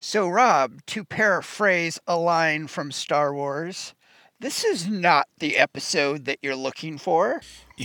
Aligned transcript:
So, 0.00 0.28
Rob, 0.28 0.84
to 0.86 1.04
paraphrase 1.04 1.98
a 2.06 2.16
line 2.16 2.66
from 2.68 2.92
Star 2.92 3.34
Wars, 3.34 3.94
this 4.40 4.64
is 4.64 4.86
not 4.88 5.26
the 5.38 5.56
episode 5.56 6.24
that 6.26 6.38
you're 6.40 6.54
looking 6.54 6.98
for. 6.98 7.40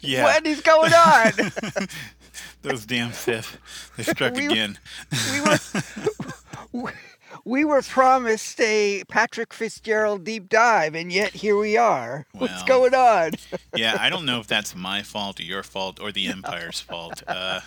yeah. 0.00 0.24
What 0.24 0.44
is 0.46 0.60
going 0.60 0.92
on? 0.92 1.32
Those 2.62 2.86
damn 2.86 3.12
Sith. 3.12 3.58
They 3.96 4.02
struck 4.02 4.34
We- 4.34 4.46
again. 4.46 4.78
we 5.32 5.40
were 6.82 6.92
we 7.44 7.64
were 7.64 7.82
promised 7.82 8.60
a 8.60 9.04
Patrick 9.08 9.52
Fitzgerald 9.52 10.24
deep 10.24 10.48
dive, 10.48 10.94
and 10.94 11.12
yet 11.12 11.32
here 11.32 11.56
we 11.56 11.76
are. 11.76 12.26
What's 12.32 12.62
going 12.64 12.94
on? 12.94 13.32
yeah, 13.76 13.96
I 14.00 14.10
don't 14.10 14.24
know 14.26 14.40
if 14.40 14.46
that's 14.48 14.74
my 14.74 15.02
fault 15.02 15.38
or 15.40 15.44
your 15.44 15.62
fault 15.62 16.00
or 16.00 16.10
the 16.12 16.26
Empire's 16.28 16.80
fault. 16.80 17.22
Uh, 17.26 17.60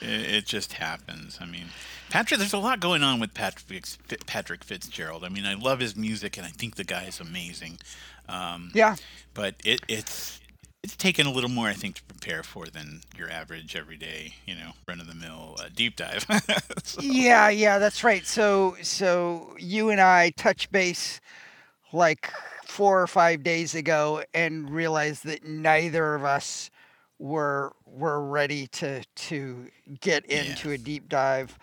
it, 0.00 0.34
it 0.34 0.46
just 0.46 0.74
happens. 0.74 1.38
I 1.40 1.46
mean, 1.46 1.66
Patrick, 2.10 2.38
there's 2.40 2.52
a 2.52 2.58
lot 2.58 2.80
going 2.80 3.02
on 3.02 3.20
with 3.20 3.34
Patrick, 3.34 3.84
Patrick 4.26 4.64
Fitzgerald. 4.64 5.24
I 5.24 5.28
mean, 5.28 5.44
I 5.46 5.54
love 5.54 5.80
his 5.80 5.96
music 5.96 6.36
and 6.36 6.46
I 6.46 6.50
think 6.50 6.76
the 6.76 6.84
guy 6.84 7.04
is 7.04 7.20
amazing. 7.20 7.78
Um, 8.28 8.70
Yeah, 8.74 8.96
but 9.34 9.54
it, 9.64 9.80
it's 9.88 10.40
it's 10.84 10.96
taken 10.96 11.26
a 11.26 11.32
little 11.32 11.50
more, 11.50 11.66
I 11.66 11.72
think, 11.72 11.96
to 11.96 12.02
prepare 12.04 12.42
for 12.44 12.66
than 12.66 13.00
your 13.16 13.28
average 13.28 13.74
everyday, 13.74 14.34
you 14.46 14.54
know, 14.54 14.72
run 14.86 15.00
of 15.00 15.08
the 15.08 15.14
mill 15.14 15.56
uh, 15.58 15.68
deep 15.74 15.96
dive. 15.96 16.24
So- 16.84 17.02
yeah, 17.02 17.48
yeah. 17.48 17.78
That's 17.78 18.04
right. 18.04 18.24
So, 18.24 18.76
so 18.82 19.54
you 19.58 19.90
and 19.90 20.00
I 20.00 20.30
touch 20.30 20.70
base 20.70 21.20
like 21.92 22.30
four 22.64 23.02
or 23.02 23.06
five 23.08 23.42
days 23.42 23.74
ago, 23.74 24.22
and 24.34 24.70
realized 24.70 25.24
that 25.24 25.44
neither 25.44 26.14
of 26.14 26.22
us 26.24 26.70
were 27.18 27.72
were 27.86 28.24
ready 28.24 28.66
to 28.68 29.02
to 29.14 29.70
get 30.00 30.24
Yeah. 30.28 30.42
into 30.42 30.70
a 30.70 30.78
deep 30.78 31.08
dive 31.08 31.58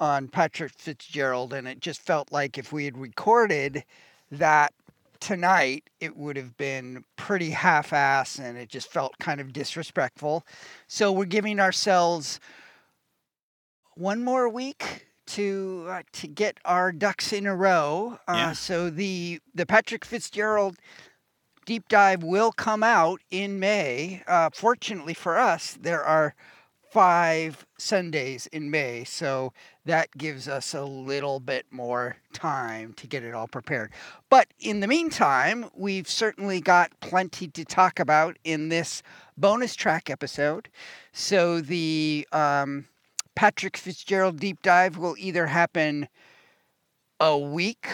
on 0.00 0.28
Patrick 0.28 0.72
Fitzgerald, 0.78 1.52
and 1.52 1.66
it 1.66 1.80
just 1.80 2.00
felt 2.02 2.30
like 2.32 2.58
if 2.58 2.72
we 2.72 2.84
had 2.84 2.98
recorded 2.98 3.84
that 4.30 4.74
tonight, 5.20 5.88
it 6.00 6.16
would 6.16 6.36
have 6.36 6.56
been 6.58 7.02
pretty 7.16 7.50
half-ass, 7.50 8.38
and 8.38 8.58
it 8.58 8.68
just 8.68 8.92
felt 8.92 9.16
kind 9.18 9.40
of 9.40 9.52
disrespectful. 9.52 10.44
So 10.86 11.10
we're 11.10 11.24
giving 11.24 11.58
ourselves 11.60 12.38
one 13.94 14.22
more 14.22 14.48
week 14.48 15.06
to 15.26 15.86
uh, 15.88 16.02
to 16.12 16.26
get 16.28 16.58
our 16.64 16.92
ducks 16.92 17.32
in 17.32 17.46
a 17.46 17.56
row. 17.56 18.18
Uh, 18.28 18.32
Yeah. 18.36 18.52
So 18.52 18.90
the 18.90 19.40
the 19.54 19.66
Patrick 19.66 20.04
Fitzgerald 20.04 20.76
deep 21.66 21.88
dive 21.88 22.22
will 22.22 22.52
come 22.52 22.82
out 22.82 23.20
in 23.30 23.60
May. 23.60 24.22
Uh, 24.26 24.48
fortunately 24.54 25.14
for 25.14 25.36
us, 25.36 25.76
there 25.78 26.02
are 26.02 26.34
five 26.90 27.66
Sundays 27.78 28.46
in 28.46 28.70
May, 28.70 29.04
so 29.04 29.52
that 29.84 30.16
gives 30.16 30.48
us 30.48 30.72
a 30.72 30.84
little 30.84 31.40
bit 31.40 31.66
more 31.70 32.16
time 32.32 32.94
to 32.94 33.06
get 33.06 33.22
it 33.22 33.34
all 33.34 33.48
prepared. 33.48 33.92
But 34.30 34.48
in 34.58 34.80
the 34.80 34.86
meantime, 34.86 35.68
we've 35.74 36.08
certainly 36.08 36.60
got 36.60 36.98
plenty 37.00 37.48
to 37.48 37.64
talk 37.64 38.00
about 38.00 38.38
in 38.44 38.70
this 38.70 39.02
bonus 39.36 39.76
track 39.76 40.08
episode. 40.08 40.70
So 41.12 41.60
the 41.60 42.26
um, 42.32 42.86
Patrick 43.34 43.76
Fitzgerald 43.76 44.38
deep 44.38 44.62
dive 44.62 44.96
will 44.96 45.16
either 45.18 45.48
happen 45.48 46.08
a 47.20 47.36
week 47.36 47.88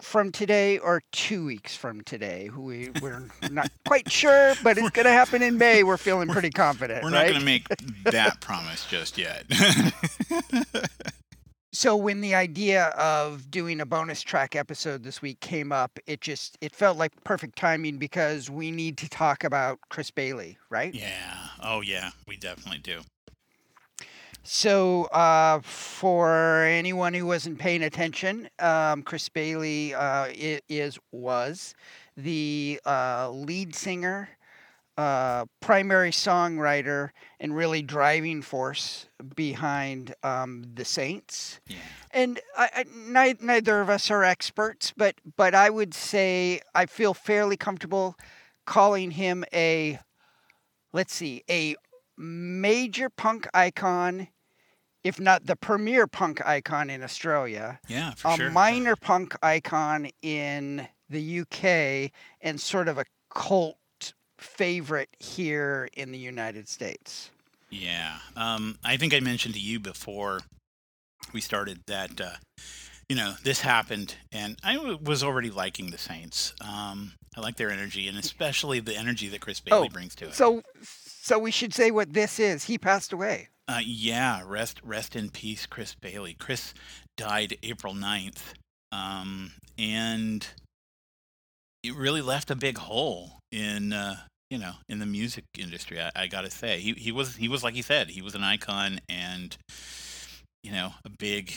from 0.00 0.30
today 0.32 0.78
or 0.78 1.02
two 1.12 1.44
weeks 1.46 1.74
from 1.74 2.02
today. 2.02 2.50
We, 2.56 2.90
we're 3.00 3.28
not 3.50 3.70
quite 3.86 4.10
sure, 4.10 4.54
but 4.62 4.76
it's 4.78 4.90
going 4.90 5.06
to 5.06 5.12
happen 5.12 5.42
in 5.42 5.58
May. 5.58 5.82
We're 5.82 5.96
feeling 5.96 6.28
pretty 6.28 6.50
confident, 6.50 7.02
We're 7.02 7.10
not 7.10 7.18
right? 7.22 7.28
going 7.28 7.40
to 7.40 7.44
make 7.44 7.66
that 8.04 8.40
promise 8.40 8.86
just 8.86 9.16
yet. 9.18 9.44
so 11.72 11.96
when 11.96 12.20
the 12.20 12.34
idea 12.34 12.86
of 12.88 13.50
doing 13.50 13.80
a 13.80 13.86
bonus 13.86 14.22
track 14.22 14.54
episode 14.56 15.02
this 15.02 15.20
week 15.22 15.40
came 15.40 15.72
up, 15.72 15.98
it 16.06 16.20
just 16.20 16.56
it 16.60 16.74
felt 16.74 16.96
like 16.98 17.12
perfect 17.24 17.56
timing 17.56 17.98
because 17.98 18.50
we 18.50 18.70
need 18.70 18.96
to 18.98 19.08
talk 19.08 19.44
about 19.44 19.78
Chris 19.88 20.10
Bailey, 20.10 20.58
right? 20.70 20.94
yeah. 20.94 21.38
Oh, 21.62 21.80
yeah. 21.80 22.10
We 22.28 22.36
definitely 22.36 22.78
do. 22.78 23.00
So, 24.48 25.06
uh, 25.06 25.58
for 25.60 26.62
anyone 26.62 27.14
who 27.14 27.26
wasn't 27.26 27.58
paying 27.58 27.82
attention, 27.82 28.48
um, 28.60 29.02
Chris 29.02 29.28
Bailey 29.28 29.92
uh, 29.92 30.28
is 30.30 31.00
was 31.10 31.74
the 32.16 32.80
uh, 32.86 33.28
lead 33.30 33.74
singer, 33.74 34.28
uh, 34.96 35.46
primary 35.58 36.12
songwriter, 36.12 37.10
and 37.40 37.56
really 37.56 37.82
driving 37.82 38.40
force 38.40 39.08
behind 39.34 40.14
um, 40.22 40.62
the 40.74 40.84
Saints. 40.84 41.58
Yeah. 41.66 41.78
And 42.12 42.40
I, 42.56 42.70
I, 42.72 43.34
neither 43.40 43.80
of 43.80 43.90
us 43.90 44.12
are 44.12 44.22
experts, 44.22 44.94
but 44.96 45.16
but 45.36 45.56
I 45.56 45.70
would 45.70 45.92
say 45.92 46.60
I 46.72 46.86
feel 46.86 47.14
fairly 47.14 47.56
comfortable 47.56 48.14
calling 48.64 49.10
him 49.10 49.44
a, 49.52 49.98
let's 50.92 51.14
see, 51.14 51.42
a 51.50 51.74
major 52.16 53.10
punk 53.10 53.48
icon, 53.52 54.28
if 55.06 55.20
not 55.20 55.46
the 55.46 55.56
premier 55.56 56.06
punk 56.06 56.44
icon 56.46 56.90
in 56.90 57.02
Australia, 57.02 57.78
Yeah, 57.88 58.14
for 58.14 58.28
a 58.32 58.36
sure. 58.36 58.50
minor 58.50 58.96
punk 58.96 59.34
icon 59.42 60.10
in 60.22 60.88
the 61.08 61.40
UK, 61.40 62.10
and 62.40 62.60
sort 62.60 62.88
of 62.88 62.98
a 62.98 63.04
cult 63.32 63.76
favorite 64.38 65.08
here 65.18 65.88
in 65.94 66.10
the 66.12 66.18
United 66.18 66.68
States. 66.68 67.30
Yeah. 67.70 68.18
Um, 68.36 68.78
I 68.84 68.96
think 68.96 69.14
I 69.14 69.20
mentioned 69.20 69.54
to 69.54 69.60
you 69.60 69.78
before 69.80 70.40
we 71.32 71.40
started 71.40 71.80
that, 71.86 72.20
uh, 72.20 72.30
you 73.08 73.16
know, 73.16 73.34
this 73.44 73.60
happened, 73.60 74.16
and 74.32 74.58
I 74.64 74.74
w- 74.74 74.98
was 75.00 75.22
already 75.22 75.50
liking 75.50 75.90
the 75.90 75.98
Saints. 75.98 76.52
Um, 76.60 77.12
I 77.36 77.40
like 77.40 77.56
their 77.56 77.70
energy, 77.70 78.08
and 78.08 78.18
especially 78.18 78.80
the 78.80 78.96
energy 78.96 79.28
that 79.28 79.40
Chris 79.40 79.60
Bailey 79.60 79.88
Oh, 79.88 79.92
brings 79.92 80.14
to 80.16 80.26
it. 80.26 80.34
So, 80.34 80.62
so 80.82 81.38
we 81.38 81.50
should 81.50 81.72
say 81.74 81.90
what 81.90 82.12
this 82.12 82.38
is. 82.40 82.64
He 82.64 82.78
passed 82.78 83.12
away. 83.12 83.48
Uh, 83.68 83.80
yeah, 83.84 84.42
rest 84.46 84.80
rest 84.84 85.16
in 85.16 85.30
peace, 85.30 85.66
Chris 85.66 85.94
Bailey. 86.00 86.34
Chris 86.38 86.72
died 87.16 87.56
April 87.62 87.94
9th, 87.94 88.54
um, 88.92 89.52
and 89.76 90.46
it 91.82 91.94
really 91.94 92.22
left 92.22 92.50
a 92.50 92.54
big 92.54 92.78
hole 92.78 93.32
in 93.50 93.92
uh, 93.92 94.16
you 94.50 94.58
know 94.58 94.74
in 94.88 95.00
the 95.00 95.06
music 95.06 95.44
industry. 95.58 96.00
I, 96.00 96.10
I 96.14 96.26
gotta 96.28 96.50
say, 96.50 96.78
he 96.78 96.92
he 96.92 97.10
was 97.10 97.36
he 97.36 97.48
was 97.48 97.64
like 97.64 97.74
he 97.74 97.82
said, 97.82 98.10
he 98.10 98.22
was 98.22 98.36
an 98.36 98.44
icon 98.44 99.00
and 99.08 99.56
you 100.62 100.70
know 100.70 100.92
a 101.04 101.10
big 101.18 101.52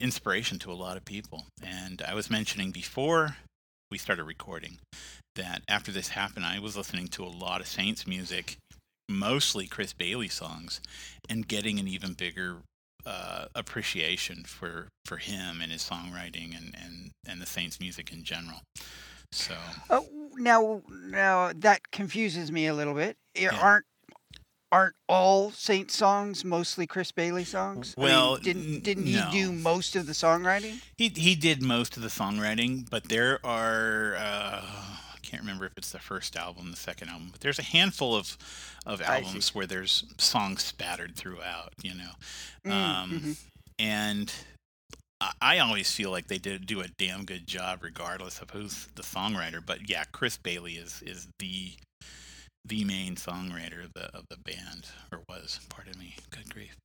inspiration 0.00 0.58
to 0.60 0.72
a 0.72 0.74
lot 0.74 0.96
of 0.96 1.04
people. 1.04 1.44
And 1.62 2.02
I 2.06 2.14
was 2.14 2.30
mentioning 2.30 2.70
before 2.70 3.36
we 3.90 3.98
started 3.98 4.24
recording 4.24 4.78
that 5.36 5.62
after 5.68 5.92
this 5.92 6.08
happened, 6.08 6.44
I 6.44 6.58
was 6.58 6.76
listening 6.76 7.08
to 7.08 7.24
a 7.24 7.26
lot 7.26 7.60
of 7.60 7.66
Saints 7.66 8.06
music, 8.06 8.56
mostly 9.18 9.66
Chris 9.66 9.92
Bailey 9.92 10.28
songs 10.28 10.80
and 11.28 11.46
getting 11.46 11.78
an 11.78 11.86
even 11.88 12.14
bigger 12.14 12.58
uh, 13.04 13.46
appreciation 13.54 14.44
for 14.44 14.88
for 15.04 15.16
him 15.16 15.60
and 15.60 15.72
his 15.72 15.82
songwriting 15.88 16.56
and 16.56 16.74
and 16.80 17.10
and 17.26 17.40
the 17.40 17.46
Saints 17.46 17.80
music 17.80 18.12
in 18.12 18.22
general. 18.24 18.60
So 19.32 19.54
Oh, 19.90 20.06
now, 20.36 20.82
now 21.06 21.52
that 21.54 21.90
confuses 21.90 22.52
me 22.52 22.66
a 22.66 22.74
little 22.74 22.94
bit. 22.94 23.16
Yeah. 23.34 23.56
Aren't 23.60 23.84
aren't 24.70 24.94
all 25.08 25.50
Saint 25.50 25.90
songs 25.90 26.44
mostly 26.44 26.86
Chris 26.86 27.12
Bailey 27.12 27.44
songs? 27.44 27.94
I 27.96 28.00
mean, 28.00 28.08
Well, 28.10 28.36
didn't 28.36 28.84
didn't 28.84 29.06
he 29.06 29.14
no. 29.16 29.28
do 29.32 29.52
most 29.52 29.96
of 29.96 30.06
the 30.06 30.12
songwriting? 30.12 30.80
he 30.96 31.08
he 31.08 31.34
did 31.34 31.60
most 31.62 31.96
of 31.96 32.02
the 32.02 32.08
songwriting, 32.08 32.88
but 32.88 33.04
there 33.08 33.38
are 33.44 34.16
uh, 34.16 34.62
can't 35.32 35.42
remember 35.42 35.64
if 35.66 35.72
it's 35.78 35.90
the 35.92 35.98
first 35.98 36.36
album, 36.36 36.70
the 36.70 36.76
second 36.76 37.08
album, 37.08 37.28
but 37.32 37.40
there's 37.40 37.58
a 37.58 37.62
handful 37.62 38.14
of 38.14 38.36
of 38.86 39.00
albums 39.00 39.54
where 39.54 39.66
there's 39.66 40.04
songs 40.18 40.62
spattered 40.62 41.16
throughout. 41.16 41.72
You 41.82 41.94
know, 41.94 42.10
Mm, 42.66 42.70
um, 42.72 43.10
mhm. 43.10 43.36
and 43.78 44.32
I- 45.20 45.32
I 45.40 45.58
always 45.60 45.90
feel 45.90 46.10
like 46.10 46.26
they 46.26 46.38
did 46.38 46.66
do 46.66 46.80
a 46.82 46.88
damn 46.88 47.24
good 47.24 47.46
job, 47.46 47.82
regardless 47.82 48.40
of 48.40 48.50
who's 48.50 48.88
the 48.94 49.02
songwriter. 49.02 49.64
But 49.64 49.88
yeah, 49.88 50.04
Chris 50.12 50.36
Bailey 50.36 50.76
is 50.76 51.00
is 51.02 51.28
the 51.38 51.74
the 52.64 52.84
main 52.84 53.16
songwriter 53.16 53.84
of 53.84 53.92
the 53.94 54.06
of 54.16 54.24
the 54.28 54.36
band, 54.36 54.86
or 55.10 55.22
was. 55.28 55.60
Pardon 55.68 55.98
me. 55.98 56.16
Good 56.30 56.50
grief. 56.50 56.76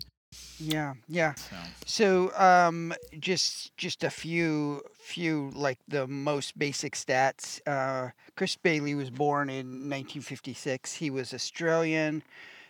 Yeah, 0.59 0.93
yeah. 1.07 1.33
So 1.35 1.55
So, 1.85 2.35
um, 2.37 2.93
just 3.19 3.75
just 3.77 4.03
a 4.03 4.09
few 4.09 4.81
few 4.99 5.51
like 5.53 5.79
the 5.87 6.07
most 6.07 6.57
basic 6.57 6.95
stats. 6.95 7.59
Uh, 7.67 8.11
Chris 8.35 8.55
Bailey 8.55 8.95
was 8.95 9.09
born 9.09 9.49
in 9.49 9.87
1956. 9.89 10.93
He 10.93 11.09
was 11.09 11.33
Australian. 11.33 12.23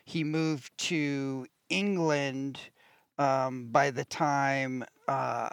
He 0.04 0.24
moved 0.24 0.78
to 0.90 1.48
England 1.69 2.60
um, 3.18 3.68
by 3.72 3.92
the 3.92 4.06
time 4.06 4.84
uh, 5.08 5.50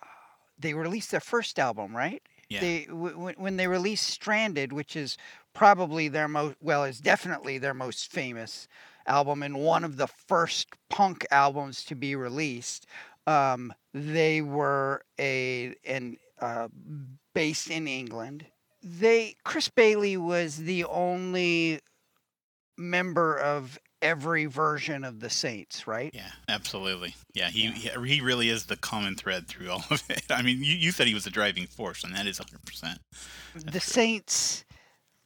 they 0.58 0.74
released 0.74 1.10
their 1.10 1.20
first 1.20 1.58
album, 1.58 1.96
right? 1.96 2.22
Yeah. 2.48 2.60
They 2.60 2.84
w- 2.86 3.32
when 3.36 3.56
they 3.56 3.66
released 3.66 4.08
Stranded, 4.08 4.72
which 4.72 4.96
is 4.96 5.16
probably 5.54 6.08
their 6.08 6.28
most 6.28 6.56
well, 6.60 6.84
is 6.84 7.00
definitely 7.00 7.58
their 7.58 7.74
most 7.74 8.10
famous 8.10 8.68
album 9.06 9.42
and 9.42 9.56
one 9.56 9.84
of 9.84 9.96
the 9.96 10.06
first 10.06 10.68
punk 10.90 11.26
albums 11.30 11.84
to 11.84 11.94
be 11.94 12.16
released. 12.16 12.86
Um, 13.26 13.72
they 13.92 14.40
were 14.42 15.02
a 15.18 15.74
an 15.84 16.16
uh, 16.40 16.68
based 17.34 17.70
in 17.70 17.88
England. 17.88 18.46
They 18.82 19.36
Chris 19.44 19.68
Bailey 19.68 20.16
was 20.16 20.56
the 20.56 20.84
only 20.84 21.80
member 22.76 23.38
of 23.38 23.78
every 24.02 24.44
version 24.44 25.02
of 25.04 25.20
the 25.20 25.30
Saints, 25.30 25.86
right? 25.86 26.10
Yeah, 26.12 26.30
absolutely. 26.48 27.14
Yeah, 27.32 27.48
he 27.48 27.72
yeah. 27.76 28.04
he 28.04 28.20
really 28.20 28.50
is 28.50 28.66
the 28.66 28.76
common 28.76 29.16
thread 29.16 29.48
through 29.48 29.70
all 29.70 29.84
of 29.90 30.02
it. 30.08 30.24
I 30.30 30.42
mean, 30.42 30.58
you, 30.58 30.74
you 30.74 30.92
said 30.92 31.06
he 31.06 31.14
was 31.14 31.24
the 31.24 31.30
driving 31.30 31.66
force, 31.66 32.04
and 32.04 32.14
that 32.14 32.26
is 32.26 32.38
100%. 32.38 32.98
the 33.54 33.70
true. 33.70 33.80
Saints 33.80 34.64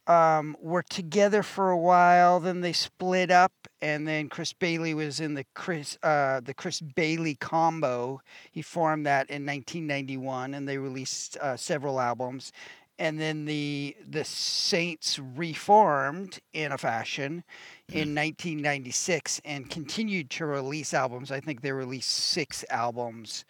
um, 0.09 0.57
were 0.59 0.83
together 0.83 1.43
for 1.43 1.69
a 1.69 1.77
while, 1.77 2.39
then 2.39 2.61
they 2.61 2.73
split 2.73 3.29
up, 3.29 3.53
and 3.81 4.07
then 4.07 4.27
Chris 4.27 4.51
Bailey 4.51 4.93
was 4.93 5.19
in 5.19 5.35
the 5.35 5.45
Chris 5.53 5.97
uh, 6.03 6.41
the 6.41 6.53
Chris 6.53 6.81
Bailey 6.81 7.35
combo. 7.35 8.21
He 8.51 8.61
formed 8.61 9.05
that 9.05 9.29
in 9.29 9.45
1991, 9.45 10.53
and 10.55 10.67
they 10.67 10.77
released 10.77 11.37
uh, 11.37 11.55
several 11.55 12.01
albums 12.01 12.51
and 12.97 13.19
then 13.19 13.45
the 13.45 13.95
the 14.07 14.25
Saints 14.25 15.19
reformed 15.19 16.39
in 16.53 16.73
a 16.73 16.77
fashion 16.77 17.43
in 17.87 18.13
1996 18.13 19.39
mm-hmm. 19.39 19.49
and 19.49 19.69
continued 19.69 20.29
to 20.31 20.45
release 20.45 20.93
albums. 20.93 21.31
I 21.31 21.39
think 21.39 21.61
they 21.61 21.71
released 21.71 22.11
six 22.11 22.65
albums 22.69 23.45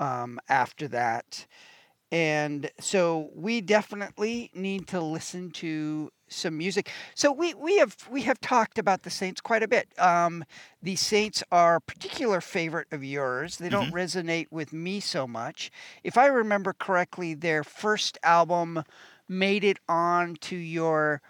um, 0.00 0.40
after 0.48 0.88
that, 0.88 1.46
and 2.10 2.70
so 2.80 3.30
we 3.34 3.60
definitely 3.60 4.50
need 4.54 4.86
to 4.88 5.00
listen 5.00 5.50
to 5.52 6.10
some 6.28 6.56
music. 6.56 6.90
So 7.14 7.32
we 7.32 7.54
we 7.54 7.78
have 7.78 7.96
we 8.10 8.22
have 8.22 8.40
talked 8.40 8.78
about 8.78 9.02
the 9.02 9.10
Saints 9.10 9.40
quite 9.40 9.62
a 9.62 9.68
bit. 9.68 9.88
Um, 9.98 10.44
the 10.82 10.96
Saints 10.96 11.42
are 11.50 11.76
a 11.76 11.80
particular 11.80 12.40
favorite 12.40 12.88
of 12.92 13.04
yours. 13.04 13.56
They 13.56 13.68
don't 13.68 13.92
mm-hmm. 13.92 13.96
resonate 13.96 14.46
with 14.50 14.72
me 14.72 15.00
so 15.00 15.26
much. 15.26 15.70
If 16.02 16.16
I 16.16 16.26
remember 16.26 16.72
correctly, 16.72 17.34
their 17.34 17.64
first 17.64 18.18
album 18.22 18.84
made 19.28 19.64
it 19.64 19.78
on 19.88 20.36
to 20.36 20.56
your 20.56 21.20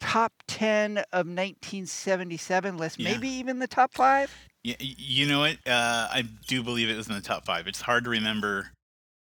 top 0.00 0.32
10 0.46 0.98
of 0.98 1.26
1977 1.26 2.76
list, 2.76 2.98
yeah. 2.98 3.12
maybe 3.12 3.28
even 3.28 3.58
the 3.58 3.66
top 3.66 3.92
5. 3.94 4.48
Yeah, 4.64 4.76
you 4.78 5.26
know 5.26 5.40
what? 5.40 5.56
Uh, 5.66 6.08
I 6.10 6.24
do 6.46 6.62
believe 6.62 6.90
it 6.90 6.96
was 6.96 7.08
in 7.08 7.14
the 7.14 7.20
top 7.20 7.44
5. 7.44 7.66
It's 7.66 7.80
hard 7.80 8.04
to 8.04 8.10
remember 8.10 8.70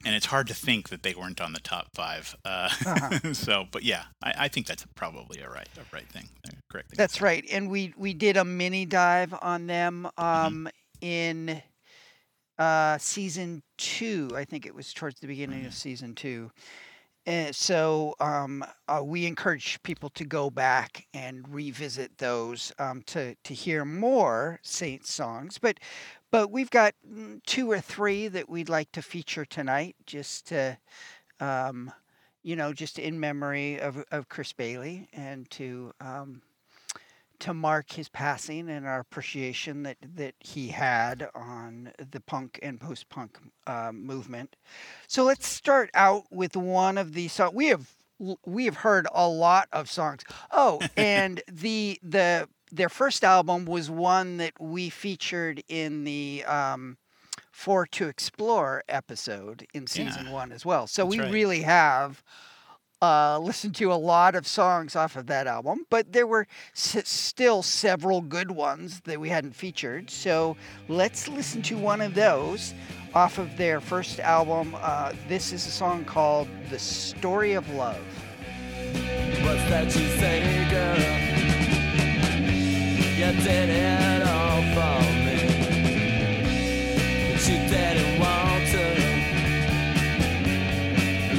and 0.04 0.14
it's 0.14 0.26
hard 0.26 0.46
to 0.48 0.54
think 0.54 0.88
that 0.90 1.02
they 1.02 1.14
weren't 1.14 1.40
on 1.40 1.52
the 1.52 1.60
top 1.60 1.88
five. 1.94 2.36
Uh, 2.44 2.68
uh-huh. 2.86 3.32
so, 3.34 3.66
but 3.70 3.82
yeah, 3.82 4.04
I, 4.22 4.34
I, 4.38 4.48
think 4.48 4.66
that's 4.66 4.84
probably 4.94 5.40
a 5.40 5.48
right, 5.48 5.68
a 5.76 5.94
right 5.94 6.08
thing, 6.08 6.28
correct 6.70 6.90
thing. 6.90 6.96
That's 6.96 7.20
right, 7.20 7.44
and 7.50 7.70
we 7.70 7.94
we 7.96 8.14
did 8.14 8.36
a 8.36 8.44
mini 8.44 8.86
dive 8.86 9.34
on 9.40 9.66
them 9.66 10.08
mm-hmm. 10.18 10.24
um, 10.24 10.68
mm-hmm. 11.02 11.06
in 11.06 11.62
uh, 12.58 12.98
season 12.98 13.62
two. 13.78 14.30
I 14.34 14.44
think 14.44 14.66
it 14.66 14.74
was 14.74 14.92
towards 14.92 15.20
the 15.20 15.26
beginning 15.26 15.60
mm-hmm. 15.60 15.68
of 15.68 15.74
season 15.74 16.14
two. 16.14 16.50
And 17.26 17.56
so 17.56 18.14
um, 18.20 18.62
uh, 18.86 19.00
we 19.02 19.24
encourage 19.24 19.82
people 19.82 20.10
to 20.10 20.26
go 20.26 20.50
back 20.50 21.06
and 21.14 21.42
revisit 21.48 22.18
those 22.18 22.70
um, 22.78 23.02
to 23.06 23.34
to 23.44 23.54
hear 23.54 23.84
more 23.84 24.60
Saints 24.62 25.12
songs. 25.12 25.58
But 25.58 25.80
but 26.34 26.50
we've 26.50 26.70
got 26.70 26.96
mm, 27.08 27.40
two 27.46 27.70
or 27.70 27.78
three 27.78 28.26
that 28.26 28.50
we'd 28.50 28.68
like 28.68 28.90
to 28.90 29.00
feature 29.00 29.44
tonight, 29.44 29.94
just 30.04 30.48
to, 30.48 30.76
um, 31.38 31.92
you 32.42 32.56
know, 32.56 32.72
just 32.72 32.98
in 32.98 33.20
memory 33.20 33.78
of, 33.78 34.02
of 34.10 34.28
Chris 34.28 34.52
Bailey 34.52 35.08
and 35.12 35.48
to 35.50 35.92
um, 36.00 36.42
to 37.38 37.54
mark 37.54 37.92
his 37.92 38.08
passing 38.08 38.68
and 38.68 38.84
our 38.84 38.98
appreciation 38.98 39.84
that 39.84 39.96
that 40.16 40.34
he 40.40 40.66
had 40.66 41.28
on 41.36 41.92
the 42.10 42.20
punk 42.20 42.58
and 42.64 42.80
post 42.80 43.08
punk 43.08 43.38
uh, 43.68 43.92
movement. 43.92 44.56
So 45.06 45.22
let's 45.22 45.46
start 45.46 45.88
out 45.94 46.24
with 46.32 46.56
one 46.56 46.98
of 46.98 47.14
the 47.14 47.28
songs 47.28 47.54
we 47.54 47.68
have 47.68 47.94
we 48.44 48.64
have 48.64 48.78
heard 48.78 49.06
a 49.14 49.28
lot 49.28 49.68
of 49.72 49.88
songs. 49.88 50.24
Oh, 50.50 50.80
and 50.96 51.40
the 51.46 52.00
the 52.02 52.48
their 52.74 52.88
first 52.88 53.22
album 53.24 53.64
was 53.64 53.90
one 53.90 54.38
that 54.38 54.60
we 54.60 54.90
featured 54.90 55.62
in 55.68 56.04
the 56.04 56.44
um, 56.46 56.96
For 57.52 57.86
to 57.86 58.08
Explore 58.08 58.82
episode 58.88 59.66
in 59.72 59.86
season 59.86 60.26
yeah. 60.26 60.32
one 60.32 60.52
as 60.52 60.66
well. 60.66 60.86
So 60.86 61.04
That's 61.04 61.16
we 61.16 61.22
right. 61.22 61.32
really 61.32 61.62
have 61.62 62.22
uh, 63.00 63.38
listened 63.38 63.74
to 63.76 63.92
a 63.92 63.94
lot 63.94 64.34
of 64.34 64.46
songs 64.46 64.96
off 64.96 65.14
of 65.14 65.26
that 65.26 65.46
album, 65.46 65.84
but 65.90 66.12
there 66.12 66.26
were 66.26 66.46
s- 66.74 67.08
still 67.08 67.62
several 67.62 68.20
good 68.20 68.50
ones 68.50 69.00
that 69.04 69.20
we 69.20 69.28
hadn't 69.28 69.54
featured. 69.54 70.10
So 70.10 70.56
let's 70.88 71.28
listen 71.28 71.62
to 71.62 71.76
one 71.76 72.00
of 72.00 72.14
those 72.14 72.74
off 73.14 73.38
of 73.38 73.56
their 73.56 73.80
first 73.80 74.18
album. 74.20 74.74
Uh, 74.80 75.12
this 75.28 75.52
is 75.52 75.66
a 75.66 75.70
song 75.70 76.04
called 76.04 76.48
The 76.70 76.78
Story 76.78 77.52
of 77.52 77.68
Love. 77.70 78.02
What's 79.42 79.64
that 79.68 79.84
you 79.86 80.08
say, 80.18 80.66
girl? 80.70 81.23
You 83.24 83.32
did 83.42 83.70
it 83.70 84.22
all 84.22 84.60
for 84.74 85.00
me. 85.24 85.38
But 87.32 87.42
you 87.48 87.58
didn't 87.72 88.20
want 88.20 88.64
to 88.74 88.84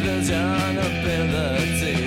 lose 0.04 0.30
your 0.30 0.70
ability. 0.90 2.05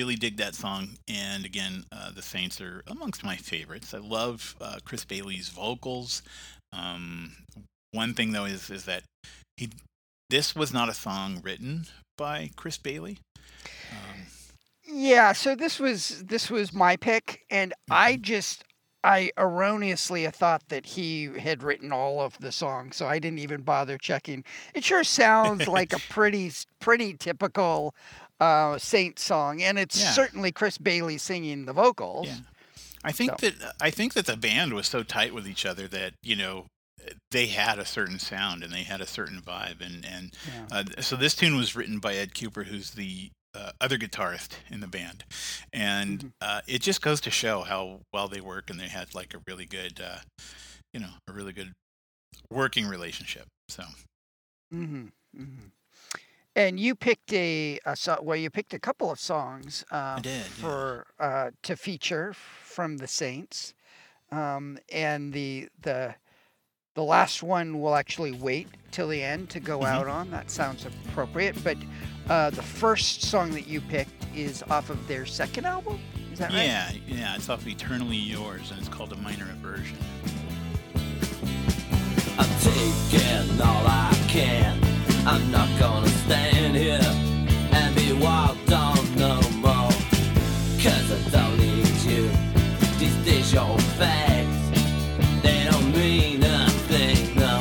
Really 0.00 0.16
dig 0.16 0.38
that 0.38 0.54
song, 0.54 0.88
and 1.08 1.44
again, 1.44 1.84
uh, 1.92 2.10
the 2.10 2.22
Saints 2.22 2.58
are 2.58 2.82
amongst 2.86 3.22
my 3.22 3.36
favorites. 3.36 3.92
I 3.92 3.98
love 3.98 4.56
uh, 4.58 4.78
Chris 4.82 5.04
Bailey's 5.04 5.50
vocals. 5.50 6.22
Um, 6.72 7.32
one 7.92 8.14
thing 8.14 8.32
though 8.32 8.46
is 8.46 8.70
is 8.70 8.86
that 8.86 9.02
he 9.58 9.68
this 10.30 10.56
was 10.56 10.72
not 10.72 10.88
a 10.88 10.94
song 10.94 11.42
written 11.44 11.84
by 12.16 12.50
Chris 12.56 12.78
Bailey. 12.78 13.18
Um, 13.92 14.22
yeah, 14.84 15.32
so 15.32 15.54
this 15.54 15.78
was 15.78 16.24
this 16.24 16.50
was 16.50 16.72
my 16.72 16.96
pick, 16.96 17.44
and 17.50 17.74
I 17.90 18.14
mm-hmm. 18.14 18.22
just 18.22 18.64
I 19.04 19.32
erroneously 19.36 20.26
thought 20.28 20.62
that 20.70 20.86
he 20.86 21.24
had 21.26 21.62
written 21.62 21.92
all 21.92 22.22
of 22.22 22.38
the 22.38 22.52
songs, 22.52 22.96
so 22.96 23.06
I 23.06 23.18
didn't 23.18 23.40
even 23.40 23.60
bother 23.60 23.98
checking. 23.98 24.44
It 24.74 24.82
sure 24.82 25.04
sounds 25.04 25.68
like 25.68 25.92
a 25.92 25.98
pretty, 26.08 26.52
pretty 26.80 27.14
typical 27.18 27.94
uh, 28.40 28.78
Saint 28.78 29.18
song, 29.18 29.62
and 29.62 29.78
it's 29.78 30.00
yeah. 30.00 30.10
certainly 30.10 30.50
Chris 30.50 30.78
Bailey 30.78 31.18
singing 31.18 31.66
the 31.66 31.72
vocals. 31.72 32.28
Yeah. 32.28 32.36
I 33.04 33.12
think 33.12 33.32
so. 33.38 33.50
that 33.50 33.74
I 33.80 33.90
think 33.90 34.14
that 34.14 34.26
the 34.26 34.36
band 34.36 34.74
was 34.74 34.86
so 34.86 35.02
tight 35.02 35.32
with 35.32 35.48
each 35.48 35.64
other 35.64 35.88
that 35.88 36.14
you 36.22 36.36
know 36.36 36.66
they 37.30 37.46
had 37.46 37.78
a 37.78 37.84
certain 37.84 38.18
sound 38.18 38.62
and 38.62 38.72
they 38.72 38.82
had 38.82 39.00
a 39.00 39.06
certain 39.06 39.40
vibe, 39.40 39.84
and 39.84 40.04
and 40.04 40.34
yeah. 40.46 40.82
uh, 40.98 41.00
so 41.00 41.16
this 41.16 41.34
tune 41.34 41.56
was 41.56 41.74
written 41.74 41.98
by 41.98 42.14
Ed 42.14 42.34
Kuepper, 42.34 42.66
who's 42.66 42.90
the 42.90 43.30
uh, 43.54 43.72
other 43.80 43.96
guitarist 43.96 44.50
in 44.70 44.80
the 44.80 44.86
band, 44.86 45.24
and 45.72 46.18
mm-hmm. 46.18 46.28
uh, 46.40 46.60
it 46.66 46.82
just 46.82 47.02
goes 47.02 47.20
to 47.22 47.30
show 47.30 47.62
how 47.62 48.00
well 48.12 48.28
they 48.28 48.40
work, 48.40 48.70
and 48.70 48.78
they 48.78 48.88
had 48.88 49.14
like 49.14 49.34
a 49.34 49.40
really 49.46 49.66
good, 49.66 50.00
uh, 50.00 50.18
you 50.92 51.00
know, 51.00 51.10
a 51.28 51.32
really 51.32 51.52
good 51.52 51.72
working 52.50 52.86
relationship. 52.86 53.46
So. 53.68 53.84
Mm-hmm. 54.72 55.06
Mm-hmm. 55.36 55.66
And 56.56 56.80
you 56.80 56.94
picked 56.94 57.32
a, 57.32 57.78
a 57.86 57.94
so, 57.94 58.18
well, 58.22 58.36
you 58.36 58.50
picked 58.50 58.74
a 58.74 58.78
couple 58.78 59.10
of 59.10 59.20
songs 59.20 59.84
um, 59.90 60.20
did, 60.20 60.42
for 60.42 61.06
yeah. 61.18 61.26
uh, 61.26 61.50
to 61.62 61.76
feature 61.76 62.34
from 62.34 62.96
the 62.96 63.06
Saints, 63.06 63.72
um, 64.32 64.78
and 64.92 65.32
the 65.32 65.68
the 65.82 66.14
the 66.94 67.02
last 67.04 67.42
one 67.42 67.80
will 67.80 67.94
actually 67.94 68.32
wait 68.32 68.68
till 68.90 69.08
the 69.08 69.22
end 69.22 69.48
to 69.50 69.60
go 69.60 69.78
mm-hmm. 69.78 69.86
out 69.86 70.08
on. 70.08 70.30
That 70.30 70.50
sounds 70.50 70.86
appropriate. 70.86 71.62
But 71.62 71.76
uh, 72.28 72.50
the 72.50 72.62
first 72.62 73.22
song 73.22 73.52
that 73.52 73.68
you 73.68 73.80
picked 73.80 74.26
is 74.34 74.64
off 74.64 74.90
of 74.90 75.06
their 75.06 75.26
second 75.26 75.66
album. 75.66 76.00
Is 76.32 76.40
that 76.40 76.50
right? 76.50 76.64
Yeah, 76.64 76.90
yeah. 77.06 77.36
It's 77.36 77.48
off 77.48 77.62
of 77.62 77.68
Eternally 77.68 78.16
Yours, 78.16 78.70
and 78.70 78.80
it's 78.80 78.88
called 78.88 79.12
A 79.12 79.16
Minor 79.16 79.48
Aversion. 79.52 79.96
I'm 82.38 82.60
taking 82.60 83.60
all 83.60 83.86
I 83.86 84.10
can. 84.28 84.78
I'm 85.26 85.50
not 85.50 85.68
gonna 85.78 86.08
stand 86.08 86.39
in 86.70 86.76
here 86.76 87.00
and 87.72 87.94
be 87.96 88.12
walked 88.12 88.72
on 88.72 88.96
no 89.16 89.40
more. 89.64 89.90
Cause 90.82 91.08
I 91.10 91.30
don't 91.30 91.58
need 91.58 91.96
you. 92.10 92.30
These 92.98 93.16
days 93.24 93.52
your 93.52 93.78
facts, 93.98 94.70
they 95.42 95.64
don't 95.70 95.92
mean 95.92 96.40
nothing, 96.40 97.34
no. 97.34 97.60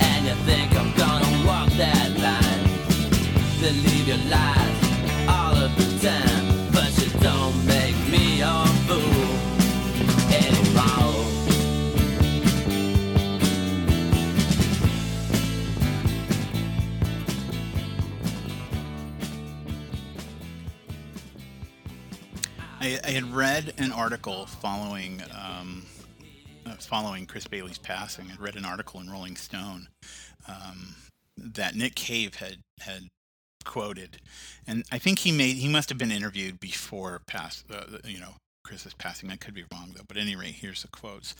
And 0.00 0.26
you 0.26 0.34
think 0.46 0.74
I'm 0.76 0.92
gonna 0.94 1.46
walk 1.46 1.70
that 1.84 2.10
line 2.26 2.64
to 3.60 3.72
leave 3.84 4.08
your 4.08 4.30
life. 4.30 4.61
I, 23.02 23.08
I 23.08 23.10
had 23.12 23.32
read 23.32 23.74
an 23.78 23.92
article 23.92 24.46
following 24.46 25.22
um, 25.34 25.84
uh, 26.66 26.74
following 26.74 27.26
Chris 27.26 27.46
Bailey's 27.46 27.78
passing. 27.78 28.30
I'd 28.30 28.40
read 28.40 28.56
an 28.56 28.64
article 28.64 29.00
in 29.00 29.10
Rolling 29.10 29.36
Stone 29.36 29.88
um, 30.48 30.94
that 31.36 31.74
Nick 31.74 31.94
Cave 31.94 32.36
had 32.36 32.58
had 32.80 33.08
quoted, 33.64 34.20
and 34.66 34.84
I 34.90 34.98
think 34.98 35.20
he 35.20 35.32
made 35.32 35.56
he 35.56 35.68
must 35.68 35.88
have 35.88 35.98
been 35.98 36.12
interviewed 36.12 36.60
before 36.60 37.22
pass 37.26 37.64
uh, 37.70 37.98
you 38.04 38.20
know 38.20 38.34
Chris's 38.64 38.94
passing. 38.94 39.30
I 39.30 39.36
could 39.36 39.54
be 39.54 39.64
wrong 39.72 39.92
though, 39.94 40.04
but 40.06 40.16
at 40.16 40.22
any 40.22 40.36
rate, 40.36 40.54
here's 40.54 40.82
the 40.82 40.88
quotes. 40.88 41.34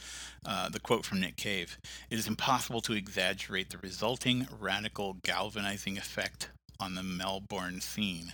Uh, 0.45 0.69
the 0.69 0.79
quote 0.79 1.05
from 1.05 1.21
Nick 1.21 1.37
Cave: 1.37 1.77
"It 2.09 2.19
is 2.19 2.27
impossible 2.27 2.81
to 2.81 2.93
exaggerate 2.93 3.69
the 3.69 3.77
resulting 3.79 4.47
radical 4.59 5.17
galvanizing 5.23 5.97
effect 5.97 6.49
on 6.79 6.95
the 6.95 7.03
Melbourne 7.03 7.81
scene." 7.81 8.33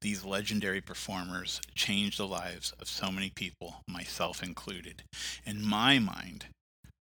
These 0.00 0.24
legendary 0.24 0.80
performers 0.80 1.60
changed 1.74 2.18
the 2.18 2.26
lives 2.26 2.72
of 2.80 2.88
so 2.88 3.10
many 3.12 3.30
people, 3.30 3.82
myself 3.86 4.42
included. 4.42 5.02
In 5.44 5.64
my 5.66 5.98
mind, 5.98 6.46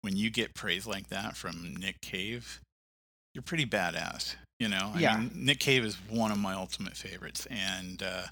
when 0.01 0.15
you 0.15 0.29
get 0.29 0.55
praise 0.55 0.87
like 0.87 1.09
that 1.09 1.37
from 1.37 1.75
Nick 1.75 2.01
Cave, 2.01 2.59
you're 3.35 3.43
pretty 3.43 3.65
badass. 3.67 4.35
You 4.59 4.69
know, 4.69 4.93
I 4.95 4.99
Yeah. 4.99 5.17
mean, 5.19 5.31
Nick 5.35 5.59
Cave 5.59 5.85
is 5.85 5.95
one 6.09 6.31
of 6.31 6.39
my 6.39 6.53
ultimate 6.53 6.97
favorites, 6.97 7.45
and 7.51 8.01
uh, 8.01 8.27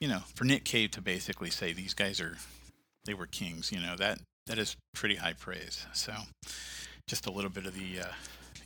you 0.00 0.08
know, 0.08 0.24
for 0.34 0.44
Nick 0.44 0.64
Cave 0.64 0.90
to 0.92 1.00
basically 1.00 1.50
say 1.50 1.72
these 1.72 1.94
guys 1.94 2.20
are, 2.20 2.38
they 3.04 3.14
were 3.14 3.26
kings. 3.26 3.70
You 3.70 3.78
know, 3.78 3.94
that 3.96 4.18
that 4.48 4.58
is 4.58 4.74
pretty 4.94 5.14
high 5.14 5.34
praise. 5.34 5.86
So, 5.92 6.12
just 7.06 7.26
a 7.26 7.30
little 7.30 7.50
bit 7.50 7.66
of 7.66 7.74
the, 7.74 8.00
uh, 8.00 8.12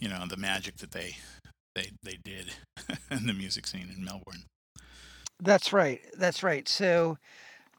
you 0.01 0.09
know, 0.09 0.25
the 0.27 0.39
magic 0.39 0.79
that 0.79 0.93
they 0.93 1.17
they 1.75 1.91
they 2.03 2.17
did 2.25 2.55
in 3.11 3.27
the 3.27 3.35
music 3.35 3.67
scene 3.67 3.93
in 3.95 4.03
Melbourne. 4.03 4.45
That's 5.41 5.73
right. 5.73 6.01
That's 6.17 6.43
right. 6.43 6.69
So, 6.69 7.19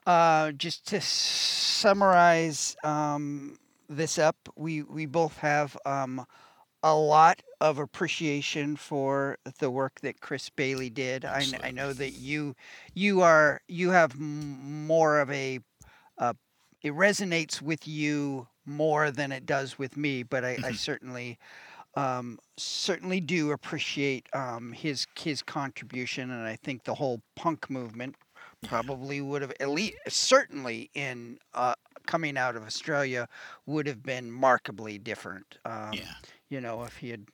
uh, 0.06 0.52
just 0.54 0.88
to 0.88 1.02
summarize 1.02 2.76
um, 2.84 3.58
this 3.90 4.18
up, 4.18 4.36
we 4.56 4.84
we 4.84 5.06
both 5.06 5.38
have 5.38 5.78
um, 5.86 6.26
a 6.84 6.96
lot 6.96 7.42
of 7.62 7.80
appreciation 7.80 8.76
for 8.76 9.38
the 9.60 9.70
work 9.72 10.02
that 10.02 10.22
Chris 10.22 10.50
Bailey 10.50 10.90
did. 10.90 11.26
I, 11.26 11.48
I 11.62 11.72
know 11.72 11.94
that 11.94 12.14
you 12.14 12.56
you 12.94 13.22
are 13.22 13.62
you 13.68 13.92
have 13.92 14.18
more 14.20 15.20
of 15.20 15.32
a 15.32 15.60
uh, 16.18 16.34
it 16.82 16.94
resonates 16.94 17.62
with 17.62 17.88
you 17.88 18.48
more 18.66 19.12
than 19.12 19.32
it 19.32 19.46
does 19.46 19.78
with 19.80 19.98
me, 19.98 20.24
but 20.24 20.44
I, 20.46 20.60
I 20.64 20.72
Mhm. 20.72 20.74
certainly 20.74 21.38
um, 21.96 22.40
certainly 22.58 23.20
do 23.20 23.52
appreciate 23.52 24.28
um, 24.34 24.72
his 24.72 25.08
his 25.20 25.42
contribution, 25.42 26.32
and 26.32 26.46
I 26.46 26.56
think 26.56 26.84
the 26.84 26.96
whole 26.96 27.22
punk 27.36 27.70
movement 27.70 28.16
probably 28.66 29.22
would 29.22 29.42
have 29.42 29.54
at 29.60 29.70
least 29.70 29.96
certainly 30.08 30.90
in 30.94 31.38
uh, 31.54 31.74
coming 32.06 32.38
out 32.38 32.56
of 32.56 32.64
Australia 32.64 33.28
would 33.66 33.88
have 33.88 34.04
been 34.04 34.32
markedly 34.32 34.98
different. 34.98 35.58
Um, 35.66 35.94
yeah. 35.94 36.14
You 36.50 36.62
know, 36.62 36.84
if 36.84 36.98
he 36.98 37.10
had 37.10 37.26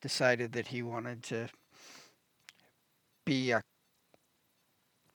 decided 0.00 0.52
that 0.52 0.66
he 0.68 0.82
wanted 0.82 1.22
to 1.24 1.48
be 3.24 3.50
a 3.50 3.62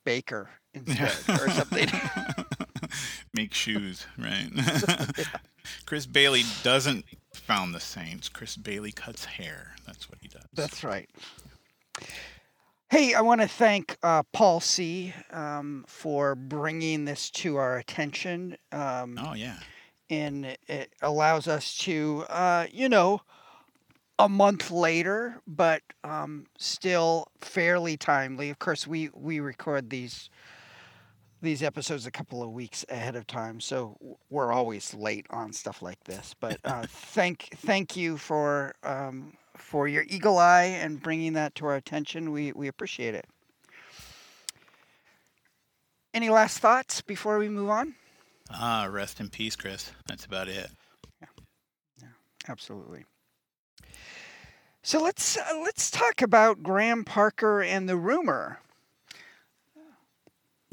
baker 0.04 0.50
instead 0.74 1.14
or 1.30 1.50
something. 1.50 1.88
Make 3.34 3.54
shoes, 3.54 4.06
right? 4.18 4.50
Chris 5.86 6.06
Bailey 6.06 6.44
doesn't 6.64 7.06
found 7.36 7.74
the 7.74 7.80
Saints. 7.80 8.30
Chris 8.30 8.56
Bailey 8.58 8.92
cuts 8.92 9.26
hair. 9.26 9.76
That's 9.86 10.10
what 10.10 10.20
he 10.22 10.28
does. 10.28 10.44
That's 10.54 10.84
right. 10.84 11.10
Hey, 12.90 13.14
I 13.16 13.22
want 13.22 13.42
to 13.42 13.48
thank 13.48 13.98
uh, 14.04 14.24
Paul 14.34 14.60
C. 14.60 15.14
Um, 15.32 15.84
for 15.88 16.36
bringing 16.36 17.06
this 17.06 17.30
to 17.32 17.56
our 17.56 17.78
attention. 17.78 18.56
Um, 18.72 19.18
oh 19.20 19.34
yeah. 19.34 19.58
and 20.10 20.46
it 20.68 20.94
allows 21.02 21.48
us 21.48 21.76
to, 21.80 22.24
uh, 22.30 22.68
you 22.72 22.88
know, 22.90 23.22
a 24.20 24.30
month 24.30 24.70
later, 24.70 25.42
but 25.48 25.82
um, 26.04 26.46
still 26.60 27.28
fairly 27.42 27.98
timely. 27.98 28.52
Of 28.52 28.60
course, 28.60 28.86
we 28.86 29.10
we 29.14 29.40
record 29.40 29.90
these 29.90 30.30
these 31.44 31.62
episodes 31.62 32.08
a 32.08 32.12
couple 32.12 32.42
of 32.42 32.52
weeks 32.52 32.86
ahead 32.90 33.16
of 33.16 33.28
time, 33.28 33.60
so 33.60 33.98
we're 34.30 34.52
always 34.52 34.94
late 34.94 35.28
on 35.30 35.54
stuff 35.54 35.82
like 35.82 36.04
this. 36.06 36.34
But 36.40 36.60
uh, 36.64 36.86
thank 36.88 37.50
thank 37.58 37.96
you 37.96 38.18
for 38.18 38.74
um, 38.84 39.34
for 39.58 39.88
your 39.88 40.06
eagle 40.08 40.38
eye 40.40 40.64
and 40.64 41.02
bringing 41.02 41.34
that 41.34 41.54
to 41.56 41.66
our 41.66 41.76
attention. 41.76 42.32
We 42.32 42.52
we 42.54 42.68
appreciate 42.68 43.14
it. 43.14 43.28
Any 46.14 46.30
last 46.30 46.60
thoughts 46.60 47.02
before 47.02 47.38
we 47.38 47.50
move 47.50 47.70
on? 47.70 47.96
Ah, 48.52 48.88
rest 48.90 49.20
in 49.20 49.30
peace, 49.30 49.56
Chris. 49.56 49.92
That's 50.08 50.26
about 50.26 50.48
it. 50.48 50.70
Yeah, 51.22 51.28
yeah 52.02 52.08
absolutely. 52.48 53.06
So 54.82 55.02
let's 55.02 55.38
uh, 55.38 55.60
let's 55.64 55.90
talk 55.90 56.22
about 56.22 56.64
Graham 56.64 57.04
Parker 57.04 57.62
and 57.62 57.88
the 57.88 57.98
rumor. 57.98 58.60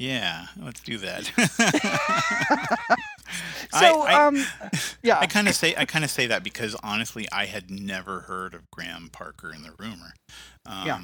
Yeah, 0.01 0.47
let's 0.59 0.79
do 0.81 0.97
that. 0.97 1.31
So 3.73 4.01
I, 4.01 4.11
I, 4.15 4.25
um, 4.27 4.43
yeah, 5.03 5.17
I 5.19 5.27
kind 5.27 5.47
of 5.47 5.55
say 5.55 5.73
I 5.77 5.85
kind 5.85 6.03
of 6.03 6.11
say 6.11 6.27
that 6.27 6.43
because 6.43 6.75
honestly, 6.83 7.25
I 7.31 7.45
had 7.45 7.71
never 7.71 8.21
heard 8.21 8.53
of 8.53 8.69
Graham 8.69 9.07
Parker 9.13 9.51
and 9.51 9.63
the 9.63 9.71
Rumor. 9.79 10.13
Um, 10.65 10.85
Yeah. 10.85 10.99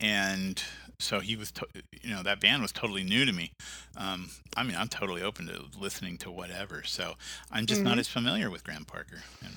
And 0.00 0.62
so 0.98 1.20
he 1.20 1.36
was, 1.36 1.50
to- 1.52 1.66
you 2.02 2.14
know, 2.14 2.22
that 2.22 2.40
band 2.40 2.62
was 2.62 2.72
totally 2.72 3.02
new 3.04 3.26
to 3.26 3.32
me. 3.32 3.52
Um, 3.98 4.30
I 4.56 4.62
mean, 4.62 4.76
I'm 4.76 4.88
totally 4.88 5.20
open 5.22 5.46
to 5.48 5.64
listening 5.78 6.16
to 6.18 6.30
whatever. 6.30 6.82
So 6.84 7.14
I'm 7.52 7.66
just 7.66 7.82
not 7.82 7.96
Mhm. 7.96 8.00
as 8.00 8.08
familiar 8.08 8.50
with 8.50 8.64
Graham 8.64 8.86
Parker. 8.86 9.22
And, 9.44 9.54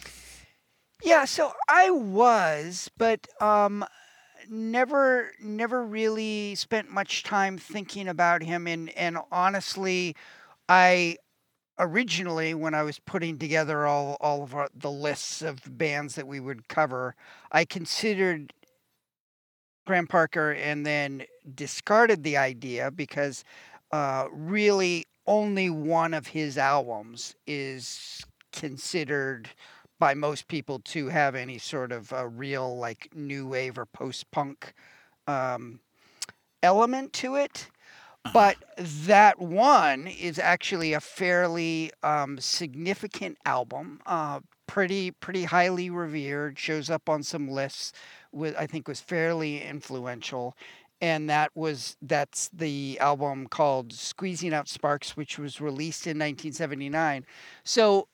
yeah. 1.01 1.24
So 1.25 1.53
I 1.69 1.91
was, 1.91 2.89
but 2.98 3.27
um, 3.41 3.86
never 4.50 5.32
never 5.41 5.84
really 5.86 6.56
spent 6.56 6.89
much 6.91 7.24
time 7.24 7.58
thinking 7.58 8.08
about 8.08 8.44
him. 8.44 8.68
And 8.68 8.89
and 8.91 9.18
honestly, 9.32 10.15
I 10.70 11.18
originally 11.79 12.53
when 12.53 12.74
I 12.75 12.84
was 12.84 13.00
putting 13.00 13.38
together 13.39 13.88
all 13.88 14.18
all 14.22 14.44
of 14.44 14.56
our, 14.56 14.70
the 14.75 14.91
lists 14.91 15.41
of 15.41 15.62
bands 15.77 16.15
that 16.15 16.27
we 16.27 16.39
would 16.39 16.68
cover, 16.70 17.15
I 17.51 17.65
considered 17.65 18.53
Graham 19.86 20.08
Parker 20.08 20.51
and 20.51 20.86
then 20.86 21.24
discarded 21.56 22.24
the 22.24 22.38
idea 22.38 22.91
because 22.91 23.44
uh, 23.91 24.27
really 24.32 25.06
only 25.25 25.70
one 25.70 26.13
of 26.13 26.27
his 26.27 26.58
albums 26.58 27.36
is 27.48 28.24
considered 28.51 29.50
by 30.00 30.13
most 30.13 30.48
people 30.48 30.79
to 30.79 31.10
have 31.10 31.36
any 31.36 31.58
sort 31.58 31.91
of 31.91 32.12
a 32.12 32.27
real 32.27 32.77
like 32.77 33.10
new 33.13 33.48
wave 33.48 33.77
or 33.77 33.86
post 33.86 34.32
punk 34.32 34.74
um, 35.27 35.79
element 36.63 37.13
to 37.13 37.36
it. 37.36 37.70
uh-huh. 38.25 38.32
But 38.34 38.58
that 38.77 39.39
one 39.39 40.08
is 40.08 40.39
actually 40.39 40.94
a 40.94 41.00
fairly 41.01 41.91
um, 42.03 42.39
significant 42.39 43.38
album, 43.46 44.01
uh, 44.06 44.41
pretty 44.68 45.12
pretty 45.12 45.46
highly 45.46 45.89
revered. 45.89 46.60
Shows 46.60 46.89
up 46.89 47.10
on 47.10 47.24
some 47.24 47.50
lists. 47.50 47.94
With 48.32 48.56
I 48.58 48.68
think 48.68 48.88
was 48.88 49.00
fairly 49.01 49.62
influential, 49.63 50.56
and 51.01 51.29
that 51.29 51.51
was 51.56 51.98
that's 52.01 52.50
the 52.50 52.98
album 53.00 53.48
called 53.48 53.94
"Squeezing 53.94 54.53
Out 54.53 54.68
Sparks," 54.68 55.18
which 55.18 55.39
was 55.39 55.62
released 55.62 56.06
in 56.08 56.18
1979. 56.20 57.25
So 57.63 58.08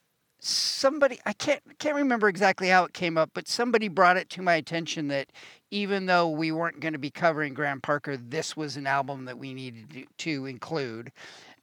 somebody 0.46 1.20
I 1.26 1.34
can't 1.34 1.62
can't 1.80 1.96
remember 1.96 2.28
exactly 2.28 2.68
how 2.68 2.86
it 2.86 2.94
came 2.94 3.18
up, 3.18 3.32
but 3.34 3.48
somebody 3.48 3.88
brought 3.88 4.18
it 4.18 4.30
to 4.32 4.42
my 4.42 4.56
attention 4.56 5.08
that 5.10 5.28
even 5.72 6.06
though 6.06 6.30
we 6.30 6.52
weren't 6.52 6.80
going 6.80 6.94
to 6.94 7.00
be 7.00 7.12
covering 7.12 7.54
Graham 7.54 7.82
Parker, 7.82 8.18
this 8.18 8.56
was 8.56 8.78
an 8.78 8.88
album 8.88 9.26
that 9.26 9.38
we 9.38 9.54
needed 9.54 9.90
to, 9.92 10.06
to 10.18 10.46
include. 10.46 11.12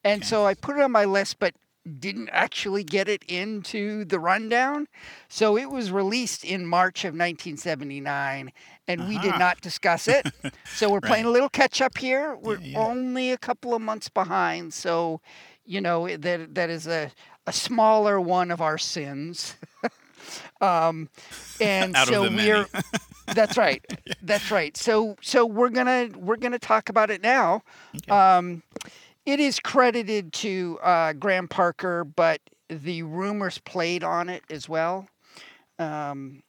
And 0.04 0.22
Okay. 0.22 0.28
so 0.28 0.46
I 0.46 0.54
put 0.54 0.76
it 0.76 0.82
on 0.82 0.90
my 0.92 1.04
list, 1.04 1.38
but 1.38 1.54
didn't 1.98 2.28
actually 2.30 2.84
get 2.84 3.08
it 3.08 3.24
into 3.24 4.04
the 4.04 4.18
rundown. 4.20 4.86
So 5.28 5.56
it 5.56 5.70
was 5.70 5.90
released 5.90 6.44
in 6.44 6.64
March 6.66 7.04
of 7.04 7.08
1979, 7.08 8.52
and 8.86 9.08
we 9.08 9.18
did 9.18 9.30
uh-huh. 9.30 9.38
not 9.38 9.60
discuss 9.60 10.08
it. 10.08 10.26
So 10.74 10.88
we're 10.90 11.02
playing 11.02 11.26
a 11.26 11.30
little 11.30 11.50
catch 11.50 11.82
up 11.82 11.98
here. 11.98 12.34
We're 12.34 12.58
yeah. 12.58 12.78
only 12.78 13.30
a 13.30 13.36
couple 13.36 13.74
of 13.74 13.82
months 13.82 14.08
behind. 14.08 14.72
So, 14.72 15.20
you 15.66 15.82
know, 15.82 16.08
that 16.16 16.54
that 16.54 16.70
is 16.70 16.86
a, 16.86 17.12
a 17.46 17.52
smaller 17.52 18.20
one 18.20 18.50
of 18.50 18.60
our 18.60 18.78
sins. 18.78 19.56
Um, 20.60 21.08
and 21.60 21.96
so 21.96 22.22
we're 22.22 22.66
that's 23.34 23.56
right. 23.56 23.84
That's 24.22 24.50
right. 24.50 24.76
So 24.76 25.16
so 25.20 25.44
we're 25.44 25.70
gonna 25.70 26.10
we're 26.16 26.36
gonna 26.36 26.58
talk 26.58 26.88
about 26.88 27.10
it 27.10 27.22
now. 27.22 27.62
Okay. 27.96 28.12
Um, 28.12 28.62
it 29.26 29.40
is 29.40 29.60
credited 29.60 30.32
to 30.34 30.78
uh, 30.82 31.12
Graham 31.14 31.48
Parker, 31.48 32.04
but 32.04 32.40
the 32.68 33.02
rumors 33.02 33.58
played 33.58 34.04
on 34.04 34.28
it 34.28 34.42
as 34.50 34.68
well. 34.68 35.08
Um, 35.78 36.42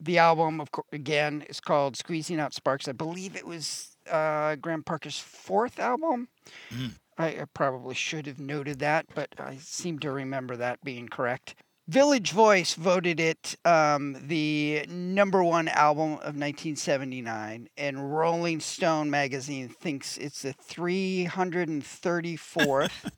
the 0.00 0.18
album, 0.18 0.60
of 0.60 0.70
course, 0.70 0.86
again, 0.92 1.44
is 1.48 1.60
called 1.60 1.96
"Squeezing 1.96 2.40
Out 2.40 2.54
Sparks." 2.54 2.88
I 2.88 2.92
believe 2.92 3.36
it 3.36 3.46
was 3.46 3.96
uh, 4.10 4.56
Graham 4.56 4.82
Parker's 4.82 5.18
fourth 5.18 5.78
album. 5.78 6.28
Mm. 6.70 6.92
I, 7.18 7.26
I 7.26 7.44
probably 7.52 7.94
should 7.94 8.26
have 8.26 8.38
noted 8.38 8.78
that, 8.78 9.06
but 9.14 9.28
I 9.38 9.56
seem 9.56 9.98
to 10.00 10.10
remember 10.10 10.56
that 10.56 10.82
being 10.84 11.08
correct. 11.08 11.54
Village 11.88 12.32
Voice 12.32 12.74
voted 12.74 13.18
it 13.18 13.56
um, 13.64 14.16
the 14.26 14.84
number 14.90 15.42
one 15.42 15.68
album 15.68 16.12
of 16.12 16.36
1979, 16.36 17.68
and 17.78 18.14
Rolling 18.14 18.60
Stone 18.60 19.10
magazine 19.10 19.68
thinks 19.68 20.18
it's 20.18 20.42
the 20.42 20.52
334th 20.52 23.10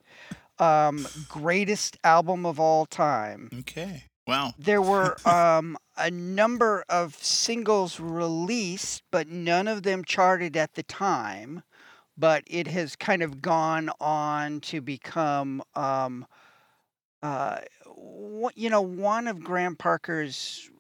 um, 0.61 1.07
greatest 1.29 1.97
album 2.05 2.47
of 2.47 2.61
all 2.61 2.87
time. 2.87 3.49
Okay. 3.61 4.05
Wow. 4.27 4.53
There 4.57 4.83
were 4.83 5.17
um, 5.29 5.77
a 5.97 6.11
number 6.11 6.85
of 6.89 7.17
singles 7.17 7.99
released, 7.99 9.03
but 9.11 9.27
none 9.27 9.67
of 9.67 9.83
them 9.83 10.05
charted 10.05 10.57
at 10.57 10.75
the 10.75 10.85
time. 10.85 11.65
But 12.17 12.45
it 12.47 12.67
has 12.67 12.97
kind 12.97 13.23
of 13.23 13.41
gone 13.41 13.91
on 14.01 14.61
to 14.61 14.81
become, 14.81 15.63
um, 15.75 16.27
uh, 17.23 17.61
you 18.55 18.69
know, 18.69 18.83
one 18.83 19.27
of 19.27 19.43
Graham 19.43 19.77
Parker's 19.77 20.71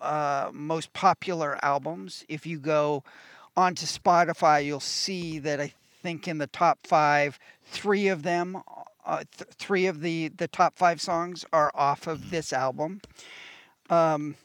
uh, 0.00 0.50
most 0.52 0.92
popular 0.92 1.58
albums. 1.62 2.24
If 2.28 2.46
you 2.46 2.58
go 2.58 3.04
onto 3.56 3.86
Spotify, 3.86 4.64
you'll 4.64 4.80
see 4.80 5.38
that 5.40 5.60
I 5.60 5.72
think 6.02 6.26
in 6.28 6.38
the 6.38 6.46
top 6.46 6.86
five, 6.86 7.38
three 7.64 8.08
of 8.08 8.22
them, 8.22 8.62
uh, 9.04 9.24
th- 9.36 9.50
three 9.54 9.86
of 9.86 10.00
the 10.00 10.28
the 10.28 10.48
top 10.48 10.76
five 10.76 11.00
songs 11.00 11.44
are 11.52 11.70
off 11.74 12.06
of 12.06 12.30
this 12.30 12.52
album. 12.52 13.00
Um, 13.88 14.36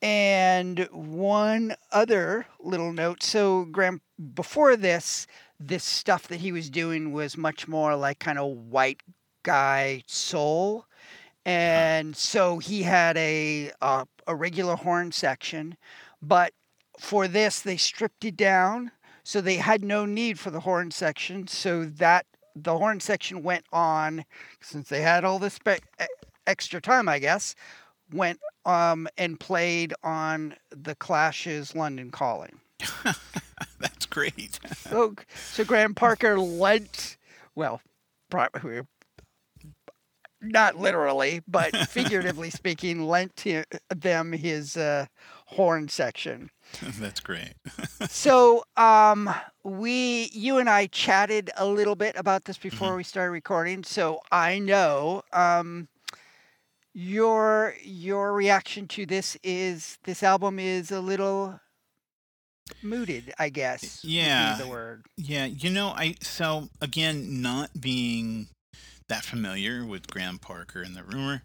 and 0.00 0.88
one 0.92 1.74
other 1.90 2.46
little 2.60 2.92
note. 2.92 3.22
So 3.22 3.64
Graham, 3.64 4.00
before 4.34 4.76
this, 4.76 5.26
this 5.58 5.84
stuff 5.84 6.28
that 6.28 6.40
he 6.40 6.52
was 6.52 6.70
doing 6.70 7.12
was 7.12 7.36
much 7.36 7.66
more 7.68 7.96
like 7.96 8.18
kind 8.18 8.38
of 8.38 8.46
white 8.46 9.02
guy 9.42 10.02
soul. 10.06 10.86
And 11.44 12.16
so 12.16 12.58
he 12.58 12.82
had 12.82 13.16
a, 13.16 13.70
a 13.82 14.06
a 14.26 14.34
regular 14.34 14.76
horn 14.76 15.12
section, 15.12 15.76
but 16.22 16.52
for 16.98 17.28
this 17.28 17.60
they 17.60 17.76
stripped 17.76 18.24
it 18.24 18.36
down, 18.36 18.90
so 19.22 19.40
they 19.40 19.56
had 19.56 19.84
no 19.84 20.06
need 20.06 20.38
for 20.38 20.50
the 20.50 20.60
horn 20.60 20.90
section. 20.90 21.46
So 21.46 21.84
that 21.84 22.26
the 22.54 22.78
horn 22.78 23.00
section 23.00 23.42
went 23.42 23.64
on, 23.72 24.24
since 24.60 24.88
they 24.88 25.02
had 25.02 25.24
all 25.24 25.38
this 25.38 25.58
extra 26.46 26.80
time, 26.80 27.08
I 27.08 27.18
guess, 27.18 27.54
went 28.12 28.40
um 28.64 29.08
and 29.18 29.38
played 29.38 29.94
on 30.02 30.54
the 30.70 30.94
Clash's 30.94 31.74
London 31.74 32.10
Calling. 32.10 32.60
That's 33.80 34.06
great. 34.06 34.58
So 34.76 35.14
so 35.52 35.64
Graham 35.64 35.94
Parker 35.94 36.38
lent, 36.38 37.16
well, 37.54 37.80
pro- 38.30 38.48
not 40.44 40.76
literally, 40.76 41.42
but 41.48 41.74
figuratively 41.88 42.50
speaking, 42.50 43.06
lent 43.06 43.42
hi- 43.44 43.64
them 43.94 44.32
his 44.32 44.76
uh, 44.76 45.06
horn 45.46 45.88
section. 45.88 46.50
That's 46.98 47.20
great. 47.20 47.54
So, 48.08 48.64
um, 48.76 49.32
we, 49.62 50.30
you 50.32 50.58
and 50.58 50.68
I 50.68 50.86
chatted 50.86 51.50
a 51.56 51.66
little 51.66 51.94
bit 51.94 52.14
about 52.16 52.44
this 52.44 52.58
before 52.58 52.96
we 52.96 53.04
started 53.04 53.30
recording. 53.30 53.84
So 53.84 54.20
I 54.30 54.58
know, 54.58 55.22
um, 55.32 55.88
your 56.96 57.74
your 57.82 58.32
reaction 58.32 58.86
to 58.86 59.04
this 59.04 59.36
is 59.42 59.98
this 60.04 60.22
album 60.22 60.60
is 60.60 60.92
a 60.92 61.00
little 61.00 61.58
mooted, 62.82 63.32
I 63.38 63.48
guess. 63.48 64.04
Yeah. 64.04 64.56
the 64.60 64.66
word. 64.66 65.04
Yeah, 65.16 65.46
you 65.46 65.70
know, 65.70 65.88
I 65.88 66.14
so 66.20 66.68
again, 66.80 67.42
not 67.42 67.70
being 67.80 68.48
that 69.08 69.24
familiar 69.24 69.84
with 69.84 70.06
Graham 70.06 70.38
Parker 70.38 70.82
and 70.82 70.96
the 70.96 71.02
rumor, 71.02 71.42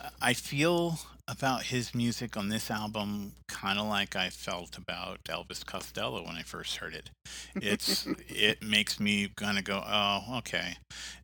uh, 0.00 0.10
I 0.20 0.34
feel 0.34 0.98
about 1.30 1.62
his 1.64 1.94
music 1.94 2.36
on 2.36 2.48
this 2.48 2.72
album 2.72 3.32
kind 3.46 3.78
of 3.78 3.86
like 3.86 4.16
I 4.16 4.30
felt 4.30 4.76
about 4.76 5.22
Elvis 5.24 5.64
Costello 5.64 6.26
when 6.26 6.34
I 6.34 6.42
first 6.42 6.78
heard 6.78 6.92
it. 6.92 7.10
It's 7.54 8.06
it 8.28 8.62
makes 8.62 8.98
me 8.98 9.28
kind 9.36 9.56
of 9.56 9.64
go, 9.64 9.82
oh, 9.86 10.38
okay. 10.38 10.74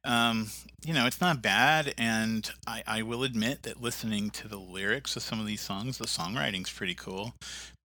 Um, 0.05 0.51
you 0.85 0.95
know, 0.95 1.07
it's 1.07 1.21
not 1.21 1.43
bad, 1.43 1.93
and 1.99 2.49
I, 2.67 2.85
I 2.87 3.03
will 3.03 3.25
admit 3.25 3.65
that 3.65 3.83
listening 3.83 4.31
to 4.31 4.49
the 4.49 4.59
lyrics 4.59 5.17
of 5.17 5.23
some 5.23 5.41
of 5.41 5.47
these 5.47 5.61
songs, 5.61 5.99
the 5.99 6.07
songwriting's 6.07 6.71
pretty 6.71 6.95
cool, 6.95 7.35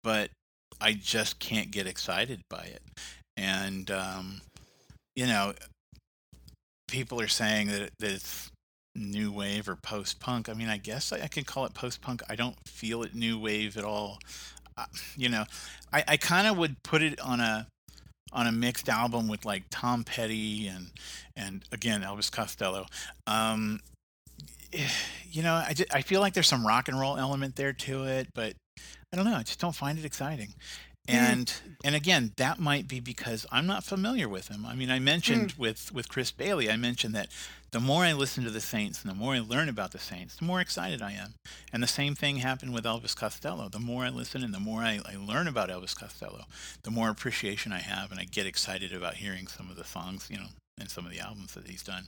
but 0.02 0.30
I 0.80 0.92
just 0.92 1.38
can't 1.38 1.70
get 1.70 1.86
excited 1.86 2.40
by 2.48 2.64
it. 2.64 2.82
And 3.36 3.90
um, 3.90 4.40
you 5.14 5.26
know, 5.26 5.54
people 6.88 7.20
are 7.20 7.28
saying 7.28 7.68
that, 7.68 7.90
that 7.98 8.12
it's 8.12 8.50
new 8.94 9.30
wave 9.30 9.68
or 9.68 9.76
post 9.76 10.20
punk. 10.20 10.48
I 10.48 10.54
mean, 10.54 10.68
I 10.68 10.78
guess 10.78 11.12
I, 11.12 11.22
I 11.22 11.28
could 11.28 11.46
call 11.46 11.64
it 11.66 11.74
post 11.74 12.00
punk. 12.00 12.22
I 12.28 12.36
don't 12.36 12.56
feel 12.66 13.02
it 13.02 13.14
new 13.14 13.38
wave 13.38 13.76
at 13.76 13.84
all. 13.84 14.18
Uh, 14.76 14.84
you 15.16 15.28
know, 15.28 15.44
I, 15.92 16.04
I 16.08 16.16
kind 16.16 16.46
of 16.46 16.56
would 16.58 16.76
put 16.82 17.02
it 17.02 17.20
on 17.20 17.40
a 17.40 17.66
on 18.32 18.46
a 18.46 18.52
mixed 18.52 18.88
album 18.88 19.28
with 19.28 19.44
like 19.44 19.62
Tom 19.70 20.04
Petty 20.04 20.66
and 20.66 20.90
and 21.36 21.64
again 21.72 22.02
Elvis 22.02 22.30
Costello. 22.30 22.86
Um, 23.26 23.80
you 25.30 25.42
know, 25.42 25.54
I, 25.54 25.72
ju- 25.74 25.84
I 25.92 26.02
feel 26.02 26.20
like 26.20 26.34
there's 26.34 26.48
some 26.48 26.66
rock 26.66 26.88
and 26.88 26.98
roll 26.98 27.16
element 27.16 27.56
there 27.56 27.72
to 27.72 28.04
it, 28.04 28.28
but 28.34 28.54
I 29.12 29.16
don't 29.16 29.24
know. 29.24 29.36
I 29.36 29.42
just 29.42 29.60
don't 29.60 29.74
find 29.74 29.98
it 29.98 30.04
exciting. 30.04 30.54
Mm. 31.08 31.14
And 31.14 31.54
and 31.84 31.94
again, 31.94 32.32
that 32.36 32.58
might 32.58 32.88
be 32.88 33.00
because 33.00 33.46
I'm 33.52 33.66
not 33.66 33.84
familiar 33.84 34.28
with 34.28 34.48
him. 34.48 34.66
I 34.66 34.74
mean, 34.74 34.90
I 34.90 34.98
mentioned 34.98 35.54
mm. 35.54 35.58
with 35.58 35.92
with 35.92 36.08
Chris 36.08 36.32
Bailey, 36.32 36.70
I 36.70 36.76
mentioned 36.76 37.14
that 37.14 37.28
the 37.70 37.80
more 37.80 38.04
I 38.04 38.12
listen 38.12 38.44
to 38.44 38.50
the 38.50 38.60
Saints 38.60 39.02
and 39.02 39.10
the 39.10 39.14
more 39.14 39.34
I 39.34 39.40
learn 39.40 39.68
about 39.68 39.92
the 39.92 39.98
Saints, 39.98 40.36
the 40.36 40.44
more 40.44 40.60
excited 40.60 41.02
I 41.02 41.12
am. 41.12 41.34
And 41.72 41.82
the 41.82 41.88
same 41.88 42.14
thing 42.14 42.36
happened 42.36 42.72
with 42.72 42.84
Elvis 42.84 43.14
Costello. 43.14 43.68
The 43.68 43.78
more 43.78 44.04
I 44.04 44.08
listen 44.08 44.42
and 44.42 44.54
the 44.54 44.60
more 44.60 44.80
I, 44.80 45.00
I 45.04 45.16
learn 45.16 45.46
about 45.46 45.68
Elvis 45.68 45.94
Costello, 45.94 46.44
the 46.82 46.90
more 46.90 47.10
appreciation 47.10 47.72
I 47.72 47.80
have, 47.80 48.10
and 48.10 48.18
I 48.18 48.24
get 48.24 48.46
excited 48.46 48.92
about 48.92 49.14
hearing 49.14 49.46
some 49.46 49.70
of 49.70 49.76
the 49.76 49.84
songs, 49.84 50.28
you 50.30 50.38
know, 50.38 50.48
and 50.78 50.90
some 50.90 51.04
of 51.06 51.12
the 51.12 51.20
albums 51.20 51.54
that 51.54 51.68
he's 51.68 51.82
done. 51.82 52.06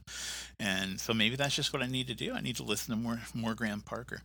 And 0.59 0.99
so 0.99 1.13
maybe 1.13 1.37
that's 1.37 1.55
just 1.55 1.73
what 1.73 1.83
I 1.83 1.87
need 1.87 2.07
to 2.09 2.15
do. 2.15 2.33
I 2.33 2.41
need 2.41 2.57
to 2.57 2.65
listen 2.65 2.95
to 2.95 3.01
more 3.01 3.21
more 3.35 3.55
Graham 3.55 3.81
Parker. 3.81 4.23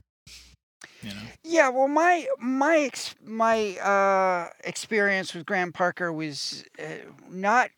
You 1.02 1.14
know. 1.14 1.28
Yeah, 1.44 1.70
well, 1.70 1.88
my 1.88 2.28
my 2.40 2.78
ex- 2.80 3.16
my 3.24 3.78
uh, 3.78 4.50
experience 4.64 5.34
with 5.34 5.46
Graham 5.46 5.72
Parker 5.72 6.12
was 6.12 6.64
uh, 6.80 7.10
not 7.30 7.72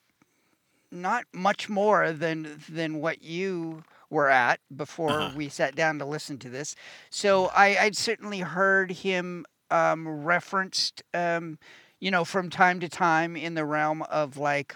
not 0.91 1.25
much 1.33 1.69
more 1.69 2.11
than 2.11 2.61
than 2.69 2.99
what 2.99 3.21
you 3.23 3.83
were 4.09 4.29
at 4.29 4.59
before 4.75 5.27
Uh-huh. 5.27 5.29
we 5.29 5.49
sat 5.49 5.75
down 5.75 5.99
to 5.99 6.05
listen 6.05 6.37
to 6.39 6.49
this. 6.49 6.75
So 7.09 7.47
I, 7.47 7.77
I'd 7.77 7.97
certainly 7.97 8.39
heard 8.39 8.91
him 8.91 9.45
um, 9.71 10.07
referenced, 10.23 11.03
um, 11.13 11.57
you 11.99 12.11
know, 12.11 12.23
from 12.23 12.49
time 12.49 12.79
to 12.81 12.89
time 12.89 13.35
in 13.35 13.55
the 13.55 13.65
realm 13.65 14.01
of 14.03 14.37
like 14.37 14.75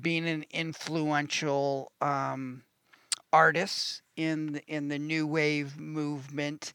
being 0.00 0.28
an 0.28 0.44
influential 0.50 1.92
um, 2.00 2.62
artist 3.32 4.02
in 4.16 4.60
in 4.66 4.88
the 4.88 4.98
new 4.98 5.26
wave 5.26 5.78
movement 5.78 6.72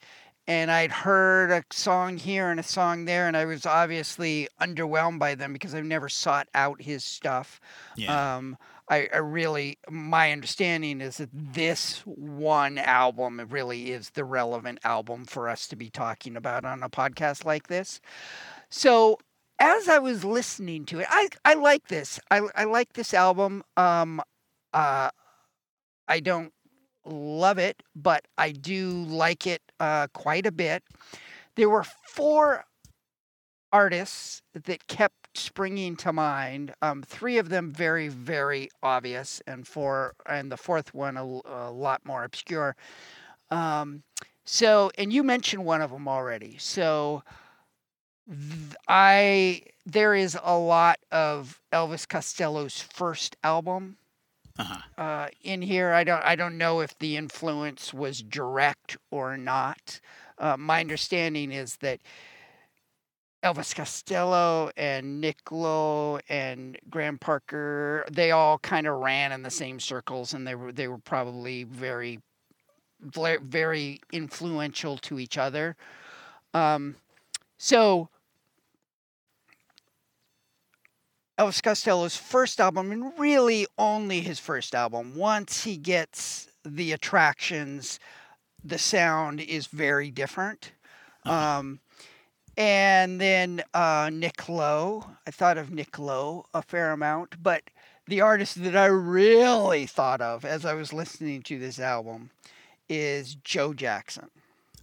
and 0.48 0.72
I'd 0.72 0.92
heard 0.92 1.52
a 1.52 1.64
song 1.72 2.18
here 2.18 2.50
and 2.50 2.60
a 2.60 2.64
song 2.64 3.06
there, 3.06 3.28
and 3.28 3.36
I 3.36 3.46
was 3.46 3.66
obviously 3.66 4.48
underwhelmed 4.62 5.20
by 5.20 5.36
them 5.36 5.54
because 5.54 5.74
I've 5.74 5.86
never 5.86 6.10
sought 6.10 6.48
out 6.54 6.82
his 6.82 7.04
stuff. 7.04 7.60
Yeah. 7.96 8.36
Um, 8.36 8.58
I, 8.88 9.10
I 9.12 9.18
really, 9.18 9.80
my 9.90 10.32
understanding 10.32 11.02
is 11.02 11.18
that 11.18 11.30
this 11.34 12.02
one 12.06 12.78
album 12.78 13.42
really 13.50 13.92
is 13.92 14.12
the 14.12 14.24
relevant 14.24 14.80
album 14.84 15.26
for 15.26 15.50
us 15.50 15.68
to 15.70 15.76
be 15.76 15.90
talking 15.90 16.38
about 16.38 16.66
on 16.66 16.84
a 16.84 16.90
podcast 16.90 17.46
like 17.46 17.68
this. 17.68 18.00
So 18.70 19.18
as 19.58 19.88
I 19.88 19.98
was 19.98 20.24
listening 20.24 20.86
to 20.86 21.00
it, 21.00 21.08
I, 21.10 21.30
I 21.44 21.56
like 21.56 21.88
this. 21.88 22.20
I, 22.30 22.42
I 22.56 22.66
like 22.66 22.94
this 22.94 23.16
album. 23.16 23.64
Um, 23.76 24.22
uh, 24.72 25.10
I 26.08 26.20
don't 26.20 26.54
love 27.06 27.58
it, 27.58 27.82
but 27.96 28.28
I 28.38 28.52
do 28.52 28.90
like 28.92 29.48
it 29.48 29.64
uh, 29.80 30.08
quite 30.14 30.46
a 30.46 30.52
bit. 30.52 30.84
There 31.56 31.70
were 31.70 31.84
four 31.84 32.66
artists 33.72 34.42
that 34.54 34.88
kept 34.88 35.38
springing 35.38 35.96
to 35.98 36.14
mind. 36.14 36.74
Um, 36.82 37.04
three 37.04 37.38
of 37.38 37.50
them 37.50 37.72
very, 37.72 38.08
very 38.08 38.70
obvious, 38.82 39.42
and 39.48 39.68
four, 39.68 40.14
and 40.26 40.52
the 40.52 40.58
fourth 40.58 40.94
one 40.94 41.18
a 41.18 41.26
lot 41.72 42.06
more 42.06 42.24
obscure. 42.24 42.76
Um, 43.52 44.04
so, 44.46 44.92
and 44.98 45.12
you 45.12 45.24
mentioned 45.24 45.66
one 45.66 45.82
of 45.82 45.92
them 45.92 46.08
already. 46.08 46.58
So, 46.58 47.24
th- 48.28 48.76
I 48.88 49.64
there 49.86 50.16
is 50.16 50.38
a 50.42 50.58
lot 50.58 51.00
of 51.12 51.60
Elvis 51.72 52.08
Costello's 52.08 52.80
first 52.80 53.36
album 53.44 53.98
Uh-huh. 54.58 55.02
uh, 55.02 55.28
in 55.44 55.62
here. 55.62 55.92
I 55.92 56.04
don't 56.06 56.24
I 56.24 56.36
don't 56.36 56.58
know 56.58 56.80
if 56.80 56.98
the 57.00 57.18
influence 57.18 57.94
was 57.94 58.22
direct 58.22 58.98
or 59.12 59.36
not. 59.38 60.00
Uh, 60.38 60.56
my 60.58 60.80
understanding 60.80 61.52
is 61.52 61.76
that 61.78 62.00
Elvis 63.44 63.76
Costello 63.76 64.72
and 64.78 65.20
Nick 65.20 65.52
Lowe 65.52 66.20
and 66.30 66.78
Graham 66.90 67.18
Parker 67.18 68.06
they 68.10 68.32
all 68.32 68.58
kind 68.60 68.88
of 68.88 69.00
ran 69.00 69.34
in 69.34 69.44
the 69.44 69.52
same 69.52 69.80
circles 69.80 70.34
and 70.34 70.48
they 70.48 70.56
were 70.56 70.72
they 70.72 70.88
were 70.88 71.00
probably 71.00 71.64
very 71.64 72.20
very 73.02 74.00
influential 74.14 74.98
to 74.98 75.20
each 75.20 75.38
other. 75.38 75.76
Um, 76.54 76.96
so 77.58 78.10
Elvis 81.38 81.62
Costello's 81.62 82.16
first 82.16 82.62
album, 82.62 82.92
and 82.92 83.12
really 83.20 83.68
only 83.78 84.22
his 84.22 84.40
first 84.40 84.74
album. 84.74 85.16
Once 85.16 85.64
he 85.64 85.76
gets 85.78 86.48
the 86.64 86.94
attractions, 86.94 88.00
the 88.64 88.78
sound 88.78 89.42
is 89.42 89.68
very 89.68 90.12
different. 90.12 90.72
Um, 91.26 91.80
and 92.58 93.20
then 93.20 93.64
uh, 93.74 94.10
Nick 94.14 94.48
Lowe. 94.48 95.06
I 95.28 95.32
thought 95.32 95.58
of 95.58 95.72
Nick 95.72 96.00
Lowe 96.00 96.46
a 96.54 96.62
fair 96.62 96.92
amount, 96.92 97.42
but 97.42 97.64
the 98.08 98.22
artist 98.22 98.64
that 98.64 98.76
I 98.76 98.86
really 98.86 99.86
thought 99.86 100.22
of 100.22 100.46
as 100.46 100.66
I 100.66 100.74
was 100.74 100.94
listening 100.94 101.42
to 101.44 101.60
this 101.60 101.80
album 101.80 102.30
is 102.88 103.36
Joe 103.36 103.74
Jackson. 103.74 104.30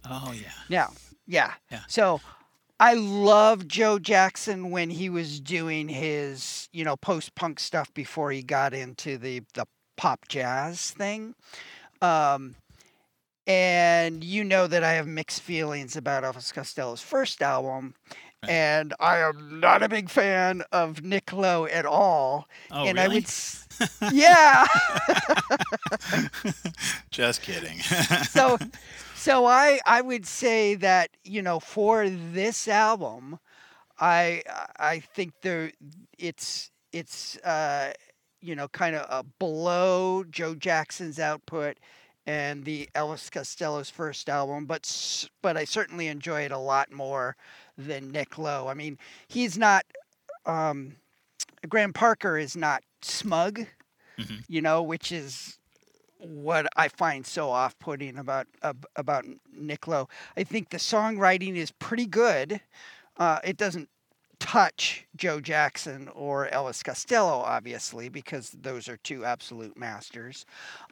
Oh 0.09 0.33
yeah. 0.35 0.51
Now, 0.69 0.91
yeah. 1.25 1.53
Yeah. 1.71 1.81
So 1.87 2.21
I 2.83 2.95
loved 2.95 3.69
Joe 3.69 3.97
Jackson 3.97 4.69
when 4.69 4.89
he 4.89 5.09
was 5.09 5.39
doing 5.39 5.87
his, 5.87 6.67
you 6.73 6.83
know, 6.83 6.97
post 6.97 7.33
punk 7.33 7.61
stuff 7.61 7.93
before 7.93 8.29
he 8.31 8.43
got 8.43 8.73
into 8.73 9.17
the 9.17 9.41
the 9.53 9.65
pop 9.95 10.27
jazz 10.27 10.91
thing. 10.91 11.33
Um 12.01 12.55
and 13.47 14.21
you 14.21 14.43
know 14.43 14.67
that 14.67 14.83
I 14.83 14.93
have 14.93 15.07
mixed 15.07 15.41
feelings 15.41 15.95
about 15.95 16.23
Elvis 16.23 16.53
Costello's 16.53 16.99
first 17.01 17.41
album. 17.41 17.93
Right. 18.43 18.51
And 18.51 18.93
I 18.99 19.19
am 19.19 19.61
not 19.61 19.81
a 19.81 19.87
big 19.87 20.09
fan 20.09 20.63
of 20.73 21.01
Nick 21.03 21.31
Lowe 21.31 21.65
at 21.65 21.85
all. 21.85 22.49
Oh 22.69 22.83
and 22.85 22.97
really? 22.97 23.09
I 23.11 23.13
would 23.13 23.23
s- 23.27 23.65
Yeah. 24.11 24.65
Just 27.11 27.41
kidding. 27.43 27.79
so 27.79 28.57
so 29.23 29.45
I 29.45 29.79
I 29.85 30.01
would 30.01 30.25
say 30.25 30.75
that 30.75 31.09
you 31.23 31.41
know 31.41 31.59
for 31.59 32.09
this 32.09 32.67
album, 32.67 33.39
I 33.99 34.43
I 34.77 34.99
think 34.99 35.33
there 35.41 35.71
it's 36.17 36.71
it's 36.91 37.37
uh, 37.37 37.93
you 38.41 38.55
know 38.55 38.67
kind 38.67 38.95
of 38.95 39.25
below 39.39 40.23
Joe 40.29 40.55
Jackson's 40.55 41.19
output 41.19 41.77
and 42.25 42.63
the 42.65 42.89
Elvis 42.95 43.31
Costello's 43.31 43.89
first 43.89 44.29
album, 44.29 44.65
but 44.65 44.83
but 45.41 45.55
I 45.57 45.63
certainly 45.65 46.07
enjoy 46.07 46.41
it 46.41 46.51
a 46.51 46.57
lot 46.57 46.91
more 46.91 47.35
than 47.77 48.11
Nick 48.11 48.37
Lowe. 48.37 48.67
I 48.67 48.73
mean, 48.73 48.97
he's 49.27 49.57
not. 49.57 49.85
Um, 50.45 50.97
Graham 51.69 51.93
Parker 51.93 52.37
is 52.37 52.57
not 52.57 52.83
smug, 53.01 53.65
Mhm. 54.19 54.43
you 54.49 54.61
know, 54.61 54.83
which 54.83 55.13
is 55.13 55.57
what 56.23 56.67
I 56.75 56.87
find 56.87 57.25
so 57.25 57.49
off-putting 57.49 58.17
about 58.17 58.47
ab- 58.61 58.85
about 58.95 59.25
Nick 59.51 59.87
Lowe. 59.87 60.07
I 60.37 60.43
think 60.43 60.69
the 60.69 60.77
songwriting 60.77 61.55
is 61.55 61.71
pretty 61.71 62.05
good. 62.05 62.61
Uh, 63.17 63.39
it 63.43 63.57
doesn't 63.57 63.89
touch 64.39 65.05
Joe 65.15 65.39
Jackson 65.39 66.09
or 66.09 66.47
Elvis 66.47 66.83
Costello, 66.83 67.39
obviously, 67.39 68.09
because 68.09 68.51
those 68.51 68.87
are 68.87 68.97
two 68.97 69.23
absolute 69.25 69.77
masters. 69.77 70.45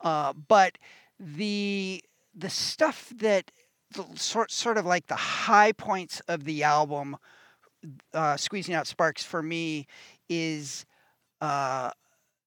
Uh, 0.03 0.33
but 0.33 0.77
the 1.19 2.03
the 2.35 2.49
stuff 2.49 3.11
that 3.17 3.51
the 3.93 4.05
sort 4.15 4.51
sort 4.51 4.77
of 4.77 4.85
like 4.85 5.07
the 5.07 5.15
high 5.15 5.71
points 5.71 6.21
of 6.27 6.45
the 6.45 6.63
album, 6.63 7.17
uh, 8.13 8.37
squeezing 8.37 8.75
out 8.75 8.87
sparks 8.87 9.23
for 9.23 9.41
me, 9.41 9.87
is. 10.29 10.85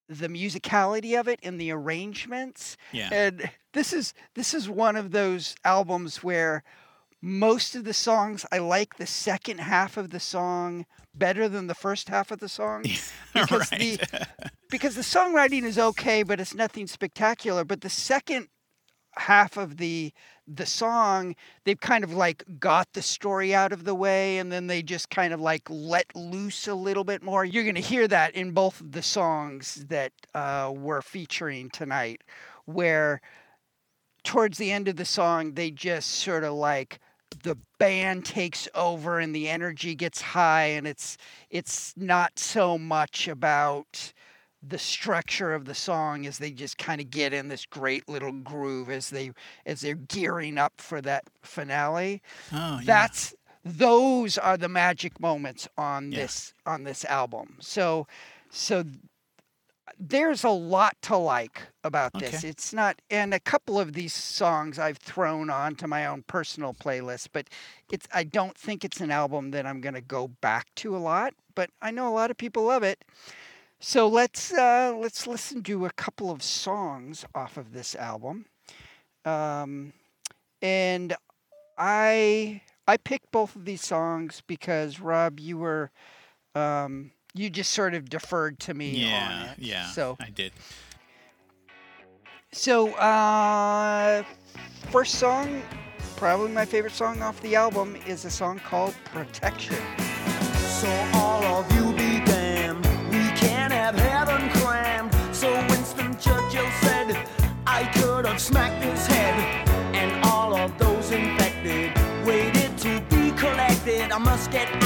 The 0.08 0.28
musicality 0.28 1.18
of 1.18 1.28
it 1.28 1.40
and 1.42 1.60
the 1.60 1.70
arrangements 1.70 2.76
yeah. 2.92 3.08
and 3.10 3.50
this 3.72 3.92
is 3.92 4.14
this 4.34 4.52
is 4.52 4.68
one 4.68 4.96
of 4.96 5.12
those 5.12 5.54
albums 5.64 6.22
where 6.22 6.62
most 7.20 7.74
of 7.74 7.84
the 7.84 7.94
songs 7.94 8.44
I 8.52 8.58
like 8.58 8.96
the 8.96 9.06
second 9.06 9.58
half 9.58 9.96
of 9.96 10.10
the 10.10 10.20
song 10.20 10.84
better 11.14 11.48
than 11.48 11.68
the 11.68 11.74
first 11.74 12.08
half 12.10 12.30
of 12.30 12.38
the 12.38 12.48
song 12.48 12.82
because 13.34 13.72
right. 13.72 13.80
the 13.80 14.26
because 14.70 14.94
the 14.94 15.02
songwriting 15.02 15.62
is 15.62 15.78
okay 15.78 16.22
but 16.22 16.38
it's 16.38 16.54
nothing 16.54 16.86
spectacular 16.86 17.64
but 17.64 17.80
the 17.80 17.88
second 17.88 18.48
half 19.16 19.56
of 19.56 19.76
the 19.76 20.12
the 20.46 20.66
song 20.66 21.34
they've 21.64 21.80
kind 21.80 22.04
of 22.04 22.12
like 22.12 22.44
got 22.60 22.92
the 22.92 23.00
story 23.00 23.54
out 23.54 23.72
of 23.72 23.84
the 23.84 23.94
way 23.94 24.38
and 24.38 24.52
then 24.52 24.66
they 24.66 24.82
just 24.82 25.08
kind 25.08 25.32
of 25.32 25.40
like 25.40 25.62
let 25.70 26.04
loose 26.14 26.68
a 26.68 26.74
little 26.74 27.04
bit 27.04 27.22
more. 27.22 27.44
You're 27.44 27.62
going 27.62 27.74
to 27.76 27.80
hear 27.80 28.06
that 28.08 28.34
in 28.34 28.52
both 28.52 28.80
of 28.80 28.92
the 28.92 29.02
songs 29.02 29.86
that 29.88 30.12
uh, 30.34 30.70
we're 30.74 31.00
featuring 31.00 31.70
tonight 31.70 32.22
where 32.66 33.22
towards 34.22 34.58
the 34.58 34.72
end 34.72 34.88
of 34.88 34.96
the 34.96 35.04
song 35.04 35.52
they 35.54 35.70
just 35.70 36.10
sort 36.10 36.44
of 36.44 36.54
like 36.54 37.00
the 37.42 37.56
band 37.78 38.24
takes 38.24 38.68
over 38.74 39.18
and 39.18 39.34
the 39.34 39.48
energy 39.48 39.94
gets 39.94 40.20
high 40.20 40.66
and 40.66 40.86
it's 40.86 41.16
it's 41.50 41.94
not 41.96 42.38
so 42.38 42.78
much 42.78 43.28
about 43.28 44.12
the 44.66 44.78
structure 44.78 45.52
of 45.54 45.64
the 45.66 45.74
song 45.74 46.26
as 46.26 46.38
they 46.38 46.50
just 46.50 46.78
kind 46.78 47.00
of 47.00 47.10
get 47.10 47.32
in 47.32 47.48
this 47.48 47.66
great 47.66 48.08
little 48.08 48.32
groove 48.32 48.88
as 48.90 49.10
they 49.10 49.32
as 49.66 49.80
they're 49.80 49.94
gearing 49.94 50.58
up 50.58 50.72
for 50.78 51.00
that 51.00 51.24
finale 51.42 52.22
oh 52.52 52.76
yeah. 52.78 52.80
that's 52.84 53.34
those 53.64 54.36
are 54.38 54.56
the 54.56 54.68
magic 54.68 55.18
moments 55.20 55.68
on 55.76 56.12
Yeah. 56.12 56.20
this 56.22 56.54
on 56.66 56.84
this 56.84 57.04
album 57.04 57.56
so 57.60 58.06
so 58.50 58.84
there's 59.98 60.42
a 60.44 60.48
lot 60.50 60.96
to 61.02 61.16
like 61.16 61.62
about 61.84 62.12
this 62.14 62.36
Okay. 62.36 62.48
it's 62.48 62.72
not 62.72 63.00
and 63.10 63.32
a 63.34 63.38
couple 63.40 63.78
of 63.78 63.92
these 63.92 64.14
songs 64.14 64.78
i've 64.78 64.96
thrown 64.98 65.50
onto 65.50 65.86
my 65.86 66.06
own 66.06 66.22
personal 66.26 66.72
playlist 66.74 67.28
but 67.32 67.48
it's 67.92 68.08
i 68.12 68.24
don't 68.24 68.56
think 68.56 68.84
it's 68.84 69.00
an 69.00 69.10
album 69.10 69.50
that 69.50 69.66
i'm 69.66 69.80
going 69.80 69.94
to 69.94 70.00
go 70.00 70.28
back 70.28 70.74
to 70.74 70.96
a 70.96 70.98
lot 70.98 71.34
but 71.54 71.70
i 71.82 71.90
know 71.90 72.08
a 72.08 72.14
lot 72.14 72.30
of 72.30 72.36
people 72.36 72.64
love 72.64 72.82
it 72.82 73.04
so 73.84 74.08
let's 74.08 74.50
uh, 74.50 74.96
let's 74.98 75.26
listen 75.26 75.62
to 75.64 75.84
a 75.84 75.90
couple 75.90 76.30
of 76.30 76.42
songs 76.42 77.26
off 77.34 77.58
of 77.58 77.74
this 77.74 77.94
album, 77.94 78.46
um, 79.26 79.92
and 80.62 81.14
I 81.76 82.62
I 82.88 82.96
picked 82.96 83.30
both 83.30 83.54
of 83.54 83.66
these 83.66 83.84
songs 83.84 84.42
because 84.46 85.00
Rob, 85.00 85.38
you 85.38 85.58
were 85.58 85.90
um, 86.54 87.10
you 87.34 87.50
just 87.50 87.72
sort 87.72 87.92
of 87.92 88.08
deferred 88.08 88.58
to 88.60 88.72
me 88.72 89.04
on 89.04 89.10
yeah, 89.10 89.52
it. 89.52 89.58
yeah. 89.58 89.86
So 89.88 90.16
I 90.18 90.30
did. 90.30 90.52
so 92.52 92.94
uh, 92.94 94.22
first 94.90 95.16
song, 95.16 95.60
probably 96.16 96.50
my 96.52 96.64
favorite 96.64 96.94
song 96.94 97.20
off 97.20 97.38
the 97.42 97.54
album, 97.54 97.96
is 98.06 98.24
a 98.24 98.30
song 98.30 98.60
called 98.60 98.94
Protection. 99.12 99.76
So 100.80 101.13
I 114.14 114.18
must 114.18 114.52
get 114.52 114.83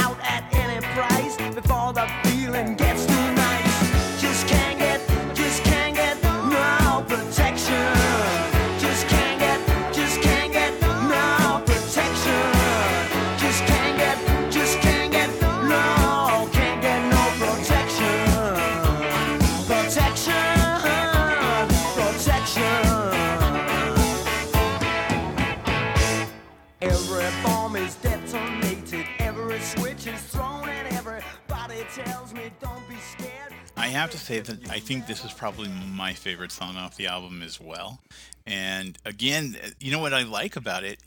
have 33.89 34.09
to 34.11 34.17
say 34.17 34.39
that 34.39 34.69
I 34.69 34.79
think 34.79 35.07
this 35.07 35.23
is 35.23 35.33
probably 35.33 35.69
my 35.69 36.13
favorite 36.13 36.51
song 36.51 36.75
off 36.77 36.95
the 36.95 37.07
album 37.07 37.41
as 37.41 37.59
well. 37.59 37.99
And 38.45 38.97
again, 39.05 39.57
you 39.79 39.91
know 39.91 39.99
what 39.99 40.13
I 40.13 40.23
like 40.23 40.55
about 40.55 40.83
it? 40.83 40.99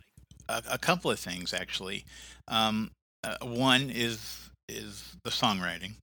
a, 0.48 0.62
a 0.72 0.78
couple 0.78 1.10
of 1.10 1.18
things 1.18 1.52
actually. 1.52 2.04
Um, 2.48 2.90
uh, 3.24 3.36
one 3.42 3.90
is 3.90 4.50
is 4.68 5.14
the 5.24 5.30
songwriting. 5.30 5.94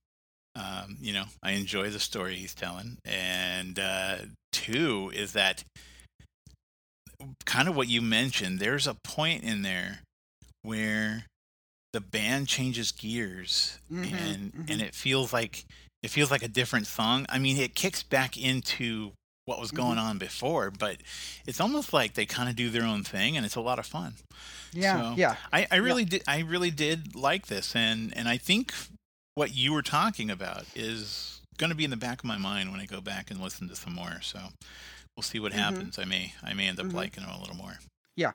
Um, 0.56 0.98
you 1.02 1.14
know, 1.14 1.26
I 1.44 1.52
enjoy 1.52 1.90
the 1.90 2.00
story 2.00 2.36
he's 2.36 2.54
telling, 2.54 2.98
and 3.06 3.80
uh, 3.80 4.18
two 4.52 5.12
is 5.14 5.34
that 5.34 5.64
kind 7.46 7.68
of 7.68 7.76
what 7.76 7.88
you 7.88 8.02
mentioned. 8.02 8.60
There's 8.60 8.88
a 8.88 8.96
point 9.04 9.44
in 9.44 9.62
there 9.62 10.00
where 10.64 11.26
the 11.94 12.02
band 12.02 12.48
changes 12.48 12.92
gears, 12.92 13.78
Mhm, 13.92 14.14
and 14.14 14.54
mhm. 14.54 14.70
and 14.70 14.82
it 14.82 14.96
feels 14.96 15.32
like 15.32 15.66
it 16.04 16.10
feels 16.10 16.32
like 16.32 16.44
a 16.44 16.48
different 16.48 16.88
song. 16.88 17.26
I 17.30 17.40
mean, 17.40 17.58
it 17.58 17.76
kicks 17.76 18.04
back 18.04 18.38
into 18.38 19.12
what 19.46 19.60
was 19.60 19.72
going 19.72 19.98
on 19.98 20.18
before, 20.20 20.70
but 20.70 20.98
it's 21.48 21.60
almost 21.60 21.92
like 21.92 22.14
they 22.14 22.26
kind 22.26 22.50
of 22.50 22.56
do 22.56 22.70
their 22.70 22.84
own 22.84 23.04
thing, 23.04 23.36
and 23.36 23.46
it's 23.46 23.56
a 23.56 23.62
lot 23.62 23.80
of 23.80 23.86
fun. 23.86 24.14
Yeah, 24.74 25.12
So, 25.12 25.16
yeah. 25.18 25.36
I, 25.52 25.66
I 25.72 25.78
really 25.78 26.06
did 26.06 26.24
I 26.28 26.40
really 26.42 26.70
did 26.70 27.16
like 27.16 27.48
this 27.48 27.76
and 27.76 28.16
and 28.16 28.28
I 28.30 28.38
think 28.38 28.72
what 29.34 29.56
you 29.56 29.74
were 29.74 29.82
talking 29.82 30.30
about 30.30 30.66
is 30.76 31.42
going 31.58 31.72
to 31.72 31.76
be 31.76 31.84
in 31.84 31.90
the 31.90 31.98
back 31.98 32.20
of 32.20 32.26
my 32.26 32.38
mind 32.38 32.72
when 32.72 32.80
I 32.80 32.86
go 32.86 33.02
back 33.02 33.32
and 33.32 33.42
listen 33.42 33.68
to 33.70 33.76
some 33.76 33.94
more. 33.96 34.20
So 34.22 34.40
we'll 35.18 35.24
see 35.24 35.40
what 35.40 35.52
Mhm. 35.54 35.56
happens. 35.56 35.98
I 35.98 36.06
may 36.06 36.34
I 36.44 36.54
may 36.54 36.68
end 36.68 36.80
up 36.80 36.86
Mhm. 36.86 36.94
liking 36.94 37.24
them 37.24 37.34
a 37.34 37.40
little 37.40 37.56
more. 37.56 37.80
Yeah. 38.16 38.34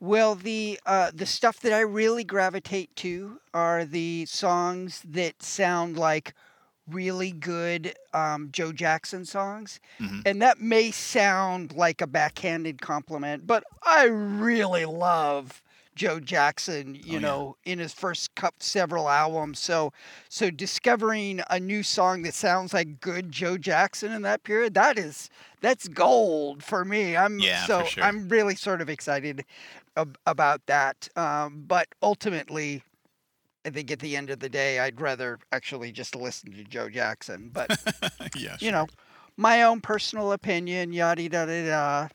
Well, 0.00 0.36
the 0.36 0.78
uh, 0.86 1.10
the 1.12 1.26
stuff 1.26 1.58
that 1.60 1.72
I 1.72 1.80
really 1.80 2.22
gravitate 2.22 2.94
to 2.96 3.40
are 3.52 3.84
the 3.84 4.26
songs 4.26 5.02
that 5.04 5.42
sound 5.42 5.96
like 5.98 6.34
really 6.90 7.32
good 7.32 7.94
um, 8.14 8.50
Joe 8.52 8.72
Jackson 8.72 9.24
songs, 9.24 9.80
Mhm. 10.00 10.22
and 10.26 10.42
that 10.42 10.60
may 10.60 10.90
sound 10.90 11.72
like 11.74 12.00
a 12.00 12.06
backhanded 12.06 12.80
compliment, 12.80 13.46
but 13.46 13.64
I 13.82 14.04
really 14.04 14.84
love 14.86 15.62
Joe 15.94 16.20
Jackson. 16.20 16.94
You 16.94 17.02
Oh, 17.02 17.12
yeah. 17.14 17.18
know, 17.18 17.56
in 17.64 17.78
his 17.80 17.92
first 17.92 18.34
cup 18.36 18.62
several 18.62 19.08
albums, 19.08 19.58
so 19.58 19.92
so 20.28 20.50
discovering 20.50 21.40
a 21.50 21.58
new 21.60 21.82
song 21.82 22.22
that 22.22 22.34
sounds 22.34 22.72
like 22.72 23.00
good 23.00 23.32
Joe 23.32 23.58
Jackson 23.58 24.12
in 24.12 24.22
that 24.22 24.44
period, 24.44 24.74
that 24.74 24.96
is 24.98 25.28
that's 25.60 25.88
gold 25.88 26.62
for 26.62 26.84
me. 26.84 27.16
I'm 27.16 27.40
Yeah, 27.40 27.66
so 27.66 27.84
sure. 27.84 28.04
I'm 28.04 28.28
really 28.28 28.54
sort 28.54 28.80
of 28.80 28.88
excited 28.88 29.44
ab- 29.96 30.18
about 30.26 30.64
that. 30.66 31.08
Um, 31.16 31.64
but 31.66 31.88
ultimately, 32.02 32.82
I 33.68 33.70
think 33.70 33.90
at 33.90 33.98
the 33.98 34.16
end 34.16 34.30
of 34.30 34.40
the 34.40 34.48
day, 34.48 34.78
I'd 34.78 34.98
rather 34.98 35.38
actually 35.52 35.92
just 35.92 36.16
listen 36.16 36.52
to 36.52 36.64
Joe 36.64 36.88
Jackson. 36.88 37.50
But 37.58 37.78
yeah. 38.34 38.56
you 38.60 38.72
know, 38.72 38.86
my 39.36 39.62
own 39.62 39.82
personal 39.82 40.32
opinion, 40.32 40.92
yada 40.94 41.22
yada 41.22 41.38
yada. 41.38 42.10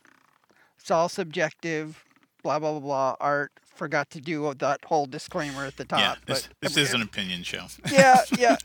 It's 0.80 0.90
all 0.90 1.10
subjective. 1.10 2.04
Blah 2.42 2.58
blah 2.58 2.72
blah 2.72 2.80
blah. 2.80 3.16
Art 3.20 3.52
forgot 3.76 4.10
to 4.12 4.22
do 4.22 4.52
that 4.56 4.84
whole 4.86 5.06
disclaimer 5.06 5.64
at 5.66 5.78
the 5.78 5.86
top. 5.86 6.00
yeah, 6.00 6.16
this, 6.26 6.50
but 6.60 6.74
this 6.74 6.78
is 6.78 6.94
an 6.96 7.04
opinion 7.04 7.44
show. 7.44 7.66
yeah, 7.92 8.22
yeah. 8.38 8.58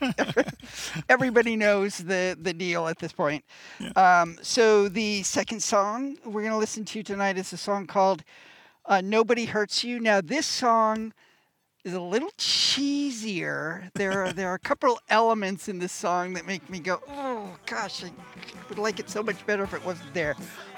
Everybody 1.10 1.56
knows 1.56 1.98
the 1.98 2.38
the 2.40 2.54
deal 2.54 2.88
at 2.88 2.98
this 3.00 3.12
point. 3.12 3.44
Um, 3.96 4.38
so 4.40 4.88
the 4.88 5.22
second 5.24 5.62
song 5.62 6.16
we're 6.24 6.42
gonna 6.42 6.56
listen 6.56 6.86
to 6.86 7.02
tonight 7.02 7.36
is 7.36 7.52
a 7.52 7.58
song 7.58 7.86
called 7.86 8.24
uh, 8.86 9.02
"Nobody 9.02 9.44
Hurts 9.44 9.84
You." 9.84 10.00
Now 10.00 10.22
this 10.22 10.46
song 10.46 11.12
is 11.84 11.94
a 11.94 12.00
little 12.00 12.30
cheesier. 12.38 13.90
There 13.94 14.24
are 14.24 14.32
there 14.32 14.48
are 14.50 14.54
a 14.54 14.58
couple 14.58 14.98
elements 15.08 15.68
in 15.68 15.78
this 15.78 15.92
song 15.92 16.34
that 16.34 16.46
make 16.46 16.68
me 16.68 16.80
go, 16.80 17.00
"Oh 17.08 17.56
gosh, 17.66 18.04
I 18.04 18.10
would 18.68 18.78
like 18.78 18.98
it 18.98 19.08
so 19.10 19.22
much 19.22 19.44
better 19.46 19.64
if 19.64 19.74
it 19.74 19.84
wasn't 19.84 20.12
there." 20.14 20.36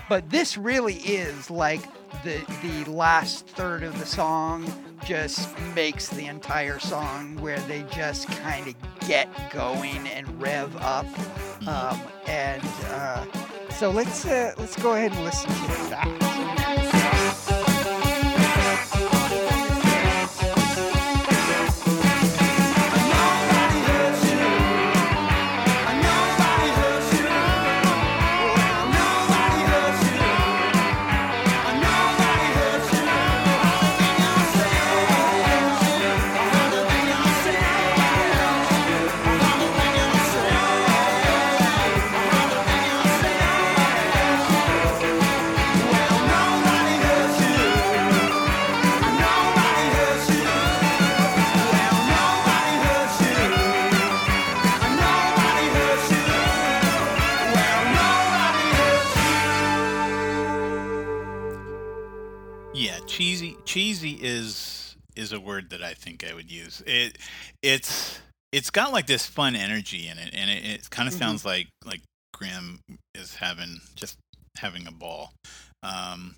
But 0.08 0.28
this 0.28 0.56
really 0.56 0.96
is 0.96 1.50
like 1.50 1.82
the 2.24 2.40
the 2.62 2.90
last 2.90 3.46
third 3.46 3.82
of 3.82 3.98
the 3.98 4.06
song 4.06 4.70
just 5.06 5.58
makes 5.74 6.08
the 6.08 6.26
entire 6.26 6.78
song 6.78 7.40
where 7.40 7.60
they 7.60 7.84
just 7.92 8.28
kind 8.28 8.68
of 8.68 8.74
get 9.08 9.28
going 9.50 10.06
and 10.08 10.40
rev 10.40 10.76
up. 10.78 11.06
Um, 11.66 12.00
and 12.26 12.62
uh, 12.88 13.24
so 13.70 13.90
let's 13.90 14.26
uh, 14.26 14.54
let's 14.58 14.76
go 14.76 14.94
ahead 14.94 15.12
and 15.12 15.24
listen 15.24 15.48
to 15.50 15.90
that. 15.90 16.79
Cheesy 64.00 64.18
is 64.22 64.96
is 65.16 65.32
a 65.32 65.40
word 65.40 65.70
that 65.70 65.82
I 65.82 65.94
think 65.94 66.24
I 66.28 66.34
would 66.34 66.50
use. 66.50 66.82
It 66.86 67.18
it's 67.62 68.20
it's 68.52 68.70
got 68.70 68.92
like 68.92 69.06
this 69.06 69.26
fun 69.26 69.54
energy 69.54 70.08
in 70.08 70.18
it 70.18 70.30
and 70.34 70.50
it, 70.50 70.64
it 70.64 70.90
kind 70.90 71.08
of 71.08 71.14
Mhm. 71.14 71.18
sounds 71.18 71.44
like 71.44 71.68
like 71.84 72.00
Graham 72.34 72.80
is 73.14 73.34
having 73.36 73.80
just 73.96 74.16
having 74.58 74.86
a 74.86 74.92
ball. 74.92 75.32
Um 75.82 76.36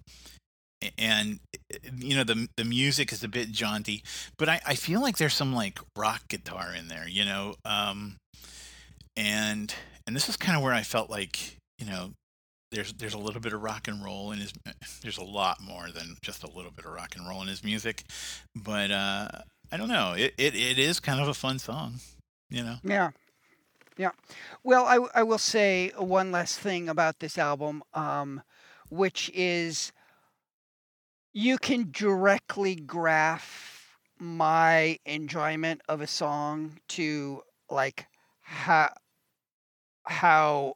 and 0.98 1.38
uh, 1.72 1.79
you 1.96 2.16
know 2.16 2.25
the 2.25 2.48
the 2.57 2.64
music 2.64 3.12
is 3.12 3.22
a 3.22 3.29
bit 3.29 3.53
jaunty, 3.53 4.03
but 4.38 4.48
I, 4.48 4.61
I 4.66 4.75
feel 4.75 5.01
like 5.01 5.16
there's 5.18 5.35
some 5.35 5.55
like 5.55 5.79
rock 5.96 6.22
guitar 6.29 6.75
in 6.77 6.88
there, 6.88 7.07
you 7.09 7.25
know. 7.25 7.55
Um 7.64 8.16
and 9.16 9.75
and 10.07 10.16
this 10.16 10.29
is 10.29 10.37
kind 10.37 10.57
of 10.57 10.62
where 10.62 10.75
I 10.75 10.83
felt 10.83 11.09
like, 11.11 11.57
you 11.79 11.87
know, 11.87 12.11
there's 12.73 12.93
there's 12.95 13.15
a 13.15 13.19
little 13.19 13.41
bit 13.41 13.53
of 13.53 13.63
rock 13.63 13.87
and 13.87 14.03
roll 14.03 14.33
in 14.33 14.39
his 14.39 14.53
there's 15.03 15.19
a 15.19 15.25
lot 15.25 15.61
more 15.61 15.89
than 15.95 16.17
just 16.23 16.43
a 16.43 16.51
little 16.51 16.71
bit 16.71 16.85
of 16.85 16.93
rock 16.93 17.15
and 17.17 17.29
roll 17.29 17.43
in 17.43 17.49
his 17.49 17.63
music 17.63 18.05
but 18.57 18.91
uh 18.91 19.29
i 19.71 19.77
don't 19.77 19.89
know 19.89 20.15
it 20.17 20.35
it, 20.39 20.55
it 20.55 20.79
is 20.79 20.99
kind 20.99 21.21
of 21.21 21.29
a 21.29 21.35
fun 21.35 21.59
song 21.59 21.95
you 22.51 22.63
know 22.63 22.77
Yeah. 22.83 23.11
Yeah. 23.99 24.13
Well, 24.65 24.87
I, 24.87 25.21
I 25.21 25.23
will 25.23 25.39
say 25.39 25.93
one 25.99 26.33
last 26.33 26.59
thing 26.59 26.89
about 26.89 27.19
this 27.21 27.37
album, 27.37 27.83
um, 27.93 28.43
which 28.89 29.31
is 29.35 29.93
you 31.35 31.59
can 31.59 31.89
directly 31.91 32.75
graph 32.75 33.97
my 34.19 34.99
enjoyment 35.05 35.83
of 35.89 36.01
a 36.01 36.07
song 36.07 36.79
to 36.89 37.43
like 37.71 38.07
how 38.41 38.93
how 40.05 40.75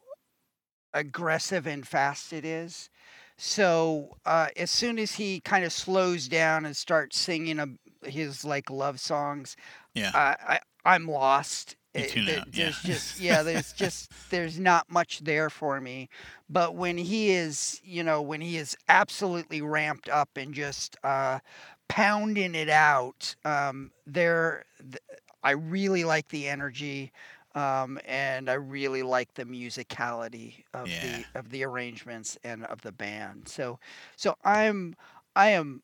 aggressive 0.96 1.66
and 1.66 1.86
fast 1.86 2.32
it 2.32 2.44
is. 2.44 2.90
So 3.36 4.16
uh, 4.24 4.48
as 4.56 4.70
soon 4.70 4.98
as 4.98 5.12
he 5.12 5.40
kind 5.40 5.64
of 5.64 5.72
slows 5.72 6.26
down 6.28 6.64
and 6.64 6.76
starts 6.76 7.18
singing 7.18 7.58
a, 7.58 7.68
his 8.08 8.44
like 8.44 8.70
love 8.70 8.98
songs, 9.00 9.56
yeah 9.94 10.10
I, 10.14 10.36
I 10.54 10.60
I'm 10.94 11.06
lost. 11.08 11.76
It- 11.92 12.10
tune 12.10 12.26
there- 12.26 12.36
yeah. 12.36 12.44
There's 12.64 12.80
just 12.82 13.20
yeah, 13.28 13.42
there's 13.42 13.72
just 13.72 14.10
there's 14.30 14.58
not 14.58 14.90
much 14.90 15.20
there 15.20 15.50
for 15.50 15.80
me. 15.80 16.08
But 16.48 16.74
when 16.76 16.96
he 16.98 17.30
is, 17.30 17.80
you 17.84 18.02
know, 18.02 18.22
when 18.22 18.40
he 18.40 18.56
is 18.56 18.76
absolutely 18.88 19.60
ramped 19.60 20.08
up 20.08 20.30
and 20.36 20.54
just 20.54 20.96
uh, 21.04 21.40
pounding 21.88 22.54
it 22.54 22.68
out, 22.70 23.34
um, 23.44 23.90
there, 24.06 24.64
th- 24.78 24.98
I 25.42 25.50
really 25.52 26.04
like 26.04 26.28
the 26.28 26.48
energy. 26.48 27.12
Um, 27.56 27.98
and 28.04 28.50
I 28.50 28.54
really 28.54 29.02
like 29.02 29.34
the 29.34 29.46
musicality 29.46 30.64
of 30.74 31.00
Yeah. 31.00 31.00
the 31.00 31.26
of 31.34 31.50
the 31.50 31.64
arrangements 31.64 32.38
and 32.44 32.64
of 32.66 32.82
the 32.82 32.92
band. 32.92 33.48
So, 33.48 33.80
so 34.16 34.36
I'm 34.44 34.94
I 35.36 35.50
am 35.50 35.82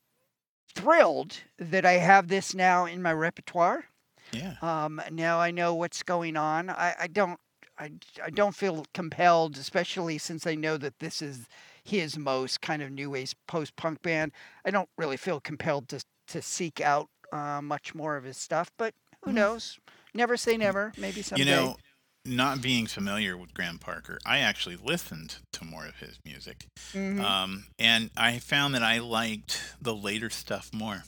thrilled 0.74 1.38
that 1.58 1.86
I 1.86 1.94
have 1.94 2.28
this 2.28 2.54
now 2.54 2.86
in 2.86 3.02
my 3.02 3.12
repertoire. 3.12 3.86
yeah 4.32 4.56
Um, 4.60 5.00
now 5.10 5.38
I 5.40 5.50
know 5.50 5.74
what's 5.74 6.02
going 6.02 6.36
on. 6.36 6.70
I, 6.70 6.94
I 7.00 7.06
don't 7.08 7.40
I, 7.78 7.92
I 8.22 8.30
don't 8.30 8.54
feel 8.54 8.84
compelled, 8.94 9.56
especially 9.56 10.18
since 10.18 10.46
I 10.46 10.54
know 10.54 10.76
that 10.76 10.98
this 11.00 11.22
is 11.22 11.48
his 11.84 12.18
most 12.18 12.60
kind 12.60 12.82
of 12.82 12.90
new 12.92 13.10
wave 13.10 13.34
post 13.48 13.76
punk 13.76 14.02
band. 14.02 14.32
I 14.64 14.70
don't 14.70 14.90
really 14.98 15.16
feel 15.16 15.40
compelled 15.40 15.88
to 15.90 16.04
to 16.28 16.42
seek 16.42 16.80
out 16.80 17.08
uh, 17.32 17.60
much 17.62 17.94
more 17.94 18.16
of 18.16 18.24
his 18.24 18.36
stuff. 18.38 18.70
But 18.76 18.94
who 19.24 19.32
Mhm. 19.32 19.32
knows? 19.32 19.78
Never 20.14 20.36
say 20.36 20.56
never. 20.56 20.92
Maybe 20.96 21.22
someday. 21.22 21.44
you 21.44 21.50
know 21.50 21.76
not 22.24 22.62
being 22.62 22.86
familiar 22.86 23.36
with 23.36 23.52
Graham 23.52 23.78
Parker, 23.78 24.16
I 24.24 24.38
actually 24.38 24.76
listened 24.76 25.38
to 25.54 25.64
more 25.64 25.86
of 25.86 25.96
his 25.96 26.20
music, 26.24 26.66
Mhm. 26.92 27.20
um, 27.20 27.64
and 27.80 28.10
I 28.16 28.38
found 28.38 28.76
that 28.76 28.82
I 28.84 28.98
liked 28.98 29.60
the 29.80 29.92
later 29.92 30.30
stuff 30.30 30.70
more. 30.72 31.02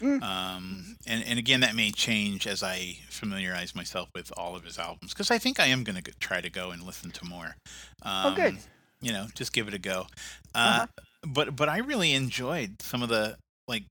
Mm. 0.00 0.22
Um, 0.22 0.96
and 1.06 1.22
and 1.24 1.38
again, 1.38 1.60
that 1.60 1.74
may 1.74 1.90
change 1.92 2.46
as 2.46 2.62
I 2.62 2.98
familiarize 3.10 3.74
myself 3.74 4.08
with 4.14 4.32
all 4.38 4.56
of 4.56 4.64
his 4.64 4.78
albums, 4.78 5.12
because 5.12 5.30
I 5.30 5.36
think 5.38 5.60
I 5.60 5.66
am 5.66 5.84
going 5.84 6.02
to 6.02 6.12
try 6.18 6.40
to 6.40 6.48
go 6.50 6.70
and 6.70 6.82
listen 6.82 7.10
to 7.10 7.24
more. 7.26 7.56
Um, 8.02 8.32
Oh, 8.32 8.34
good. 8.34 8.56
You 9.02 9.12
know, 9.12 9.26
just 9.34 9.52
give 9.52 9.68
it 9.68 9.74
a 9.74 9.78
go. 9.78 10.06
Uh-huh. 10.54 10.82
Uh, 10.84 10.86
But 11.26 11.56
but 11.56 11.68
I 11.68 11.78
really 11.78 12.12
enjoyed 12.14 12.80
some 12.80 13.02
of 13.02 13.10
the 13.10 13.36
like, 13.68 13.84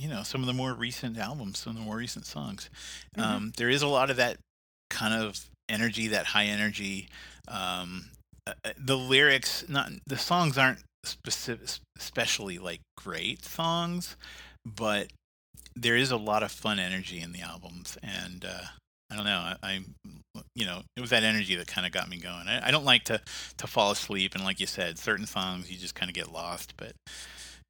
you 0.00 0.08
know, 0.08 0.22
some 0.22 0.40
of 0.40 0.46
the 0.46 0.54
more 0.54 0.72
recent 0.72 1.18
albums, 1.18 1.58
some 1.58 1.72
of 1.72 1.78
the 1.78 1.84
more 1.84 1.96
recent 1.96 2.24
songs. 2.24 2.70
Mhm. 3.16 3.22
Um, 3.22 3.52
there 3.58 3.68
is 3.68 3.82
a 3.82 3.86
lot 3.86 4.10
of 4.10 4.16
that 4.16 4.38
kind 4.88 5.12
of 5.12 5.46
energy, 5.68 6.08
that 6.08 6.26
high 6.26 6.46
energy. 6.46 7.08
Um, 7.46 8.10
uh, 8.46 8.54
uh, 8.64 8.72
the 8.78 8.96
lyrics, 8.96 9.68
not 9.68 9.90
the 10.06 10.16
songs 10.16 10.56
aren't 10.56 10.80
specific, 11.04 11.68
especially 11.98 12.58
like 12.58 12.80
great 12.96 13.44
songs, 13.44 14.16
but 14.64 15.08
there 15.76 15.96
is 15.96 16.10
a 16.10 16.16
lot 16.16 16.42
of 16.42 16.50
fun 16.50 16.78
energy 16.78 17.20
in 17.20 17.32
the 17.32 17.40
albums, 17.40 17.98
and 18.02 18.44
uh, 18.44 18.64
I 19.10 19.16
don't 19.16 19.24
know, 19.24 19.38
I, 19.38 19.56
I, 19.62 19.84
you 20.54 20.64
know, 20.64 20.82
it 20.96 21.00
was 21.00 21.10
that 21.10 21.22
energy 21.24 21.54
that 21.56 21.66
kind 21.66 21.86
of 21.86 21.92
got 21.92 22.08
me 22.08 22.18
going. 22.18 22.48
I, 22.48 22.68
I 22.68 22.70
don't 22.70 22.84
like 22.84 23.04
to 23.04 23.20
to 23.58 23.66
fall 23.66 23.90
asleep, 23.90 24.34
and 24.34 24.44
like 24.44 24.60
you 24.60 24.66
said, 24.66 24.98
certain 24.98 25.26
songs 25.26 25.70
you 25.70 25.76
just 25.78 25.94
kind 25.94 26.08
of 26.10 26.14
get 26.14 26.32
lost, 26.32 26.74
but 26.76 26.92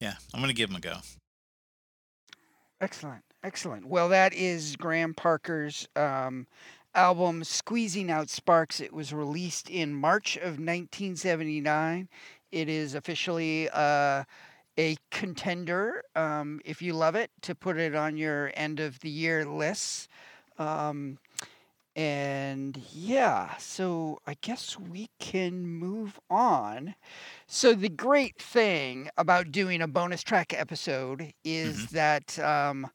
yeah, 0.00 0.14
I'm 0.32 0.40
gonna 0.40 0.52
give 0.52 0.68
them 0.68 0.76
a 0.76 0.80
go. 0.80 0.96
Excellent, 2.80 3.22
excellent. 3.42 3.86
Well, 3.86 4.08
that 4.08 4.32
is 4.32 4.76
Graham 4.76 5.12
Parker's 5.12 5.86
um, 5.96 6.46
album 6.94 7.44
"Squeezing 7.44 8.10
Out 8.10 8.30
Sparks." 8.30 8.80
It 8.80 8.92
was 8.92 9.12
released 9.12 9.68
in 9.68 9.94
March 9.94 10.36
of 10.36 10.58
1979. 10.58 12.08
It 12.50 12.68
is 12.70 12.94
officially 12.94 13.68
uh, 13.70 14.24
a 14.78 14.96
contender, 15.10 16.02
um, 16.16 16.60
if 16.64 16.80
you 16.80 16.94
love 16.94 17.14
it, 17.14 17.30
to 17.42 17.54
put 17.54 17.76
it 17.76 17.94
on 17.94 18.16
your 18.16 18.50
end 18.54 18.80
of 18.80 18.98
the 19.00 19.10
year 19.10 19.44
lists. 19.44 20.08
Um, 20.58 21.18
and 22.00 22.80
yeah, 22.94 23.58
so 23.58 24.20
I 24.26 24.34
guess 24.40 24.78
we 24.78 25.10
can 25.18 25.66
move 25.66 26.18
on. 26.30 26.94
So 27.46 27.74
the 27.74 27.90
great 27.90 28.40
thing 28.40 29.10
about 29.18 29.52
doing 29.52 29.82
a 29.82 29.86
bonus 29.86 30.22
track 30.22 30.54
episode 30.58 31.34
is 31.44 31.88
that 31.88 32.38
um, 32.38 32.90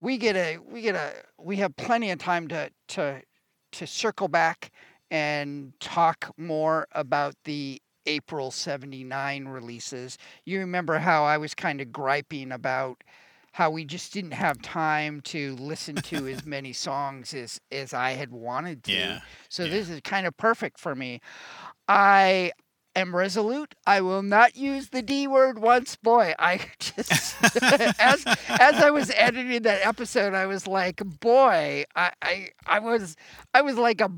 we 0.00 0.18
get 0.18 0.34
a 0.34 0.58
we 0.58 0.82
get 0.82 0.96
a 0.96 1.12
we 1.38 1.58
have 1.58 1.76
plenty 1.76 2.10
of 2.10 2.18
time 2.18 2.48
to 2.48 2.70
to 2.88 3.22
to 3.70 3.86
circle 3.86 4.26
back 4.26 4.72
and 5.12 5.72
talk 5.78 6.32
more 6.36 6.88
about 6.90 7.36
the 7.44 7.80
April 8.06 8.50
79 8.50 9.46
releases. 9.46 10.18
You 10.44 10.58
remember 10.58 10.98
how 10.98 11.22
I 11.22 11.38
was 11.38 11.54
kind 11.54 11.80
of 11.80 11.92
griping 11.92 12.50
about 12.50 13.04
how 13.52 13.70
we 13.70 13.84
just 13.84 14.12
didn't 14.12 14.32
have 14.32 14.60
time 14.62 15.20
to 15.22 15.54
listen 15.56 15.96
to 15.96 16.28
as 16.28 16.44
many 16.46 16.72
songs 16.72 17.34
as 17.34 17.60
as 17.70 17.92
I 17.92 18.12
had 18.12 18.30
wanted 18.30 18.84
to. 18.84 18.92
Yeah, 18.92 19.20
So 19.48 19.64
yeah. 19.64 19.70
this 19.70 19.90
is 19.90 20.00
kind 20.02 20.26
of 20.26 20.36
perfect 20.36 20.78
for 20.78 20.94
me. 20.94 21.20
I 21.88 22.52
am 22.96 23.14
resolute. 23.14 23.74
I 23.86 24.00
will 24.00 24.22
not 24.22 24.56
use 24.56 24.88
the 24.90 25.02
D 25.02 25.26
word 25.26 25.58
once. 25.58 25.96
Boy, 25.96 26.34
I 26.38 26.58
just 26.78 27.36
as 28.00 28.24
as 28.48 28.74
I 28.76 28.90
was 28.90 29.10
editing 29.16 29.62
that 29.62 29.86
episode, 29.86 30.34
I 30.34 30.46
was 30.46 30.66
like, 30.66 31.02
boy, 31.20 31.84
I 31.96 32.12
I, 32.22 32.48
I 32.66 32.78
was 32.78 33.16
I 33.54 33.62
was 33.62 33.76
like 33.76 34.00
a 34.00 34.10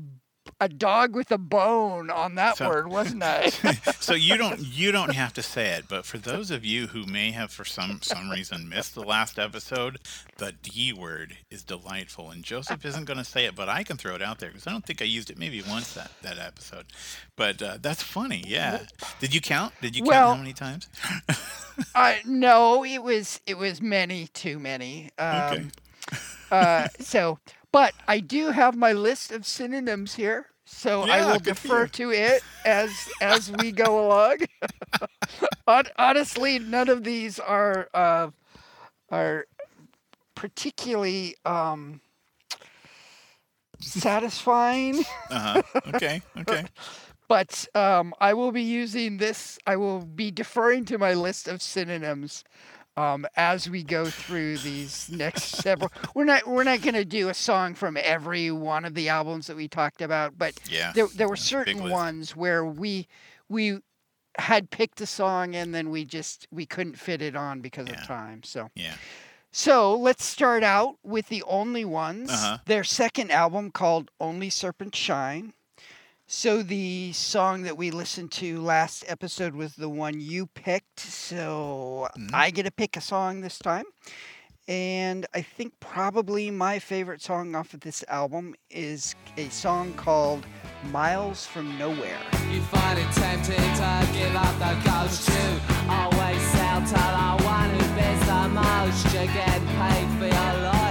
a 0.63 0.69
dog 0.69 1.15
with 1.15 1.31
a 1.31 1.37
bone 1.37 2.09
on 2.09 2.35
that 2.35 2.57
So- 2.57 2.69
word, 2.69 2.87
wasn't 2.87 3.23
I? 3.23 3.49
so 3.99 4.13
you 4.13 4.37
don't 4.37 4.59
you 4.59 4.91
don't 4.91 5.13
have 5.13 5.33
to 5.33 5.43
say 5.43 5.71
it, 5.71 5.85
but 5.89 6.05
for 6.05 6.17
those 6.17 6.51
of 6.51 6.63
you 6.63 6.87
who 6.87 7.05
may 7.05 7.31
have 7.31 7.51
for 7.51 7.65
some 7.65 8.01
some 8.01 8.29
reason 8.29 8.69
missed 8.69 8.95
the 8.95 9.03
last 9.03 9.37
episode, 9.37 9.97
the 10.37 10.51
D 10.53 10.93
word 10.93 11.37
is 11.51 11.63
delightful, 11.63 12.31
and 12.31 12.43
Joseph 12.43 12.85
isn't 12.85 13.05
going 13.05 13.17
to 13.17 13.23
say 13.25 13.45
it, 13.45 13.55
but 13.55 13.67
I 13.69 13.83
can 13.83 13.97
throw 13.97 14.15
it 14.15 14.21
out 14.21 14.39
there 14.39 14.49
because 14.49 14.67
I 14.67 14.71
don't 14.71 14.85
think 14.85 15.01
I 15.01 15.05
used 15.05 15.29
it 15.29 15.37
maybe 15.37 15.61
once 15.67 15.93
that 15.93 16.11
that 16.21 16.39
episode, 16.39 16.85
but 17.35 17.61
uh, 17.61 17.77
that's 17.81 18.01
funny. 18.03 18.43
Yeah. 18.47 18.79
Did 19.19 19.33
you 19.35 19.41
count? 19.41 19.73
Did 19.81 19.95
you 19.95 20.03
count 20.03 20.09
Well- 20.11 20.33
how 20.35 20.41
many 20.41 20.53
times? 20.53 20.87
uh, 21.95 22.15
no, 22.25 22.85
it 22.85 23.03
was 23.03 23.39
it 23.45 23.57
was 23.57 23.81
many 23.81 24.27
too 24.27 24.59
many. 24.59 25.09
Um, 25.19 25.33
Okay. 25.33 25.65
uh, 26.51 26.87
so, 26.99 27.39
but 27.73 27.93
I 28.07 28.19
do 28.19 28.51
have 28.51 28.77
my 28.77 28.93
list 28.93 29.31
of 29.31 29.45
synonyms 29.47 30.13
here, 30.13 30.45
so 30.63 31.01
I 31.01 31.25
will 31.25 31.39
defer 31.39 31.87
to 31.87 32.11
it 32.11 32.43
as 32.65 32.91
as 33.19 33.51
we 33.51 33.71
go 33.71 34.07
along. 34.07 34.37
Honestly, 35.97 36.59
none 36.59 36.87
of 36.87 37.03
these 37.03 37.39
are 37.39 37.89
uh, 37.95 38.29
are 39.09 39.47
particularly 40.35 41.35
um, 41.45 41.99
satisfying. 43.79 45.03
Uh 45.31 45.63
huh. 45.63 45.81
Okay. 45.95 46.21
Okay. 46.37 46.65
but 47.27 47.67
um, 47.73 48.13
I 48.21 48.35
will 48.35 48.51
be 48.51 48.61
using 48.61 49.17
this. 49.17 49.57
I 49.65 49.77
will 49.77 50.01
be 50.01 50.29
deferring 50.29 50.85
to 50.85 50.99
my 50.99 51.15
list 51.15 51.47
of 51.47 51.59
synonyms 51.59 52.43
um, 52.95 53.25
as 53.35 53.69
we 53.69 53.83
go 53.83 54.05
through 54.09 54.57
these 54.57 55.09
next 55.11 55.43
several. 55.43 55.91
We're 56.13 56.25
not 56.25 56.47
we're 56.47 56.63
not 56.63 56.81
going 56.81 56.93
to 56.93 57.05
do 57.05 57.29
a 57.29 57.33
song 57.33 57.73
from 57.75 57.97
every 58.01 58.51
one 58.51 58.85
of 58.85 58.93
the 58.93 59.09
albums 59.09 59.47
that 59.47 59.55
we 59.57 59.67
talked 59.67 60.01
about, 60.01 60.37
but 60.37 60.53
Yeah. 60.69 60.91
there 60.93 61.07
there 61.15 61.27
were 61.29 61.35
certain 61.35 61.89
ones 61.89 62.35
where 62.35 62.63
we 62.65 63.07
we 63.49 63.79
had 64.39 64.69
picked 64.71 64.99
a 65.01 65.05
song 65.05 65.55
and 65.55 65.73
then 65.75 65.89
we 65.89 66.05
just 66.05 66.47
we 66.51 66.65
couldn't 66.65 66.97
fit 66.99 67.21
it 67.21 67.35
on 67.35 67.61
because 67.61 67.87
Yeah. 67.87 68.01
of 68.01 68.07
time. 68.07 68.43
So 68.43 68.69
Yeah. 68.75 68.95
so 69.51 69.95
let's 69.95 70.23
start 70.25 70.63
out 70.63 70.97
with 71.03 71.27
the 71.29 71.43
Only 71.43 71.85
Ones, 71.85 72.31
Uh-huh. 72.31 72.57
their 72.65 72.83
second 72.83 73.31
album 73.31 73.71
called 73.71 74.09
Only 74.19 74.49
Serpent 74.49 74.95
Shine. 74.95 75.53
So 76.35 76.63
the 76.63 77.13
song 77.13 77.61
that 77.61 77.77
we 77.77 77.91
listened 77.91 78.31
to 78.31 78.59
last 78.59 79.05
episode 79.07 79.53
was 79.53 79.75
the 79.75 79.87
one 79.87 80.19
you 80.19 80.47
picked. 80.47 80.99
So 80.99 82.09
Mhm. 82.17 82.33
I 82.33 82.49
get 82.49 82.63
to 82.63 82.71
pick 82.71 82.97
a 82.97 83.01
song 83.01 83.41
this 83.41 83.59
time. 83.59 83.85
And 84.67 85.27
I 85.35 85.43
think 85.43 85.79
probably 85.79 86.49
my 86.49 86.79
favorite 86.79 87.21
song 87.21 87.53
off 87.53 87.75
of 87.75 87.81
this 87.81 88.03
album 88.07 88.55
is 88.71 89.13
a 89.37 89.47
song 89.49 89.93
called 89.93 90.47
Miles 90.91 91.45
from 91.45 91.77
Nowhere. 91.77 92.19
You 92.51 92.61
find 92.63 92.97
it 92.97 93.11
tempting 93.11 93.55
to 93.55 94.09
give 94.11 94.35
up 94.35 94.57
the 94.57 94.89
ghost 94.89 95.29
you 95.29 95.61
always 95.87 96.41
sell 96.51 96.81
to 96.81 96.93
the 96.93 97.45
one 97.45 97.69
who 97.69 97.85
bids 97.95 98.25
the 98.25 98.49
most. 98.49 99.13
You're 99.13 99.27
getting 99.27 99.67
paid 99.67 100.07
for 100.17 100.25
your 100.25 100.63
loyalty. 100.63 100.82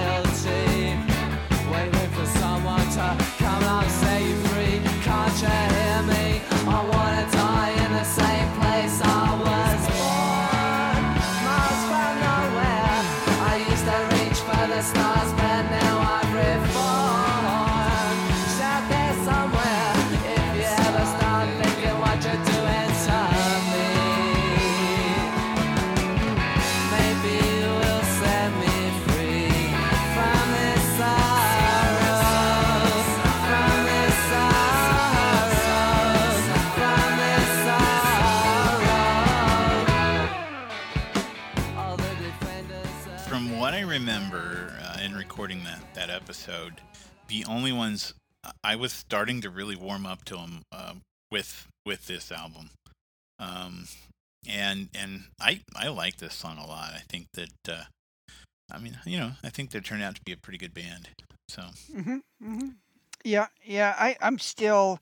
Episode, 46.42 46.80
the 47.28 47.44
only 47.48 47.72
ones 47.72 48.14
I 48.64 48.76
was 48.76 48.92
starting 48.92 49.40
to 49.42 49.50
really 49.50 49.76
warm 49.76 50.06
up 50.06 50.24
to 50.26 50.34
them 50.34 50.62
uh, 50.72 50.94
with 51.30 51.68
with 51.86 52.06
this 52.06 52.32
album, 52.32 52.70
um, 53.38 53.86
and 54.48 54.88
and 54.94 55.24
I 55.40 55.60
I 55.76 55.88
like 55.88 56.16
this 56.16 56.34
song 56.34 56.58
a 56.58 56.66
lot. 56.66 56.92
I 56.94 57.02
think 57.08 57.26
that 57.34 57.68
uh, 57.68 57.84
I 58.70 58.78
mean 58.78 58.98
you 59.06 59.18
know 59.18 59.32
I 59.44 59.50
think 59.50 59.70
they 59.70 59.80
turned 59.80 60.02
out 60.02 60.16
to 60.16 60.22
be 60.24 60.32
a 60.32 60.36
pretty 60.36 60.58
good 60.58 60.74
band. 60.74 61.08
So 61.48 61.62
hmm 61.94 62.18
hmm 62.42 62.68
Yeah, 63.24 63.46
yeah. 63.64 63.94
I, 63.98 64.16
I'm 64.20 64.38
still 64.38 64.98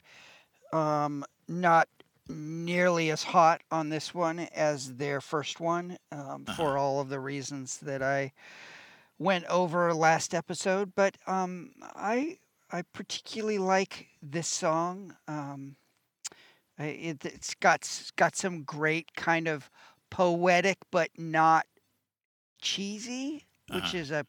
um, 0.73 1.25
not 1.49 1.89
nearly 2.29 3.11
as 3.11 3.23
hot 3.23 3.63
on 3.71 3.89
this 3.89 4.15
one 4.15 4.41
as 4.55 4.97
their 4.97 5.21
first 5.21 5.59
one 5.59 5.97
um, 6.13 6.45
for 6.57 6.77
all 6.79 7.01
of 7.01 7.09
the 7.09 7.19
reasons 7.19 7.79
that 7.79 8.03
I 8.03 8.33
went 9.21 9.45
over 9.45 9.95
last 9.95 10.35
episode. 10.35 10.95
But 10.97 11.17
um, 11.29 11.71
I 11.95 12.39
I 12.73 12.83
particularly 12.93 13.59
like 13.59 14.09
this 14.21 14.49
song. 14.49 15.15
Um, 15.29 15.77
it, 16.79 17.25
it's 17.25 17.55
got 17.55 17.85
s- 17.85 18.11
got 18.17 18.35
some 18.35 18.63
great 18.65 19.15
kind 19.15 19.47
of 19.47 19.71
poetic, 20.11 20.79
but 20.91 21.11
not 21.19 21.67
cheesy, 22.61 23.45
which 23.71 23.85
Uh-huh. 23.85 23.99
is 23.99 24.11
a 24.11 24.27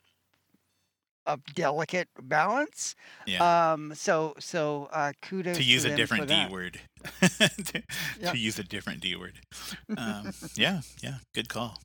a 1.28 1.38
delicate 1.54 2.10
balance. 2.20 2.96
Yeah. 3.28 3.72
Um, 3.74 3.94
so 3.94 4.34
so 4.40 4.90
uh, 4.92 5.14
kudos 5.22 5.56
to 5.58 5.64
use 5.64 5.86
a 5.86 5.90
them 5.90 5.98
different 5.98 6.28
D 6.28 6.34
that. 6.34 6.52
word. 6.52 6.82
to, 7.22 7.84
Yeah. 8.20 8.32
to 8.32 8.38
use 8.38 8.58
a 8.60 8.64
different 8.64 9.02
D 9.02 9.16
word. 9.16 9.36
Um, 9.98 10.32
yeah, 10.56 10.82
yeah, 11.04 11.18
good 11.36 11.48
call. 11.48 11.78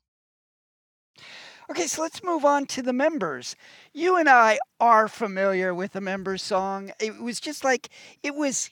Okay, 1.69 1.87
so 1.87 2.01
let's 2.01 2.23
move 2.23 2.45
on 2.45 2.65
to 2.67 2.81
the 2.81 2.93
members. 2.93 3.55
You 3.93 4.17
and 4.17 4.29
I 4.29 4.57
are 4.79 5.07
familiar 5.07 5.73
with 5.73 5.91
the 5.93 6.01
members 6.01 6.41
song. 6.41 6.91
It 6.99 7.19
was 7.21 7.39
just 7.39 7.63
like 7.63 7.89
it 8.23 8.35
was 8.35 8.69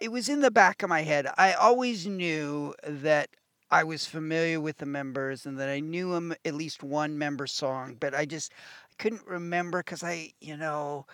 it 0.00 0.12
was 0.12 0.28
in 0.28 0.40
the 0.40 0.50
back 0.50 0.82
of 0.82 0.88
my 0.90 1.02
head. 1.02 1.28
I 1.38 1.52
always 1.54 2.06
knew 2.06 2.74
that 2.84 3.30
I 3.70 3.84
was 3.84 4.06
familiar 4.06 4.60
with 4.60 4.78
the 4.78 4.86
members 4.86 5.46
and 5.46 5.58
that 5.58 5.68
I 5.68 5.80
knew 5.80 6.12
them 6.12 6.34
at 6.44 6.54
least 6.54 6.82
one 6.82 7.18
member 7.18 7.46
song, 7.46 7.96
but 8.00 8.14
I 8.14 8.24
just 8.26 8.52
couldn't 8.98 9.26
remember 9.26 9.82
cuz 9.82 10.02
I, 10.04 10.32
you 10.40 10.56
know, 10.56 11.06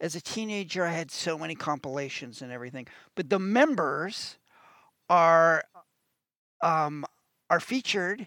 as 0.00 0.14
a 0.16 0.20
teenager 0.22 0.84
I 0.86 0.92
had 0.92 1.10
so 1.10 1.38
many 1.38 1.54
compilations 1.56 2.42
and 2.42 2.52
everything. 2.52 2.86
But 3.16 3.30
the 3.30 3.38
members 3.40 4.38
are 5.10 5.64
um 6.62 7.04
are 7.48 7.60
featured 7.60 8.26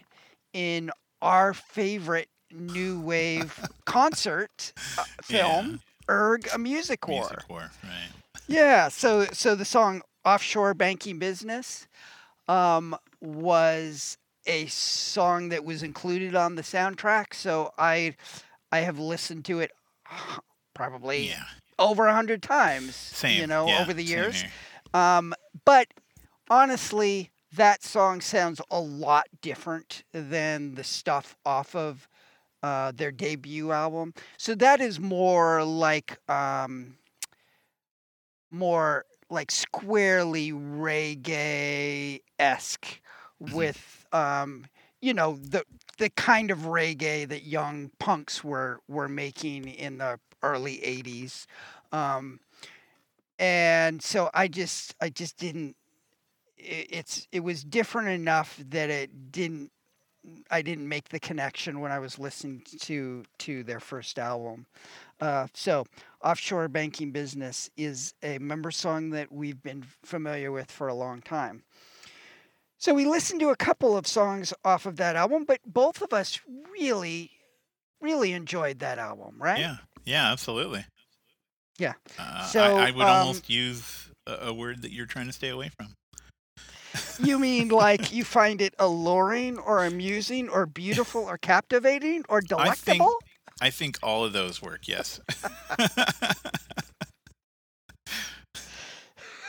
in 0.52 0.90
our 1.22 1.54
favorite 1.54 2.28
new 2.54 3.00
wave 3.00 3.68
concert 3.84 4.72
uh, 4.98 5.04
film, 5.22 5.80
Urgh, 6.08 6.46
a 6.54 6.58
music 6.58 7.06
war. 7.08 7.20
Music 7.20 7.50
war, 7.50 7.70
right? 7.82 8.08
Yeah, 8.46 8.88
so 8.88 9.26
so 9.32 9.54
the 9.54 9.64
song 9.64 10.02
"Offshore 10.24 10.74
Banking 10.74 11.18
Business" 11.18 11.86
um, 12.48 12.96
was 13.20 14.18
a 14.46 14.66
song 14.66 15.48
that 15.48 15.64
was 15.64 15.82
included 15.82 16.34
on 16.34 16.54
the 16.54 16.62
soundtrack. 16.62 17.34
So 17.34 17.72
I 17.78 18.14
I 18.70 18.80
have 18.80 18.98
listened 18.98 19.44
to 19.46 19.60
it 19.60 19.72
probably 20.74 21.28
Yeah, 21.28 21.44
over 21.78 22.06
a 22.06 22.14
hundred 22.14 22.42
times. 22.42 22.94
same. 22.96 23.40
you 23.40 23.46
know, 23.46 23.68
yeah, 23.68 23.80
over 23.80 23.94
the 23.94 24.04
years. 24.04 24.44
Um, 24.92 25.34
but 25.64 25.88
honestly, 26.50 27.30
that 27.52 27.82
song 27.82 28.20
sounds 28.20 28.60
a 28.70 28.80
lot 28.80 29.26
different 29.40 30.04
than 30.12 30.74
the 30.74 30.84
stuff 30.84 31.36
off 31.44 31.74
of 31.74 32.08
uh, 32.64 32.92
their 32.92 33.12
debut 33.12 33.72
album. 33.72 34.14
So 34.38 34.54
that 34.56 34.80
is 34.80 35.00
more 35.00 35.64
like 35.64 36.18
um, 36.30 36.96
more 38.50 39.04
like 39.30 39.50
squarely 39.50 40.52
reggae 40.52 42.20
esque 42.38 43.00
Mhm. 43.46 43.54
with 43.54 44.06
um, 44.12 44.66
you 45.00 45.14
know 45.14 45.36
the 45.36 45.64
the 45.98 46.10
kind 46.10 46.50
of 46.50 46.60
reggae 46.60 47.28
that 47.28 47.44
young 47.44 47.90
punks 47.98 48.44
were 48.44 48.80
were 48.88 49.08
making 49.08 49.68
in 49.68 49.98
the 49.98 50.18
early 50.42 50.82
80s 50.84 51.46
um, 51.92 52.40
and 53.38 54.02
so 54.02 54.30
i 54.34 54.48
just 54.48 54.94
i 55.00 55.08
just 55.08 55.36
didn't 55.38 55.76
i- 56.58 56.86
it's 56.90 57.28
it 57.32 57.40
was 57.40 57.64
different 57.64 58.08
enough 58.08 58.60
that 58.68 58.90
it 58.90 59.32
didn't 59.32 59.70
i 60.50 60.62
didn't 60.62 60.88
make 60.88 61.08
the 61.08 61.20
connection 61.20 61.80
when 61.80 61.92
i 61.92 61.98
was 61.98 62.18
listening 62.18 62.62
to 62.80 63.24
to 63.38 63.62
their 63.64 63.80
first 63.80 64.18
album 64.18 64.66
uh, 65.20 65.46
so 65.54 65.84
offshore 66.22 66.68
banking 66.68 67.12
business 67.12 67.70
is 67.76 68.14
a 68.22 68.38
member 68.38 68.70
song 68.70 69.10
that 69.10 69.30
we've 69.30 69.62
been 69.62 69.84
familiar 70.02 70.50
with 70.50 70.70
for 70.70 70.88
a 70.88 70.94
long 70.94 71.20
time 71.20 71.62
so 72.78 72.92
we 72.92 73.06
listened 73.06 73.40
to 73.40 73.50
a 73.50 73.56
couple 73.56 73.96
of 73.96 74.06
songs 74.06 74.52
off 74.64 74.86
of 74.86 74.96
that 74.96 75.16
album 75.16 75.44
but 75.44 75.60
both 75.66 76.02
of 76.02 76.12
us 76.12 76.40
really 76.72 77.30
really 78.00 78.32
enjoyed 78.32 78.78
that 78.80 78.98
album 78.98 79.36
right 79.38 79.60
Yeah, 79.60 79.76
yeah, 80.04 80.30
absolutely. 80.30 80.84
Yeah. 81.78 81.94
Uh, 82.18 82.42
So, 82.44 82.60
I, 82.62 82.88
I 82.88 82.90
would 82.90 83.04
um, 83.06 83.10
almost 83.10 83.50
use 83.50 84.10
a, 84.26 84.48
a 84.48 84.54
word 84.54 84.82
that 84.82 84.92
you're 84.92 85.06
trying 85.06 85.26
to 85.26 85.32
stay 85.32 85.48
away 85.48 85.70
from. 85.76 85.94
You 87.22 87.38
mean 87.38 87.68
like 87.68 88.12
you 88.12 88.24
find 88.24 88.60
it 88.60 88.74
alluring 88.78 89.58
or 89.58 89.84
amusing 89.84 90.48
or 90.48 90.66
beautiful 90.66 91.22
or 91.24 91.38
captivating 91.38 92.24
or 92.28 92.38
I 92.56 92.70
think 92.70 92.98
delectable? 92.98 93.16
I 93.60 93.70
think 93.70 93.98
all 94.02 94.24
of 94.24 94.32
those 94.32 94.60
work. 94.62 94.88
Yes. 94.88 95.20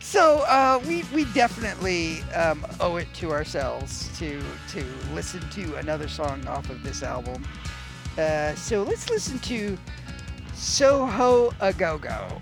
So 0.00 0.38
uh, 0.46 0.80
we 0.86 1.02
we 1.14 1.24
definitely 1.34 2.22
um, 2.34 2.64
owe 2.80 2.96
it 2.96 3.08
to 3.14 3.30
ourselves 3.32 4.08
to 4.18 4.40
to 4.72 4.84
listen 5.12 5.40
to 5.50 5.74
another 5.76 6.08
song 6.08 6.46
off 6.46 6.70
of 6.70 6.82
this 6.82 7.02
album. 7.02 7.44
Uh, 8.16 8.54
so 8.54 8.82
let's 8.84 9.10
listen 9.10 9.38
to 9.40 9.76
Soho 10.54 11.52
a 11.60 11.72
Go 11.74 11.98
Go. 11.98 12.40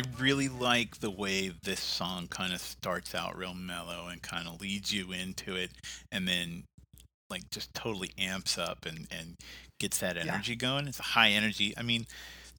I 0.00 0.22
really 0.22 0.48
like 0.48 1.00
the 1.00 1.10
way 1.10 1.52
this 1.62 1.80
song 1.80 2.26
kind 2.28 2.52
of 2.52 2.60
starts 2.60 3.14
out 3.14 3.36
real 3.36 3.54
mellow 3.54 4.08
and 4.08 4.22
kind 4.22 4.48
of 4.48 4.60
leads 4.60 4.92
you 4.92 5.12
into 5.12 5.56
it, 5.56 5.70
and 6.10 6.26
then 6.26 6.64
like 7.28 7.42
just 7.50 7.72
totally 7.74 8.10
amps 8.18 8.56
up 8.58 8.86
and 8.86 9.06
and 9.10 9.36
gets 9.78 9.98
that 9.98 10.16
Yeah. 10.16 10.22
energy 10.34 10.56
going. 10.56 10.86
It's 10.88 11.00
a 11.00 11.04
high 11.04 11.30
energy. 11.30 11.74
I 11.76 11.82
mean, 11.82 12.06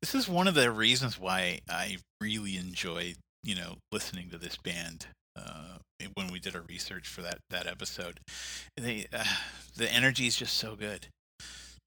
this 0.02 0.14
is 0.16 0.28
one 0.30 0.48
of 0.48 0.54
the 0.56 0.72
reasons 0.72 1.20
why 1.20 1.60
I 1.70 1.98
really 2.20 2.58
enjoy 2.58 3.16
you 3.44 3.56
know 3.56 3.78
listening 3.92 4.30
to 4.30 4.38
this 4.38 4.58
band. 4.58 5.08
Uh, 5.36 5.78
when 6.16 6.32
we 6.32 6.40
did 6.40 6.56
our 6.56 6.64
research 6.64 7.08
for 7.08 7.22
that 7.22 7.40
that 7.50 7.66
episode, 7.68 8.20
they 8.78 9.08
uh, 9.14 9.24
the 9.76 9.92
energy 9.92 10.28
is 10.28 10.36
just 10.36 10.58
so 10.58 10.76
good, 10.76 11.08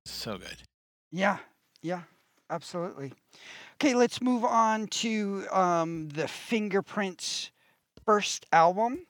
so 0.07 0.37
good. 0.39 0.57
Yeah, 1.13 1.39
yeah, 1.83 2.03
absolutely. 2.51 3.13
Okay, 3.75 3.95
let's 3.95 4.23
move 4.23 4.45
on 4.45 4.87
to 4.87 5.45
um, 5.51 6.09
the 6.11 6.25
Fingerprintz 6.25 7.51
first 8.07 8.47
album 8.53 9.07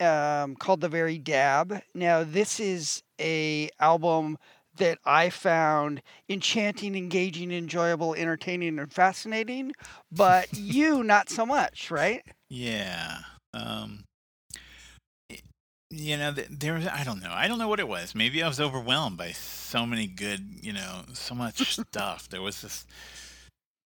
um, 0.00 0.56
called 0.56 0.80
The 0.80 0.88
Very 0.88 1.18
Dab. 1.18 1.80
Now, 1.94 2.24
this 2.24 2.58
is 2.58 3.04
a 3.20 3.70
album 3.78 4.38
that 4.76 4.98
I 5.04 5.30
found 5.30 6.02
enchanting, 6.28 6.96
engaging, 6.96 7.52
enjoyable, 7.52 8.14
entertaining, 8.14 8.78
and 8.80 8.92
fascinating, 8.92 9.72
but 10.10 10.48
you 10.52 11.04
not 11.04 11.30
so 11.30 11.46
much, 11.46 11.90
right? 11.90 12.22
Yeah. 12.48 13.18
Um 13.54 14.04
you 15.90 16.16
know, 16.16 16.32
there 16.32 16.72
was 16.72 16.86
I 16.86 17.04
don't 17.04 17.20
know. 17.22 17.30
I 17.30 17.46
don't 17.48 17.58
know 17.58 17.68
what 17.68 17.80
it 17.80 17.86
was. 17.86 18.14
Maybe 18.14 18.42
I 18.42 18.48
was 18.48 18.58
overwhelmed 18.58 19.18
by 19.18 19.32
so 19.32 19.84
many 19.84 20.06
good, 20.06 20.40
you 20.62 20.72
know, 20.72 21.02
so 21.12 21.34
much 21.34 21.76
stuff. 21.92 22.30
There 22.30 22.40
was 22.40 22.62
this 22.62 22.86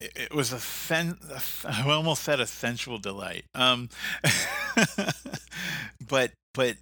it, 0.00 0.12
it 0.16 0.34
was 0.34 0.52
a 0.52 0.58
sen- 0.60 1.18
I 1.64 1.90
almost 1.90 2.22
said 2.22 2.40
a 2.40 2.46
sensual 2.46 2.98
delight. 2.98 3.44
Um 3.54 3.88
but 6.08 6.32
but 6.54 6.76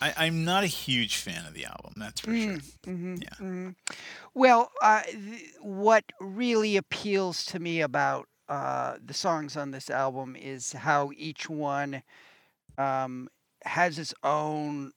I, 0.00 0.14
I'm 0.16 0.44
not 0.44 0.64
a 0.64 0.68
huge 0.68 1.16
fan 1.16 1.46
of 1.46 1.54
the 1.54 1.64
album, 1.64 1.94
that's 1.96 2.20
for 2.20 2.34
sure. 2.34 2.54
hmm 2.84 3.16
Yeah. 3.16 3.28
hmm 3.38 3.70
Well, 4.34 4.70
uh, 4.82 5.02
th- 5.02 5.54
what 5.60 6.04
really 6.20 6.76
appeals 6.76 7.44
to 7.46 7.58
me 7.58 7.80
about 7.80 8.28
uh, 8.48 8.96
the 9.04 9.14
songs 9.14 9.56
on 9.56 9.70
this 9.70 9.90
album 9.90 10.36
is 10.36 10.72
how 10.72 11.10
each 11.16 11.48
one 11.48 12.02
um, 12.78 13.28
has 13.64 13.98
its 13.98 14.14
own 14.22 14.92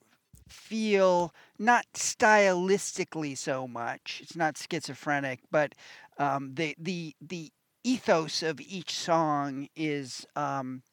feel 0.47 1.33
not 1.59 1.85
stylistically 1.93 3.37
so 3.37 3.67
much. 3.67 4.19
It's 4.23 4.35
not 4.35 4.57
schizophrenic, 4.57 5.39
but 5.51 5.73
um, 6.17 6.53
the 6.55 6.75
the 6.79 7.15
the 7.21 7.51
ethos 7.83 8.43
of 8.43 8.59
each 8.61 8.91
song 8.97 9.67
is 9.75 10.25
um, 10.35 10.83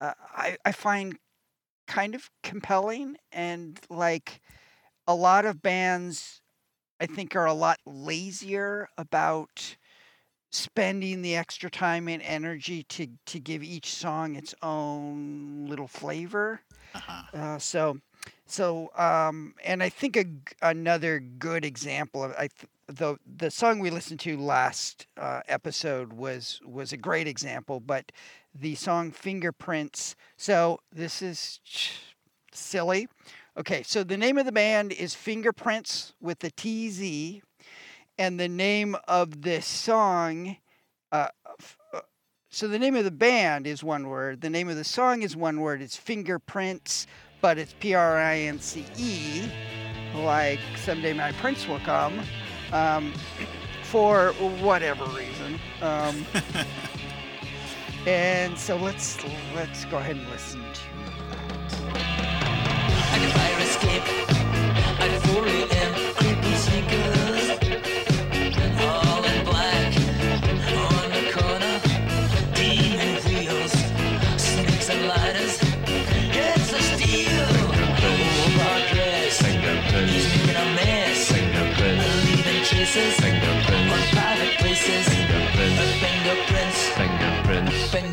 uh, 0.00 0.14
I 0.18 0.56
I 0.64 0.72
find 0.72 1.18
kind 1.86 2.14
of 2.14 2.30
compelling 2.42 3.16
and 3.32 3.80
like 3.90 4.40
a 5.06 5.14
lot 5.14 5.46
of 5.46 5.62
bands 5.62 6.42
I 7.00 7.06
think 7.06 7.36
are 7.36 7.46
a 7.46 7.54
lot 7.54 7.78
lazier 7.86 8.88
about 8.98 9.76
spending 10.52 11.22
the 11.22 11.36
extra 11.36 11.70
time 11.70 12.08
and 12.08 12.22
energy 12.22 12.84
to 12.84 13.08
to 13.26 13.40
give 13.40 13.62
each 13.62 13.92
song 13.94 14.36
its 14.36 14.54
own 14.62 15.66
little 15.66 15.88
flavor. 15.88 16.60
Uh-huh. 16.94 17.22
Uh, 17.32 17.58
so 17.58 17.98
so 18.46 18.90
um 18.96 19.54
and 19.64 19.82
I 19.82 19.88
think 19.88 20.16
a 20.16 20.24
another 20.62 21.20
good 21.20 21.64
example 21.64 22.24
of 22.24 22.32
I 22.32 22.48
th 22.48 22.66
the 22.86 23.16
the 23.26 23.50
song 23.50 23.78
we 23.78 23.90
listened 23.90 24.20
to 24.20 24.36
last, 24.36 25.06
uh, 25.16 25.40
episode 25.48 26.12
was 26.12 26.60
was 26.64 26.92
a 26.92 26.96
great 26.96 27.26
example, 27.26 27.80
but 27.80 28.12
the 28.54 28.74
song 28.74 29.10
Fingerprince 29.10 30.14
so 30.36 30.80
this 30.92 31.22
is 31.22 31.60
silly. 32.52 33.08
Okay, 33.56 33.82
so 33.84 34.02
the 34.02 34.16
name 34.16 34.36
of 34.36 34.46
the 34.46 34.52
band 34.52 34.92
is 34.92 35.14
Fingerprintz 35.14 36.12
with 36.20 36.42
a 36.42 36.50
TZ, 36.50 37.40
and 38.18 38.38
the 38.40 38.48
name 38.48 38.96
of 39.06 39.42
this 39.42 39.64
song, 39.64 40.56
uh, 41.12 41.28
uh 41.92 42.00
so 42.50 42.66
the 42.66 42.78
name 42.78 42.96
of 42.96 43.04
the 43.04 43.12
band 43.12 43.66
is 43.66 43.84
one 43.84 44.08
word, 44.08 44.40
the 44.40 44.50
name 44.50 44.68
of 44.68 44.76
the 44.76 44.84
song 44.84 45.22
is 45.22 45.36
one 45.36 45.60
word, 45.60 45.82
it's 45.82 45.96
Fingerprince, 45.96 47.06
but 47.40 47.58
it's 47.58 47.74
P-R-I-N-C-E, 47.78 49.50
like 50.16 50.60
Someday 50.76 51.12
My 51.12 51.30
Prince 51.32 51.68
Will 51.68 51.80
Come, 51.80 52.20
um, 52.74 53.12
for 53.82 54.32
whatever 54.60 55.04
reason. 55.06 55.58
Um, 55.80 56.26
and 58.06 58.58
so 58.58 58.76
let's 58.76 59.16
let's 59.54 59.86
go 59.86 59.96
ahead 59.96 60.16
and 60.16 60.28
listen 60.28 60.60
to 60.60 60.80
I 63.96 64.33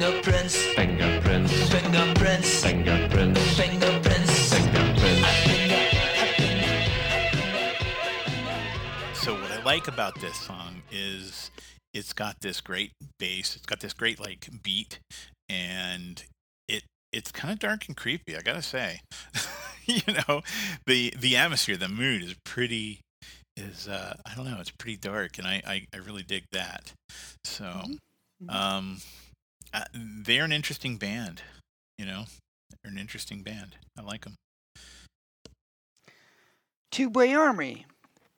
Fingerprints, 0.01 0.55
Fingerprints. 0.73 1.69
fingerprints, 1.69 2.63
Fingerprints. 2.63 3.39
fingerprints, 3.55 4.51
Fingerprints. 4.51 5.27
fingerprints. 5.45 6.89
So 9.23 9.35
what 9.35 9.51
I 9.51 9.61
like 9.63 9.87
about 9.87 10.19
this 10.19 10.35
song 10.37 10.81
is 10.91 11.51
it's 11.93 12.13
got 12.13 12.41
this 12.41 12.61
great 12.61 12.93
bass, 13.19 13.55
it's 13.55 13.67
got 13.67 13.79
this 13.79 13.93
great 13.93 14.19
like 14.19 14.49
beat, 14.63 14.97
and 15.49 16.23
it 16.67 16.81
it's 17.13 17.31
kind 17.31 17.53
of 17.53 17.59
dark 17.59 17.87
and 17.87 17.95
creepy. 17.95 18.35
I 18.35 18.41
gotta 18.41 18.63
say, 18.63 19.01
you 19.85 20.01
know, 20.27 20.41
the 20.87 21.13
the 21.15 21.37
atmosphere, 21.37 21.77
the 21.77 21.87
mood 21.87 22.23
is 22.23 22.33
pretty 22.43 23.01
is 23.55 23.87
uh, 23.87 24.15
I 24.25 24.33
don't 24.33 24.49
know, 24.49 24.57
it's 24.59 24.71
pretty 24.71 24.97
dark, 24.97 25.37
and 25.37 25.45
I 25.45 25.61
I, 25.63 25.85
I 25.93 25.97
really 25.97 26.23
dig 26.23 26.45
that. 26.53 26.91
So, 27.43 27.83
Mhm. 28.43 28.51
um, 28.51 28.97
uh, 29.73 29.85
they're 29.93 30.43
an 30.43 30.51
interesting 30.51 30.97
band, 30.97 31.41
you 31.97 32.05
know, 32.05 32.25
they're 32.83 32.91
an 32.91 32.97
interesting 32.97 33.43
band. 33.43 33.75
I 33.97 34.01
like 34.01 34.23
them. 34.23 34.35
Tubeway 36.91 37.37
Army. 37.37 37.85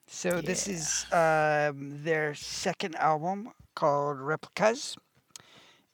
So 0.07 0.41
this 0.41 0.67
is 0.67 1.05
um, 1.11 2.03
their 2.03 2.35
second 2.35 2.95
album 2.97 3.49
called 3.75 4.19
Replicas, 4.19 4.95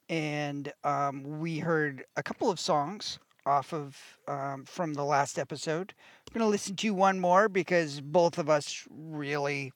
and 0.09 0.73
um, 0.83 1.39
we 1.39 1.59
heard 1.59 2.03
a 2.17 2.23
couple 2.23 2.49
of 2.49 2.59
songs 2.59 3.19
off 3.45 3.73
of 3.73 3.97
um, 4.27 4.65
from 4.65 4.93
the 4.93 5.05
last 5.05 5.39
episode. 5.39 5.93
I'm 6.27 6.37
gonna 6.37 6.49
listen 6.49 6.75
to 6.75 6.93
one 6.93 7.19
more 7.19 7.47
because 7.47 8.01
both 8.01 8.37
of 8.37 8.49
us 8.49 8.85
really 8.89 9.71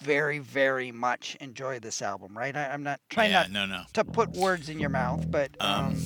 very 0.00 0.38
very 0.38 0.90
much 0.92 1.36
enjoy 1.40 1.78
this 1.78 2.02
album. 2.02 2.36
Right? 2.36 2.56
I, 2.56 2.68
I'm 2.68 2.82
not 2.82 3.00
trying 3.08 3.30
yeah, 3.30 3.42
not 3.42 3.50
no, 3.50 3.66
no. 3.66 3.82
to 3.94 4.04
put 4.04 4.30
words 4.30 4.68
in 4.68 4.78
your 4.78 4.90
mouth, 4.90 5.30
but 5.30 5.50
um, 5.60 5.86
Um, 5.86 5.96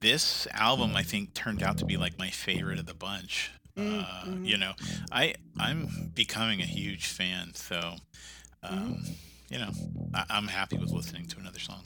this 0.00 0.46
album 0.52 0.96
I 0.96 1.02
think 1.02 1.34
turned 1.34 1.62
out 1.62 1.78
to 1.78 1.84
be 1.84 1.96
like 1.96 2.18
my 2.18 2.30
favorite 2.30 2.78
of 2.78 2.86
the 2.86 2.94
bunch. 2.94 3.50
Uh, 3.76 3.80
mhm. 4.26 4.46
You 4.46 4.58
know, 4.58 4.72
I 5.12 5.34
I'm 5.58 6.12
becoming 6.14 6.60
a 6.60 6.66
huge 6.66 7.06
fan, 7.06 7.54
so 7.54 7.96
um, 8.62 9.02
you 9.48 9.58
know 9.58 9.70
I, 10.14 10.24
I'm 10.28 10.48
happy 10.48 10.76
with 10.76 10.90
listening 10.90 11.26
to 11.26 11.38
another 11.38 11.60
song. 11.60 11.82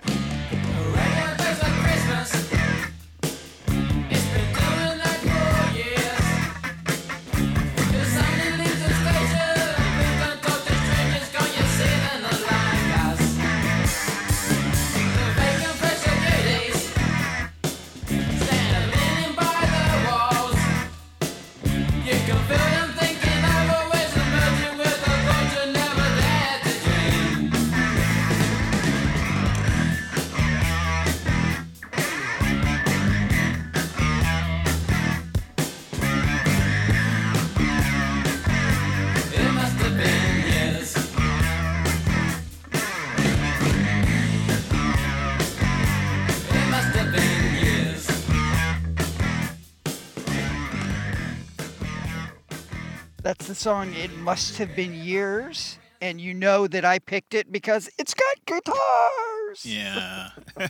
Song 53.65 53.95
It 53.95 54.15
Must 54.19 54.59
Have 54.59 54.77
Been 54.77 54.93
Years. 54.93 55.79
And 56.03 56.21
you 56.21 56.35
know 56.35 56.67
that 56.67 56.85
I 56.85 56.99
picked 56.99 57.33
it 57.33 57.51
because 57.51 57.89
it's 57.99 58.13
got 58.13 58.45
guitars. 58.45 59.65
Yeah, 59.65 60.29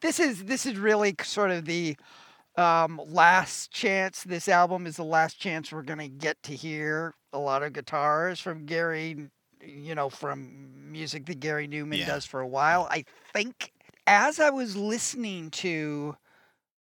This 0.00 0.18
is 0.18 0.44
this 0.44 0.64
is 0.64 0.78
really 0.78 1.14
sort 1.22 1.50
of 1.50 1.66
the 1.66 1.98
um, 2.56 2.98
last 3.06 3.70
chance. 3.70 4.24
This 4.24 4.48
album 4.48 4.86
is 4.86 4.96
the 4.96 5.04
last 5.04 5.38
chance 5.38 5.70
we're 5.70 5.82
gonna 5.82 6.08
get 6.08 6.42
to 6.44 6.54
hear 6.54 7.12
a 7.34 7.38
lot 7.38 7.62
of 7.62 7.74
guitars 7.74 8.40
from 8.40 8.64
Gary. 8.64 9.28
You 9.62 9.94
know, 9.94 10.08
from 10.08 10.90
music 10.90 11.26
that 11.26 11.38
Gary 11.38 11.68
Numan 11.68 11.98
Yeah. 11.98 12.06
does 12.06 12.24
for 12.24 12.40
a 12.40 12.48
while. 12.48 12.88
I 12.90 13.04
think 13.30 13.72
as 14.06 14.40
I 14.40 14.48
was 14.48 14.74
listening 14.74 15.50
to 15.50 16.16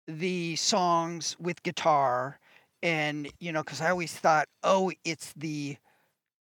the 0.09 0.57
songs 0.57 1.37
with 1.39 1.63
guitar, 1.63 2.41
and 2.83 3.29
you 3.39 3.53
know, 3.53 3.63
because 3.63 3.81
I 3.81 3.91
always 3.91 4.13
thought, 4.15 4.49
oh, 4.63 4.93
it's 5.05 5.33
the 5.35 5.77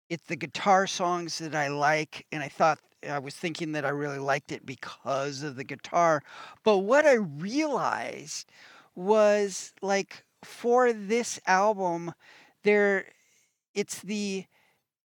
it's 0.08 0.24
the 0.24 0.36
guitar 0.36 0.86
songs 0.86 1.38
that 1.38 1.54
I 1.54 1.68
like, 1.68 2.26
and 2.32 2.42
I 2.42 2.48
thought 2.48 2.78
I 3.08 3.18
was 3.18 3.34
thinking 3.34 3.72
that 3.72 3.84
I 3.84 3.90
really 3.90 4.18
liked 4.18 4.52
it 4.52 4.64
because 4.66 5.42
of 5.42 5.56
the 5.56 5.64
guitar. 5.64 6.22
But 6.64 6.78
what 6.78 7.06
I 7.06 7.14
realized 7.14 8.50
was 8.94 9.72
like 9.82 10.24
for 10.44 10.92
this 10.92 11.40
album, 11.46 12.12
there 12.62 13.06
it's 13.74 14.00
the 14.00 14.46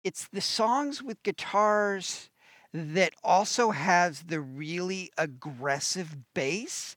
it's 0.03 0.27
the 0.31 0.41
songs 0.41 1.03
with 1.03 1.23
guitars 1.23 2.29
that 2.73 3.13
also 3.23 3.71
has 3.71 4.23
the 4.23 4.39
really 4.41 5.11
aggressive 5.17 6.15
bass. 6.33 6.95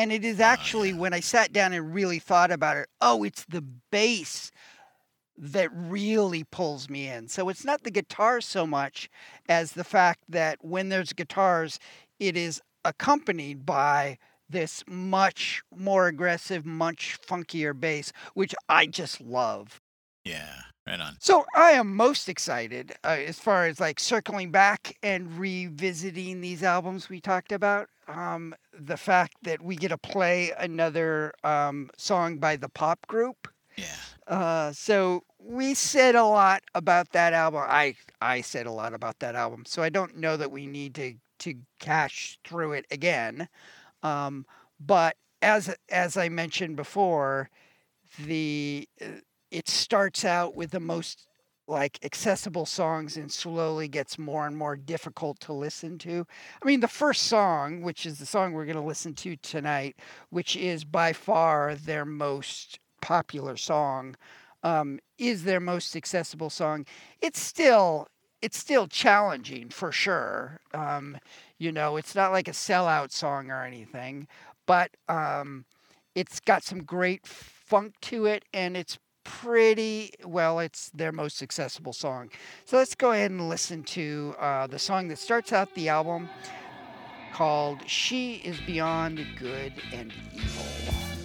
And 0.00 0.10
it 0.10 0.24
is 0.24 0.40
ah, 0.40 0.44
actually 0.44 0.94
when 0.94 1.12
I 1.12 1.20
sat 1.20 1.52
down 1.52 1.74
and 1.74 1.94
really 1.94 2.18
thought 2.18 2.50
about 2.50 2.78
it, 2.78 2.88
oh, 3.02 3.22
it's 3.22 3.44
the 3.44 3.60
bass 3.60 4.50
that 5.36 5.68
really 5.74 6.42
pulls 6.42 6.88
me 6.88 7.06
in. 7.06 7.28
So 7.28 7.50
it's 7.50 7.66
not 7.66 7.82
the 7.82 7.90
guitar 7.90 8.40
so 8.40 8.66
much 8.66 9.10
as 9.46 9.72
the 9.72 9.84
fact 9.84 10.20
that 10.26 10.56
when 10.64 10.88
there's 10.88 11.12
guitars, 11.12 11.78
it 12.18 12.34
is 12.34 12.62
accompanied 12.82 13.66
by 13.66 14.16
this 14.48 14.82
much 14.88 15.62
more 15.76 16.06
aggressive, 16.06 16.64
much 16.64 17.18
funkier 17.20 17.78
bass, 17.78 18.10
which 18.32 18.54
I 18.70 18.86
just 18.86 19.20
love. 19.20 19.82
Yeah, 20.24 20.62
right 20.86 21.00
on. 21.00 21.16
So 21.20 21.44
I 21.54 21.72
am 21.72 21.94
most 21.94 22.28
excited 22.28 22.92
uh, 23.04 23.18
as 23.26 23.38
far 23.38 23.66
as 23.66 23.80
like 23.80 24.00
circling 24.00 24.50
back 24.50 24.96
and 25.02 25.38
revisiting 25.38 26.40
these 26.40 26.62
albums 26.62 27.08
we 27.08 27.20
talked 27.20 27.52
about. 27.52 27.88
Um, 28.08 28.54
the 28.72 28.96
fact 28.96 29.36
that 29.42 29.62
we 29.62 29.76
get 29.76 29.88
to 29.88 29.98
play 29.98 30.52
another 30.58 31.32
um, 31.44 31.90
song 31.96 32.38
by 32.38 32.56
the 32.56 32.68
pop 32.68 33.06
group. 33.06 33.48
Yeah. 33.76 33.86
Uh, 34.26 34.72
so 34.72 35.22
we 35.38 35.74
said 35.74 36.14
a 36.14 36.24
lot 36.24 36.62
about 36.74 37.12
that 37.12 37.32
album. 37.32 37.62
I 37.66 37.94
I 38.20 38.40
said 38.40 38.66
a 38.66 38.72
lot 38.72 38.94
about 38.94 39.20
that 39.20 39.34
album. 39.34 39.64
So 39.66 39.82
I 39.82 39.88
don't 39.88 40.16
know 40.16 40.36
that 40.36 40.50
we 40.50 40.66
need 40.66 40.94
to 40.96 41.14
to 41.40 41.54
cash 41.78 42.38
through 42.44 42.72
it 42.72 42.86
again. 42.90 43.48
Um, 44.02 44.46
but 44.78 45.16
as 45.42 45.74
as 45.88 46.16
I 46.16 46.28
mentioned 46.28 46.76
before, 46.76 47.50
the 48.18 48.88
uh, 49.00 49.20
it 49.50 49.68
starts 49.68 50.24
out 50.24 50.54
with 50.54 50.70
the 50.70 50.80
most 50.80 51.26
like 51.70 51.98
accessible 52.04 52.66
songs 52.66 53.16
and 53.16 53.30
slowly 53.30 53.86
gets 53.86 54.18
more 54.18 54.46
and 54.46 54.56
more 54.56 54.76
difficult 54.76 55.38
to 55.38 55.52
listen 55.52 55.98
to. 55.98 56.26
I 56.60 56.66
mean, 56.66 56.80
the 56.80 56.88
first 56.88 57.22
song, 57.22 57.82
which 57.82 58.04
is 58.04 58.18
the 58.18 58.26
song 58.26 58.52
we're 58.52 58.64
going 58.64 58.76
to 58.76 58.82
listen 58.82 59.14
to 59.14 59.36
tonight, 59.36 59.96
which 60.30 60.56
is 60.56 60.84
by 60.84 61.12
far 61.12 61.76
their 61.76 62.04
most 62.04 62.80
popular 63.00 63.56
song, 63.56 64.16
um, 64.64 64.98
is 65.16 65.44
their 65.44 65.60
most 65.60 65.94
accessible 65.96 66.50
song. 66.50 66.84
It's 67.20 67.40
still 67.40 68.08
it's 68.42 68.58
still 68.58 68.86
challenging 68.86 69.68
for 69.68 69.92
sure. 69.92 70.60
Um, 70.72 71.18
you 71.58 71.70
know, 71.72 71.96
it's 71.96 72.14
not 72.14 72.32
like 72.32 72.48
a 72.48 72.52
sellout 72.52 73.12
song 73.12 73.50
or 73.50 73.64
anything, 73.64 74.26
but 74.66 74.90
um, 75.08 75.66
it's 76.14 76.40
got 76.40 76.64
some 76.64 76.82
great 76.82 77.26
funk 77.26 77.94
to 78.02 78.26
it, 78.26 78.44
and 78.54 78.76
it's 78.76 78.98
pretty 79.30 80.12
well. 80.24 80.58
It's 80.58 80.90
their 80.90 81.12
most 81.12 81.42
accessible 81.42 81.92
song. 81.92 82.30
So 82.64 82.76
let's 82.76 82.94
go 82.94 83.12
ahead 83.12 83.30
and 83.30 83.48
listen 83.48 83.82
to 83.84 84.34
uh, 84.38 84.66
the 84.66 84.78
song 84.78 85.08
that 85.08 85.18
starts 85.18 85.52
out 85.52 85.74
the 85.74 85.88
album, 85.88 86.28
called 87.32 87.78
"She 87.88 88.36
Is 88.36 88.60
Beyond 88.60 89.24
Good 89.38 89.72
and 89.92 90.12
Evil." 90.34 91.19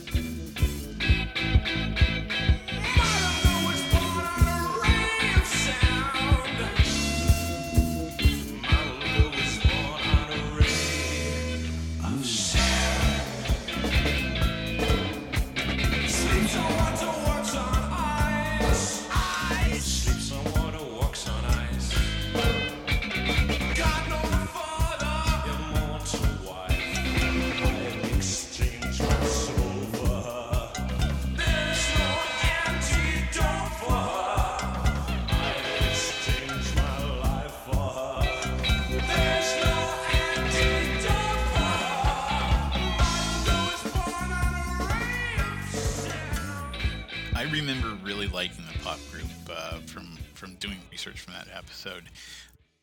Really 48.05 48.27
liking 48.27 48.63
the 48.71 48.79
pop 48.79 48.99
group 49.11 49.25
uh, 49.49 49.79
from 49.87 50.17
from 50.33 50.55
doing 50.55 50.77
research 50.91 51.19
from 51.19 51.33
that 51.33 51.47
episode, 51.53 52.03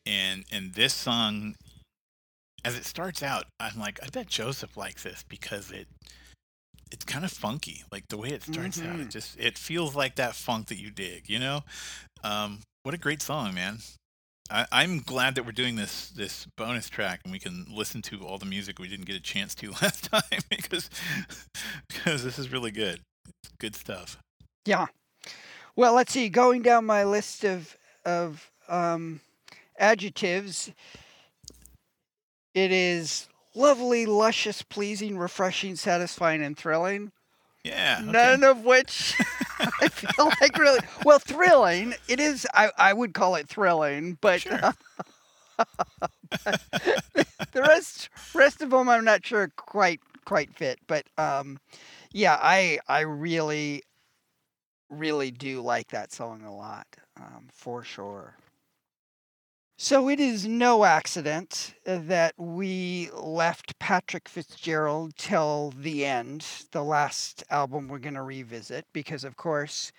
and 0.05 0.43
and 0.51 0.73
this 0.73 0.93
song, 0.93 1.55
as 2.65 2.75
it 2.75 2.85
starts 2.85 3.23
out, 3.23 3.45
I'm 3.59 3.79
like, 3.79 3.99
I 4.03 4.07
bet 4.09 4.27
Joseph 4.27 4.75
likes 4.77 5.03
this 5.03 5.23
because 5.27 5.71
it 5.71 5.87
it's 6.91 7.05
kind 7.05 7.25
of 7.25 7.31
funky, 7.31 7.83
like 7.91 8.07
the 8.09 8.17
way 8.17 8.29
it 8.29 8.43
starts 8.43 8.79
out. 8.81 8.99
It 8.99 9.07
Mhm. 9.07 9.11
just 9.11 9.39
it 9.39 9.57
feels 9.57 9.95
like 9.95 10.15
that 10.15 10.35
funk 10.35 10.67
that 10.67 10.77
you 10.77 10.91
dig, 10.91 11.29
you 11.29 11.39
know. 11.39 11.63
Um, 12.23 12.59
what 12.83 12.93
a 12.93 12.97
great 12.99 13.21
song, 13.21 13.53
man! 13.53 13.79
I, 14.51 14.67
I'm 14.71 14.99
glad 14.99 15.35
that 15.35 15.45
we're 15.45 15.53
doing 15.53 15.75
this 15.77 16.09
this 16.09 16.45
bonus 16.57 16.89
track 16.89 17.21
and 17.23 17.31
we 17.31 17.39
can 17.39 17.65
listen 17.69 18.01
to 18.03 18.25
all 18.27 18.37
the 18.37 18.45
music 18.45 18.77
we 18.77 18.89
didn't 18.89 19.05
get 19.05 19.15
a 19.15 19.21
chance 19.21 19.55
to 19.55 19.71
last 19.81 20.11
time 20.11 20.41
because 20.49 20.89
because 21.87 22.23
this 22.23 22.37
is 22.37 22.51
really 22.51 22.71
good. 22.71 22.99
It's 23.25 23.53
good 23.59 23.75
stuff. 23.75 24.17
Yeah. 24.65 24.87
Well, 25.75 25.93
let's 25.93 26.13
see. 26.13 26.29
Going 26.29 26.61
down 26.61 26.85
my 26.85 27.03
list 27.03 27.43
of 27.43 27.77
of 28.05 28.49
um, 28.67 29.21
adjectives, 29.77 30.71
it 32.53 32.71
is 32.71 33.27
lovely, 33.55 34.05
luscious, 34.05 34.61
pleasing, 34.61 35.17
refreshing, 35.17 35.75
satisfying, 35.75 36.43
and 36.43 36.57
thrilling. 36.57 37.11
Yeah. 37.63 37.99
okay. 38.01 38.11
None 38.11 38.43
of 38.43 38.65
which 38.65 39.15
I 39.81 39.87
feel 39.87 40.29
like 40.41 40.57
really 40.57 40.81
well 41.05 41.19
thrilling. 41.19 41.93
It 42.07 42.19
is. 42.19 42.45
I 42.53 42.69
I 42.77 42.93
would 42.93 43.13
call 43.13 43.35
it 43.35 43.47
thrilling, 43.47 44.17
but 44.21 44.41
Sure. 44.41 44.59
the 47.53 47.61
rest 47.61 48.09
rest 48.33 48.61
of 48.61 48.69
them 48.71 48.89
I'm 48.89 49.05
not 49.05 49.25
sure 49.25 49.49
quite 49.55 50.01
quite 50.25 50.53
fit. 50.55 50.79
But 50.87 51.05
um, 51.17 51.59
yeah, 52.11 52.37
I 52.41 52.79
I 52.87 53.01
really 53.01 53.83
really 54.97 55.31
do 55.31 55.61
like 55.61 55.89
that 55.89 56.11
song 56.11 56.43
a 56.43 56.53
lot 56.55 56.87
um, 57.17 57.47
for 57.51 57.83
sure. 57.83 58.35
So 59.77 60.07
it 60.07 60.19
is 60.19 60.45
no 60.45 60.85
accident 60.85 61.73
that 61.83 62.35
we 62.37 63.09
left 63.13 63.77
Patrick 63.79 64.29
Fitzgerald 64.29 65.15
till 65.17 65.73
the 65.77 66.05
end, 66.05 66.45
the 66.71 66.83
last 66.83 67.43
album 67.49 67.87
we're 67.87 67.97
going 67.99 68.13
to 68.13 68.21
revisit, 68.21 68.85
because 68.93 69.23
of 69.23 69.35
course, 69.35 69.91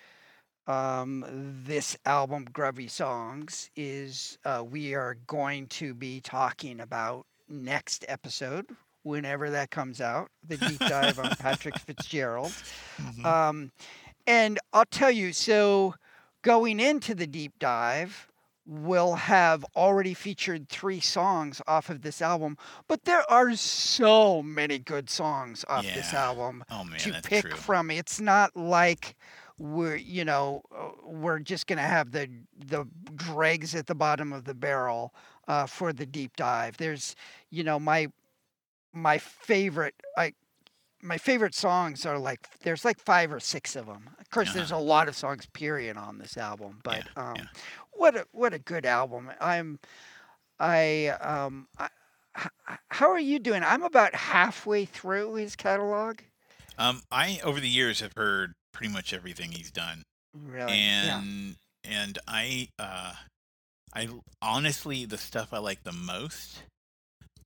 um, 0.65 1.25
this 1.65 1.95
album, 2.05 2.45
Grubby 2.51 2.87
Songs, 2.87 3.69
is 3.75 4.37
uh, 4.45 4.63
we 4.67 4.95
are 4.95 5.17
going 5.27 5.67
to 5.67 5.93
be 5.93 6.21
talking 6.21 6.79
about 6.79 7.25
next 7.47 8.05
episode, 8.07 8.65
whenever 9.03 9.51
that 9.51 9.69
comes 9.69 10.01
out, 10.01 10.29
the 10.47 10.57
deep 10.57 10.79
dive 10.79 11.19
on 11.19 11.29
Patrick 11.35 11.77
Fitzgerald. 11.85 12.53
Mhm. 12.97 13.25
Um, 13.25 13.71
and 14.27 14.59
I'll 14.73 14.85
tell 14.85 15.11
you, 15.11 15.33
so 15.33 15.95
going 16.41 16.79
into 16.79 17.15
the 17.15 17.27
deep 17.27 17.59
dive, 17.59 18.27
we'll 18.65 19.15
have 19.15 19.63
already 19.75 20.13
featured 20.13 20.67
three 20.69 20.99
songs 20.99 21.61
off 21.67 21.89
of 21.89 22.01
this 22.01 22.21
album, 22.21 22.57
but 22.87 23.03
there 23.05 23.29
are 23.31 23.55
so 23.55 24.41
many 24.41 24.79
good 24.79 25.09
songs 25.09 25.63
off 25.67 25.85
this 25.85 26.13
album 26.13 26.63
oh 26.71 26.83
man, 26.83 26.99
to 26.99 27.21
pick 27.23 27.45
true. 27.45 27.51
from. 27.51 27.91
It's 27.91 28.19
not 28.19 28.55
like 28.55 29.15
we're, 29.59 29.95
you 29.95 30.25
know, 30.25 30.63
uh, 30.75 30.89
we're 31.03 31.39
just 31.39 31.67
gonna 31.67 31.81
have 31.81 32.11
the 32.11 32.29
the 32.67 32.87
dregs 33.15 33.75
at 33.75 33.87
the 33.87 33.95
bottom 33.95 34.33
of 34.33 34.45
the 34.45 34.55
barrel 34.55 35.13
uh, 35.47 35.65
for 35.65 35.93
the 35.93 36.05
deep 36.05 36.35
dive. 36.35 36.77
There's, 36.77 37.15
you 37.51 37.63
know, 37.63 37.79
my 37.79 38.07
my 38.93 39.17
favorite 39.17 39.95
I 40.17 40.33
my 41.05 41.17
favorite 41.17 41.53
songs 41.55 42.05
are 42.05 42.17
like 42.17 42.47
there's 42.63 42.83
like 42.83 42.99
five 42.99 43.31
or 43.31 43.39
six 43.39 43.75
of 43.75 43.85
them. 43.85 44.09
Of 44.19 44.29
course, 44.29 44.53
there's 44.53 44.71
a 44.71 44.77
lot 44.77 45.07
of 45.07 45.15
songs 45.15 45.45
period 45.53 45.97
on 45.97 46.17
this 46.17 46.35
album, 46.37 46.79
but 46.83 47.05
Yeah, 47.15 47.29
um, 47.29 47.35
yeah. 47.37 47.45
what 47.93 48.15
a 48.15 48.25
what 48.31 48.53
a 48.53 48.59
good 48.59 48.85
album. 48.85 49.31
I'm 49.39 49.79
I 50.59 51.07
um 51.21 51.67
I, 51.77 51.89
how 52.89 53.09
are 53.09 53.19
you 53.19 53.39
doing? 53.39 53.63
I'm 53.63 53.83
about 53.83 54.13
halfway 54.15 54.85
through 54.85 55.35
his 55.35 55.55
catalog. 55.55 56.19
Um, 56.77 57.01
I 57.11 57.39
over 57.43 57.59
the 57.59 57.69
years 57.69 58.01
have 58.01 58.11
heard 58.17 58.53
pretty 58.73 58.91
much 58.91 59.13
everything 59.13 59.51
he's 59.51 59.71
done, 59.71 60.03
Really? 60.33 60.73
yeah. 60.77 61.21
and 61.21 61.55
and 61.85 62.19
I 62.27 62.67
uh, 62.79 63.13
I 63.93 64.09
honestly 64.41 65.05
the 65.05 65.17
stuff 65.17 65.53
I 65.53 65.59
like 65.59 65.83
the 65.83 65.93
most, 65.93 66.63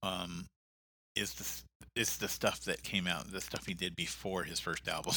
um, 0.02 0.46
is 1.14 1.62
the 1.96 2.00
s- 2.02 2.12
is 2.12 2.16
the 2.18 2.28
stuff 2.28 2.60
that 2.64 2.82
came 2.82 3.06
out, 3.06 3.30
the 3.32 3.40
stuff 3.40 3.66
he 3.66 3.74
did 3.74 3.96
before 3.96 4.44
his 4.44 4.60
first 4.60 4.88
album. 4.88 5.14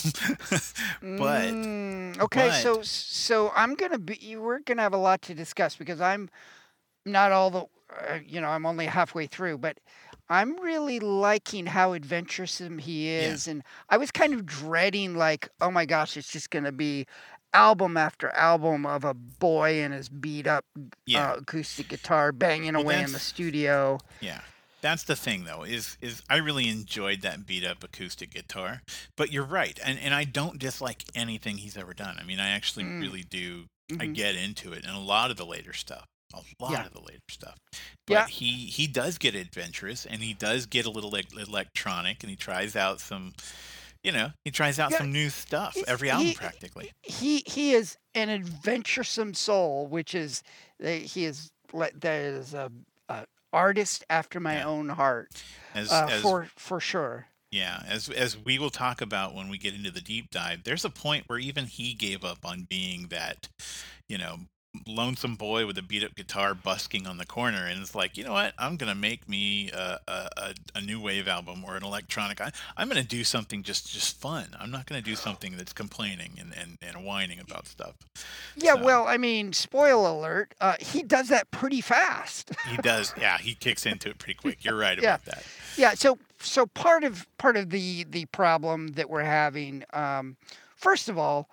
but 1.18 1.58
Mm, 1.58 2.20
okay, 2.22 2.52
so 2.52 2.82
so 2.84 3.52
I'm 3.56 3.76
gonna 3.76 4.00
be. 4.00 4.18
You 4.22 4.42
we're 4.42 4.60
gonna 4.60 4.82
have 4.82 4.94
a 4.94 4.98
lot 4.98 5.22
to 5.24 5.34
discuss 5.36 5.76
because 5.76 6.02
I'm 6.02 6.30
not 7.06 7.32
all 7.32 7.50
the. 7.52 7.66
Uh, 8.10 8.20
you 8.26 8.42
know, 8.42 8.50
I'm 8.50 8.66
only 8.66 8.86
halfway 8.88 9.28
through, 9.28 9.60
but 9.60 9.80
I'm 10.30 10.60
really 10.60 11.00
liking 11.00 11.66
how 11.68 11.94
adventuresome 11.94 12.80
he 12.80 13.10
is, 13.10 13.48
and 13.48 13.64
I 13.90 13.98
was 13.98 14.12
kind 14.12 14.34
of 14.34 14.46
dreading, 14.46 15.16
like, 15.16 15.50
oh 15.62 15.72
my 15.72 15.86
gosh, 15.86 16.18
it's 16.18 16.32
just 16.32 16.50
gonna 16.52 16.72
be 16.72 17.06
album 17.54 17.98
after 17.98 18.30
album 18.32 18.86
of 18.86 19.04
a 19.06 19.14
boy 19.14 19.82
and 19.84 19.94
his 19.94 20.10
beat 20.10 20.48
up 20.48 20.66
yeah, 21.06 21.30
uh, 21.32 21.36
acoustic 21.40 21.90
guitar 21.90 22.32
banging 22.32 22.76
Well, 22.76 22.84
away 22.84 23.02
in 23.02 23.12
the 23.12 23.20
studio. 23.20 24.00
yeah. 24.22 24.42
That's 24.84 25.04
the 25.04 25.16
thing 25.16 25.46
though 25.46 25.64
is 25.64 25.98
is 26.02 26.22
I 26.30 26.36
really 26.38 26.70
enjoyed 26.70 27.22
that 27.22 27.48
beat 27.48 27.66
up 27.66 27.84
acoustic 27.84 28.32
guitar. 28.32 28.84
But 29.18 29.32
you're 29.32 29.44
right, 29.46 29.80
and 29.84 29.98
and 29.98 30.14
I 30.14 30.26
don't 30.26 30.60
dislike 30.60 31.06
anything 31.16 31.58
he's 31.58 31.76
ever 31.78 31.96
done. 31.96 32.18
I 32.20 32.24
mean, 32.24 32.40
I 32.40 32.50
actually 32.50 32.84
Mm. 32.86 33.02
really 33.02 33.24
do. 33.24 33.66
I 33.94 34.06
Mhm. 34.08 34.14
get 34.16 34.36
into 34.36 34.72
it, 34.74 34.86
and 34.86 34.96
a 34.96 35.00
lot 35.00 35.32
of 35.32 35.38
the 35.38 35.46
later 35.46 35.74
stuff. 35.74 36.06
A 36.34 36.38
lot 36.60 36.72
Yeah. 36.72 36.86
of 36.88 36.94
the 36.94 37.02
later 37.02 37.20
stuff. 37.30 37.58
But 38.08 38.14
Yeah. 38.14 38.28
he 38.28 38.66
he 38.68 38.86
does 38.88 39.18
get 39.18 39.34
adventurous, 39.36 40.06
and 40.06 40.22
he 40.24 40.34
does 40.34 40.66
get 40.68 40.86
a 40.86 40.90
little 40.92 41.16
e- 41.18 41.24
electronic, 41.38 42.22
and 42.24 42.30
he 42.30 42.36
tries 42.36 42.76
out 42.76 43.00
some. 43.02 43.34
You 44.04 44.12
know, 44.12 44.34
he 44.44 44.52
tries 44.52 44.80
out 44.80 44.92
Yeah, 44.92 44.98
some 44.98 45.12
new 45.14 45.30
stuff 45.30 45.76
he's- 45.76 45.88
every 45.88 46.10
album 46.10 46.28
he- 46.28 46.34
practically. 46.34 46.92
he 47.04 47.44
he 47.48 47.74
is 47.74 47.98
an 48.16 48.30
adventuresome 48.30 49.34
soul, 49.34 49.88
which 49.88 50.14
is 50.16 50.44
that 50.80 51.02
he 51.04 51.26
is 51.26 51.52
that 51.72 52.04
is 52.20 52.54
a, 52.54 52.72
a 53.10 53.26
artist 53.54 54.04
after 54.10 54.40
my 54.40 54.56
Yeah. 54.56 54.66
own 54.66 54.90
heart, 54.90 55.32
As 55.76 55.92
uh, 55.92 56.08
as 56.10 56.22
for 56.22 56.48
for 56.58 56.80
sure. 56.80 57.28
Yeah, 57.52 57.84
as 57.88 58.10
as 58.10 58.36
we 58.38 58.58
will 58.58 58.72
talk 58.72 59.00
about 59.00 59.36
when 59.36 59.48
we 59.48 59.58
get 59.60 59.76
into 59.76 59.92
the 59.92 60.02
deep 60.02 60.32
dive, 60.32 60.64
there's 60.64 60.84
a 60.84 60.90
point 60.90 61.26
where 61.28 61.38
even 61.40 61.66
he 61.66 61.94
gave 61.94 62.24
up 62.26 62.46
on 62.46 62.64
being 62.64 63.08
that, 63.10 63.48
you 64.10 64.18
know, 64.18 64.40
lonesome 64.88 65.36
boy 65.36 65.66
with 65.66 65.78
a 65.78 65.82
beat 65.82 66.04
up 66.04 66.16
guitar 66.16 66.54
busking 66.56 67.06
on 67.06 67.18
the 67.18 67.26
corner, 67.26 67.66
and 67.66 67.80
it's 67.82 67.94
like, 67.96 68.18
you 68.18 68.24
know 68.24 68.34
what, 68.34 68.54
I'm 68.58 68.76
gonna 68.78 68.96
make 68.96 69.30
me 69.30 69.70
a 69.72 70.00
a, 70.08 70.54
a, 70.76 70.82
new 70.82 71.00
wave 71.00 71.28
album 71.28 71.64
or 71.64 71.76
an 71.78 71.84
electronic. 71.84 72.42
I, 72.42 72.52
I'm 72.76 72.88
gonna 72.88 73.04
do 73.04 73.24
something 73.24 73.64
just 73.64 73.92
just 73.92 74.20
fun. 74.20 74.48
I'm 74.60 74.72
not 74.72 74.86
gonna 74.86 75.02
do 75.02 75.16
something 75.16 75.56
that's 75.58 75.74
complaining 75.74 76.34
and 76.40 76.54
and, 76.58 76.78
and 76.82 77.06
whining 77.06 77.40
about 77.40 77.68
stuff. 77.68 77.96
Yeah, 78.56 78.74
So- 78.76 78.84
well, 78.84 79.08
I 79.08 79.18
mean, 79.18 79.54
spoiler 79.54 80.10
alert, 80.10 80.56
uh, 80.60 80.76
he 80.80 81.04
does 81.04 81.30
that 81.30 81.52
pretty 81.52 81.82
fast. 81.82 82.52
He 82.74 82.78
does, 82.78 83.14
yeah, 83.20 83.38
he 83.38 83.54
kicks 83.54 83.86
into 83.86 84.10
it 84.10 84.18
pretty 84.18 84.34
quick. 84.36 84.64
You're 84.66 84.76
right 84.78 84.98
Yeah. 85.00 85.16
about 85.16 85.26
that. 85.26 85.44
yeah, 85.78 85.94
so 85.94 86.18
so 86.40 86.66
part 86.66 87.04
of 87.04 87.28
part 87.38 87.56
of 87.58 87.70
the 87.70 88.04
the 88.06 88.26
problem 88.26 88.88
that 88.90 89.10
we're 89.10 89.22
having, 89.24 89.84
um, 89.94 90.36
first 90.76 91.10
of 91.10 91.18
all, 91.18 91.50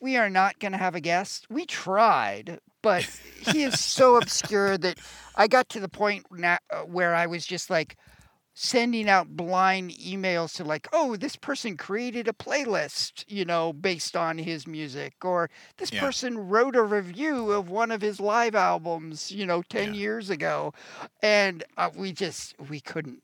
we 0.00 0.16
are 0.16 0.30
not 0.30 0.58
going 0.58 0.72
to 0.72 0.78
have 0.78 0.94
a 0.94 1.00
guest. 1.00 1.46
We 1.50 1.66
tried, 1.66 2.60
but 2.82 3.04
he 3.40 3.62
is 3.62 3.78
so 3.80 4.16
obscure 4.22 4.76
that 4.78 4.98
I 5.34 5.46
got 5.48 5.68
to 5.70 5.80
the 5.80 5.88
point 5.88 6.26
na- 6.30 6.58
uh, 6.70 6.80
where 6.82 7.14
I 7.14 7.26
was 7.26 7.46
just 7.46 7.70
like 7.70 7.96
sending 8.58 9.06
out 9.06 9.36
blind 9.36 9.90
emails 9.90 10.54
to 10.54 10.64
like, 10.64 10.88
oh, 10.92 11.14
this 11.16 11.36
person 11.36 11.76
created 11.76 12.26
a 12.26 12.32
playlist, 12.32 13.22
you 13.28 13.44
know, 13.44 13.70
based 13.72 14.16
on 14.16 14.38
his 14.38 14.66
music, 14.66 15.12
or 15.22 15.50
this 15.76 15.90
Yeah. 15.90 16.00
person 16.00 16.38
wrote 16.48 16.74
a 16.74 16.82
review 16.82 17.50
of 17.52 17.68
one 17.68 17.90
of 17.90 18.00
his 18.00 18.18
live 18.18 18.54
albums, 18.54 19.30
you 19.30 19.44
know, 19.44 19.62
10 19.62 19.92
Yeah. 19.92 20.00
years 20.00 20.30
ago. 20.30 20.72
And 21.22 21.64
uh, 21.76 21.90
we 21.94 22.12
just, 22.12 22.54
we 22.58 22.80
couldn't, 22.80 23.22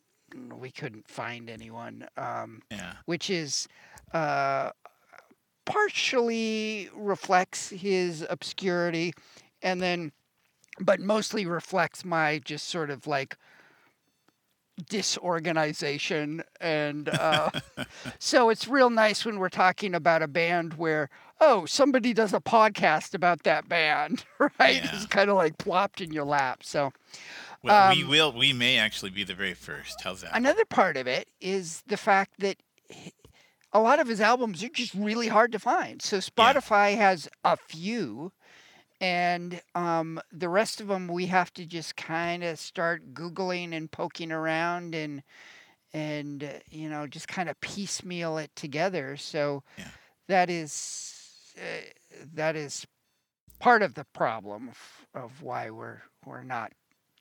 we 0.55 0.71
couldn't 0.71 1.09
find 1.09 1.49
anyone, 1.49 2.07
um, 2.19 2.61
Yeah, 2.71 2.93
which 3.07 3.31
is, 3.31 3.69
uh, 4.13 4.71
partially 5.65 6.89
reflects 6.95 7.71
his 7.71 8.27
obscurity 8.29 9.13
and 9.63 9.81
then 9.81 10.13
but 10.81 10.99
mostly 11.01 11.45
reflects 11.47 12.05
my 12.05 12.41
just 12.45 12.69
sort 12.69 12.91
of 12.91 13.07
like 13.07 13.37
disorganization 14.89 16.43
and 16.61 17.09
uh, 17.11 17.51
so 18.19 18.49
it's 18.49 18.67
real 18.67 18.91
nice 18.91 19.25
when 19.25 19.39
we're 19.39 19.49
talking 19.49 19.95
about 19.95 20.23
a 20.23 20.27
band 20.29 20.75
where 20.75 21.09
oh 21.41 21.67
somebody 21.67 22.13
does 22.13 22.33
a 22.33 22.41
podcast 22.41 23.15
about 23.15 23.43
that 23.45 23.69
band 23.69 24.25
right 24.39 24.83
Yeah. 24.83 24.91
it's 24.95 25.07
kind 25.07 25.31
of 25.31 25.37
like 25.37 25.59
plopped 25.59 26.01
in 26.01 26.13
your 26.13 26.25
lap 26.25 26.65
so 26.65 26.93
well, 27.63 27.95
we 27.95 28.03
Um, 28.03 28.09
will. 28.09 28.33
We 28.33 28.53
may 28.53 28.77
actually 28.77 29.11
be 29.13 29.23
the 29.23 29.35
very 29.35 29.55
first. 29.55 30.01
How's 30.03 30.23
that? 30.23 30.35
Another 30.37 30.65
part 30.65 30.97
of 30.97 31.07
it 31.07 31.29
is 31.41 31.85
the 31.87 31.97
fact 31.97 32.41
that 32.41 32.57
a 33.73 33.81
lot 33.81 34.01
of 34.01 34.09
his 34.09 34.21
albums 34.21 34.63
are 34.63 34.69
just 34.69 34.95
really 34.95 35.29
hard 35.29 35.53
to 35.53 35.59
find. 35.59 36.03
So 36.03 36.19
Spotify 36.19 36.97
has 36.97 37.29
a 37.45 37.57
few, 37.57 38.33
and 39.01 39.61
um, 39.75 40.21
the 40.33 40.49
rest 40.49 40.81
of 40.81 40.89
them 40.89 41.09
we 41.09 41.27
have 41.27 41.53
to 41.55 41.65
just 41.67 41.97
kind 41.97 42.45
of 42.45 42.59
start 42.59 43.15
googling 43.15 43.75
and 43.75 43.91
poking 43.91 44.33
around 44.33 44.95
and 44.95 45.23
and 45.93 46.45
uh, 46.45 46.49
you 46.71 46.89
know 46.89 47.07
just 47.07 47.29
kind 47.29 47.49
of 47.49 47.61
piecemeal 47.61 48.39
it 48.39 48.51
together. 48.57 49.17
So 49.17 49.63
Yeah. 49.79 49.89
that 50.29 50.51
is 50.51 51.55
uh, 51.59 51.91
that 52.35 52.57
is 52.57 52.87
part 53.59 53.83
of 53.83 53.95
the 53.95 54.05
problem 54.13 54.69
of, 54.69 55.23
of 55.23 55.43
why 55.43 55.71
we're 55.71 56.03
we're 56.25 56.45
not 56.45 56.73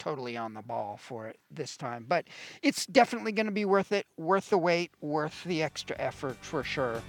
totally 0.02 0.36
on 0.36 0.56
the 0.56 0.64
ball 0.64 0.98
for 1.00 1.28
it 1.28 1.38
this 1.52 1.78
time. 1.78 2.06
But 2.08 2.26
it's 2.64 2.88
definitely 2.88 3.32
going 3.32 3.46
to 3.46 3.52
be 3.52 3.66
worth 3.66 3.92
it, 3.92 4.08
worth 4.18 4.50
the 4.50 4.58
wait, 4.58 4.92
worth 5.00 5.44
the 5.44 5.62
extra 5.62 5.96
effort 6.00 6.38
for 6.42 6.64
sure. 6.64 7.04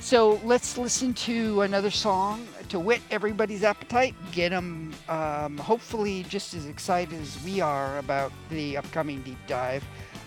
So 0.00 0.40
let's 0.42 0.78
listen 0.78 1.12
to 1.14 1.62
another 1.62 1.90
song 1.90 2.48
to 2.70 2.78
whet 2.78 3.00
everybody's 3.10 3.62
appetite, 3.62 4.14
get 4.32 4.50
them 4.50 4.94
um, 5.08 5.58
hopefully 5.58 6.24
just 6.28 6.54
as 6.54 6.66
excited 6.66 7.20
as 7.20 7.42
we 7.44 7.60
are 7.60 7.98
about 7.98 8.32
the 8.48 8.78
upcoming 8.78 9.20
deep 9.22 9.38
dive. 9.46 9.84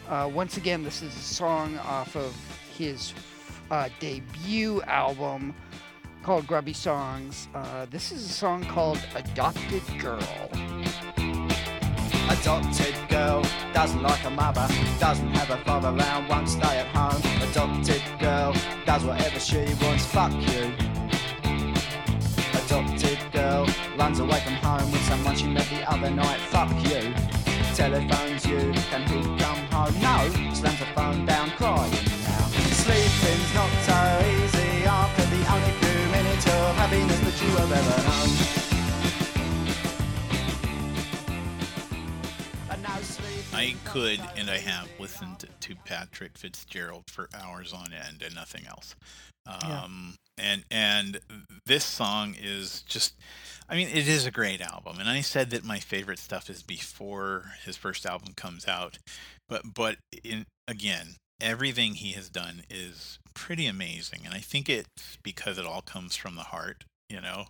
Uh, 0.08 0.30
once 0.32 0.58
again, 0.58 0.84
this 0.84 1.02
is 1.02 1.16
a 1.16 1.20
song 1.20 1.80
off 1.80 2.16
of 2.16 2.36
his 2.78 3.14
uh, 3.72 3.90
debut 4.00 4.82
album 4.84 5.56
called 6.22 6.46
Grubby 6.46 6.74
Songs. 6.74 7.48
Uh, 7.56 7.86
this 7.90 8.12
is 8.12 8.26
a 8.26 8.34
song 8.34 8.64
called 8.66 9.00
Adopted 9.16 9.82
Girl. 10.00 10.52
Adopted 12.40 12.96
girl 13.10 13.44
doesn't 13.74 14.02
like 14.02 14.20
her 14.20 14.30
mother, 14.30 14.66
doesn't 15.00 15.32
have 15.36 15.50
her 15.50 15.62
father 15.66 15.90
around, 15.90 16.30
won't 16.30 16.48
stay 16.48 16.80
at 16.80 16.88
home. 16.96 17.22
Adopted 17.50 18.02
girl 18.20 18.56
does 18.86 19.04
whatever 19.04 19.38
she 19.38 19.58
wants, 19.82 20.06
fuck 20.06 20.32
you. 20.32 20.72
Adopted 22.64 23.20
girl 23.34 23.68
runs 23.98 24.20
away 24.20 24.40
from 24.40 24.54
home 24.54 24.90
with 24.92 25.04
someone 25.04 25.36
she 25.36 25.48
met 25.48 25.68
the 25.70 25.84
other 25.92 26.10
night, 26.10 26.40
fuck 26.40 26.72
you. 26.86 27.14
Telephones 27.76 28.46
you, 28.46 28.74
can 28.90 29.02
he 29.12 29.22
come 29.44 29.62
home? 29.74 29.94
No, 30.02 30.54
slams 30.54 30.80
the 30.80 30.86
phone 30.96 31.26
down 31.26 31.50
crying 31.52 31.92
now. 31.92 32.48
Sleeping's 32.84 33.54
not 33.54 33.72
so 33.84 34.00
easy 34.40 34.86
after 34.86 35.26
the 35.36 35.42
only 35.54 35.72
few 35.82 36.00
minutes 36.12 36.46
of 36.48 36.76
happiness 36.78 37.20
that 37.20 37.42
you 37.42 37.52
have 37.58 37.72
ever 37.72 38.08
known. 38.08 38.51
I 43.62 43.76
could 43.86 44.20
and 44.36 44.50
I 44.50 44.58
have 44.58 44.90
listened 45.00 45.46
to 45.60 45.76
Patrick 45.86 46.36
Fitzgerald 46.36 47.04
for 47.12 47.30
hours 47.32 47.74
on 47.74 47.94
end 47.94 48.24
and 48.26 48.34
nothing 48.34 48.66
else. 48.68 48.96
Yeah. 49.46 49.84
Um, 49.84 50.16
and 50.36 50.64
and 50.72 51.20
this 51.68 51.86
song 51.86 52.36
is 52.42 52.82
just 52.88 53.14
I 53.70 53.76
mean 53.76 53.88
it 53.90 54.08
is 54.08 54.26
a 54.26 54.32
great 54.32 54.62
album 54.62 54.98
and 55.00 55.08
I 55.08 55.22
said 55.22 55.52
that 55.52 55.64
my 55.64 55.78
favorite 55.78 56.18
stuff 56.18 56.50
is 56.50 56.64
before 56.64 57.52
his 57.64 57.78
first 57.78 58.04
album 58.04 58.34
comes 58.36 58.68
out. 58.68 58.98
But 59.48 59.76
but 59.76 59.98
in 60.24 60.48
again, 60.68 61.18
everything 61.40 61.94
he 61.94 62.14
has 62.14 62.30
done 62.30 62.64
is 62.68 63.20
pretty 63.36 63.68
amazing 63.68 64.22
and 64.26 64.34
I 64.34 64.40
think 64.40 64.70
it's 64.70 65.20
because 65.22 65.60
it 65.60 65.68
all 65.68 65.84
comes 65.84 66.16
from 66.16 66.34
the 66.34 66.46
heart, 66.46 66.84
you 67.12 67.22
know, 67.22 67.46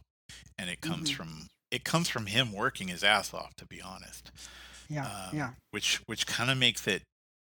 and 0.59 0.69
it 0.69 0.81
comes 0.81 1.09
Mhm. 1.09 1.15
from 1.15 1.47
it 1.71 1.85
comes 1.85 2.09
from 2.09 2.25
him 2.25 2.51
working 2.51 2.89
his 2.89 3.01
ass 3.01 3.33
off 3.33 3.55
to 3.55 3.65
be 3.65 3.81
honest 3.81 4.29
Yeah, 4.91 5.05
um, 5.05 5.37
yeah. 5.37 5.49
which 5.71 6.01
which 6.05 6.27
kind 6.27 6.51
of 6.51 6.57
makes 6.57 6.85
it 6.85 7.03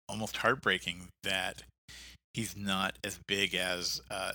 almost 0.09 0.39
heartbreaking 0.39 1.09
that 1.23 1.63
he's 2.35 2.57
not 2.57 2.95
as 3.05 3.21
big 3.27 3.55
as 3.55 4.03
uh, 4.11 4.33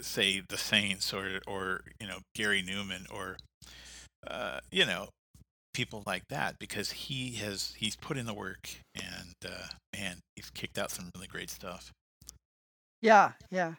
say 0.00 0.42
the 0.48 0.56
Saints 0.56 1.12
or 1.12 1.40
or 1.46 1.82
you 2.00 2.06
know 2.06 2.18
Gary 2.34 2.62
Numan 2.62 3.06
or 3.12 3.36
uh, 4.26 4.60
you 4.72 4.86
know 4.86 5.08
people 5.74 6.02
like 6.06 6.22
that 6.30 6.56
because 6.58 6.92
he 6.92 7.34
has 7.34 7.74
he's 7.76 7.96
put 7.96 8.16
in 8.16 8.26
the 8.26 8.34
work 8.34 8.70
and 8.94 9.34
uh, 9.44 9.66
man 9.92 10.18
he's 10.36 10.50
kicked 10.50 10.78
out 10.78 10.90
some 10.90 11.10
really 11.14 11.26
great 11.26 11.50
stuff. 11.50 11.92
Yeah, 13.02 13.32
yeah. 13.50 13.74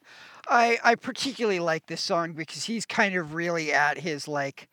I 0.48 0.78
I 0.84 0.94
particularly 0.94 1.60
like 1.60 1.88
this 1.88 2.02
song 2.02 2.34
because 2.34 2.66
he's 2.66 2.86
kind 2.86 3.16
of 3.16 3.34
really 3.34 3.74
at 3.74 3.98
his 3.98 4.28
like 4.28 4.68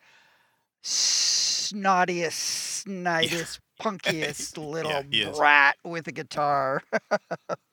snottiest, 0.83 2.85
snidest, 2.85 3.59
punkiest 3.81 4.57
little 4.71 5.03
is. 5.11 5.37
brat 5.37 5.77
with 5.83 6.07
a 6.07 6.11
guitar, 6.11 6.81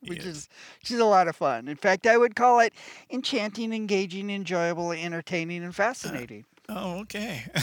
which 0.06 0.24
is. 0.24 0.36
is 0.36 0.48
which 0.80 0.90
is 0.90 0.98
a 0.98 1.04
lot 1.04 1.28
of 1.28 1.36
fun. 1.36 1.68
In 1.68 1.76
fact, 1.76 2.06
I 2.06 2.16
would 2.16 2.34
call 2.34 2.60
it 2.60 2.72
enchanting, 3.10 3.72
engaging, 3.72 4.30
enjoyable, 4.30 4.92
entertaining, 4.92 5.62
and 5.62 5.78
uh, 6.04 6.12
fascinating. 6.24 6.44
Oh 6.68 7.00
okay. 7.00 7.44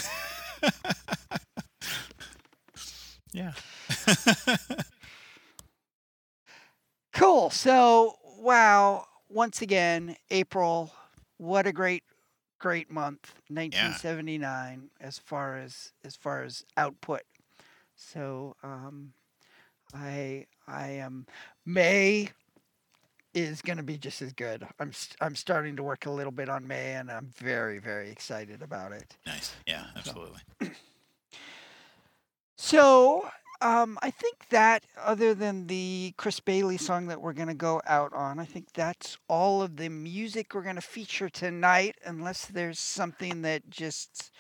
yeah. 3.33 3.53
Cool. 7.13 7.49
So, 7.49 8.15
wow, 8.37 9.05
once 9.29 9.61
again, 9.61 10.15
April, 10.29 10.91
what 11.37 11.65
a 11.65 11.71
great 11.71 12.03
great 12.59 12.91
month, 12.91 13.33
1979 13.49 14.89
as 14.99 15.19
far 15.19 15.57
as 15.57 15.93
as 16.03 16.15
far 16.15 16.43
as 16.43 16.63
output. 16.75 17.21
So, 17.97 18.55
um 18.63 19.13
I 19.93 20.45
I 20.67 20.89
am 20.89 21.25
May 21.65 22.29
is 23.33 23.61
going 23.61 23.77
to 23.77 23.83
be 23.83 23.97
just 23.97 24.21
as 24.21 24.33
good. 24.33 24.65
I'm 24.79 24.91
I'm 25.21 25.35
starting 25.35 25.75
to 25.75 25.83
work 25.83 26.05
a 26.05 26.11
little 26.11 26.31
bit 26.31 26.49
on 26.49 26.67
May, 26.67 26.93
and 26.93 27.11
I'm 27.11 27.31
very 27.37 27.79
very 27.79 28.09
excited 28.09 28.61
about 28.61 28.91
it. 28.93 29.17
Nice. 29.25 29.53
Yeah, 29.65 29.85
absolutely. 29.95 30.41
So, 32.59 33.29
um, 33.61 33.99
I 34.01 34.09
think 34.09 34.49
that 34.49 34.83
other 34.99 35.35
than 35.35 35.67
the 35.67 36.15
Chris 36.17 36.39
Bailey 36.39 36.77
song 36.77 37.05
that 37.05 37.21
we're 37.21 37.33
going 37.33 37.49
to 37.49 37.53
go 37.53 37.83
out 37.85 38.13
on, 38.13 38.39
I 38.39 38.45
think 38.45 38.73
that's 38.73 39.17
all 39.27 39.61
of 39.61 39.77
the 39.77 39.89
music 39.89 40.55
we're 40.55 40.63
going 40.63 40.75
to 40.75 40.81
feature 40.81 41.29
tonight, 41.29 41.97
unless 42.03 42.47
there's 42.47 42.79
something 42.79 43.43
that 43.43 43.69
just 43.69 44.31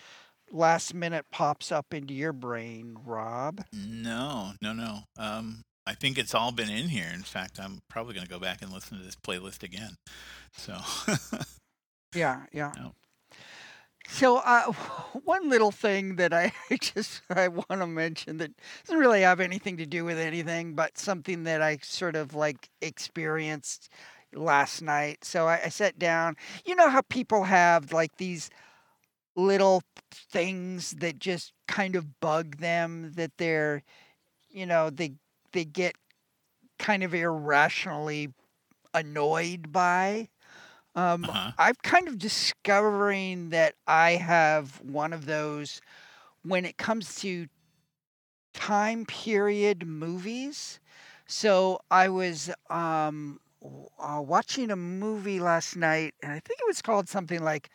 last 0.51 0.93
minute 0.93 1.25
pops 1.31 1.71
up 1.71 1.93
into 1.93 2.13
your 2.13 2.33
brain, 2.33 2.97
Rob. 3.05 3.63
No, 3.73 4.53
no, 4.61 4.73
no. 4.73 4.99
Um, 5.17 5.63
I 5.85 5.93
think 5.93 6.17
it's 6.17 6.35
all 6.35 6.51
been 6.51 6.69
in 6.69 6.89
here. 6.89 7.09
In 7.13 7.23
fact, 7.23 7.59
I'm 7.61 7.79
probably 7.89 8.13
going 8.13 8.25
to 8.25 8.31
go 8.31 8.39
back 8.39 8.61
and 8.61 8.71
listen 8.71 8.97
to 8.97 9.03
this 9.03 9.15
playlist 9.15 9.63
again. 9.63 9.95
So, 10.53 10.77
Yeah, 12.15 12.43
yeah. 12.51 12.71
No. 12.75 12.93
So, 14.09 14.37
uh, 14.37 14.71
one 15.23 15.49
little 15.49 15.71
thing 15.71 16.15
that 16.15 16.33
I 16.33 16.53
just 16.81 17.21
I 17.29 17.47
want 17.47 17.69
to 17.69 17.87
mention 17.87 18.37
that 18.37 18.51
doesn't 18.85 18.99
really 18.99 19.21
have 19.21 19.39
anything 19.39 19.77
to 19.77 19.85
do 19.85 20.05
with 20.05 20.17
anything, 20.17 20.73
but 20.73 20.97
something 20.97 21.43
that 21.43 21.61
I 21.61 21.77
sort 21.81 22.15
of 22.15 22.33
like 22.33 22.69
experienced 22.81 23.89
last 24.33 24.81
night. 24.81 25.23
So 25.23 25.47
I, 25.47 25.61
I 25.65 25.69
sat 25.69 25.99
down. 25.99 26.35
You 26.65 26.75
know 26.75 26.89
how 26.89 27.01
people 27.01 27.43
have 27.43 27.91
like 27.91 28.15
these 28.17 28.49
little 29.37 29.83
things 30.11 30.91
that 30.93 31.19
just 31.19 31.53
kind 31.67 31.95
of 31.95 32.19
bug 32.21 32.57
them 32.57 33.13
that 33.15 33.31
they're, 33.37 33.83
you 34.49 34.65
know, 34.65 34.89
they 34.91 35.13
they 35.53 35.65
get 35.65 35.95
kind 36.79 37.03
of 37.03 37.13
irrationally 37.13 38.33
annoyed 38.93 39.71
by. 39.71 40.29
Um, 40.95 41.29
Uh-huh. 41.29 41.53
I'm 41.57 41.75
kind 41.83 42.07
of 42.07 42.17
discovering 42.19 43.49
that 43.51 43.75
I 43.87 44.11
have 44.13 44.81
one 44.81 45.13
of 45.13 45.25
those 45.25 45.81
when 46.43 46.65
it 46.65 46.77
comes 46.77 47.15
to 47.21 47.47
time 48.53 49.05
period 49.05 49.85
movies. 49.87 50.79
So 51.27 51.79
I 51.91 52.09
was 52.09 52.51
um, 52.69 53.39
uh, 53.99 54.21
watching 54.25 54.71
a 54.71 54.75
movie 54.77 55.39
last 55.39 55.75
night, 55.75 56.15
and 56.21 56.31
I 56.31 56.39
think 56.39 56.59
it 56.59 56.67
was 56.67 56.81
called 56.81 57.09
something 57.09 57.43
like 57.43 57.69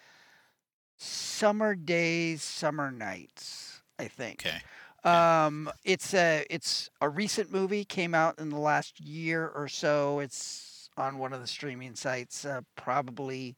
Summer 1.03 1.75
Days, 1.75 2.43
Summer 2.43 2.91
Nights. 2.91 3.83
I 3.99 4.09
think. 4.09 4.47
okay. 4.47 4.61
Um, 5.05 5.69
it's 5.85 6.15
a 6.15 6.47
it's 6.49 6.89
a 7.01 7.09
recent 7.09 7.53
movie 7.53 7.85
came 7.85 8.15
out 8.15 8.39
in 8.39 8.51
the 8.51 8.59
last 8.59 9.01
year 9.01 9.49
or 9.49 9.67
so. 9.67 10.21
It's 10.21 10.89
on 10.97 11.19
one 11.19 11.33
of 11.33 11.41
the 11.41 11.47
streaming 11.47 11.97
sites, 11.97 12.45
uh, 12.45 12.61
probably. 12.77 13.57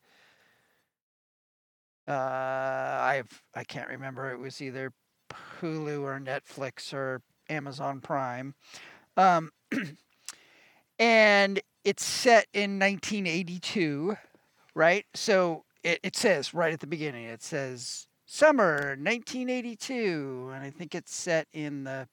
Uh, 2.09 2.13
I've 2.13 3.43
I 3.55 3.65
can't 3.65 3.89
remember. 3.89 4.31
It 4.31 4.39
was 4.39 4.63
either 4.63 4.93
Hulu 5.61 6.01
or 6.01 6.19
Netflix 6.21 6.95
or 6.95 7.21
Amazon 7.51 8.01
Prime, 8.01 8.55
um, 9.19 9.51
and 10.99 11.61
it's 11.85 12.05
set 12.05 12.47
in 12.55 12.79
1982, 12.79 14.17
right? 14.75 15.05
So 15.15 15.65
it, 15.85 16.01
it 16.05 16.17
says 16.17 16.55
right 16.55 16.73
at 16.75 16.81
the 16.81 16.89
beginning. 16.89 17.25
It 17.27 17.43
says 17.43 18.09
summer 18.27 18.97
1982 18.99 20.51
and 20.55 20.65
i 20.65 20.71
think 20.71 20.95
it's 20.95 21.15
set 21.15 21.47
in 21.53 21.85
the 21.85 22.09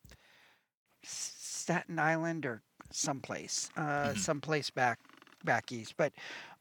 staten 1.04 2.00
island 2.00 2.46
or 2.46 2.62
someplace 2.92 3.72
uh 3.78 4.14
Mhm. 4.14 4.18
someplace 4.18 4.70
back 4.72 5.00
back 5.44 5.72
east 5.72 5.96
but 5.98 6.14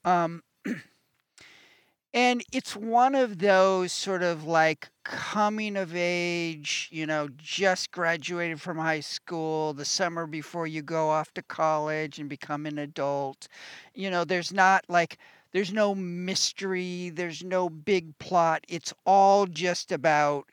um 0.04 0.42
and 2.14 2.42
it's 2.52 2.76
one 2.76 3.14
of 3.14 3.38
those 3.38 3.92
sort 3.92 4.22
of 4.22 4.44
like 4.44 4.88
coming 5.04 5.76
of 5.76 5.94
age 5.94 6.88
you 6.92 7.06
know 7.06 7.28
just 7.36 7.90
graduated 7.92 8.60
from 8.60 8.78
high 8.78 9.00
school 9.00 9.72
the 9.74 9.84
summer 9.84 10.26
before 10.26 10.66
you 10.66 10.82
go 10.82 11.08
off 11.08 11.32
to 11.34 11.42
college 11.42 12.18
and 12.18 12.28
become 12.28 12.66
an 12.66 12.78
adult 12.78 13.48
you 13.94 14.10
know 14.10 14.24
there's 14.24 14.52
not 14.52 14.84
like 14.88 15.18
there's 15.52 15.72
no 15.72 15.94
mystery, 15.94 17.10
there's 17.10 17.42
no 17.42 17.68
big 17.68 18.18
plot. 18.18 18.64
It's 18.68 18.94
all 19.04 19.46
just 19.46 19.92
about 19.92 20.50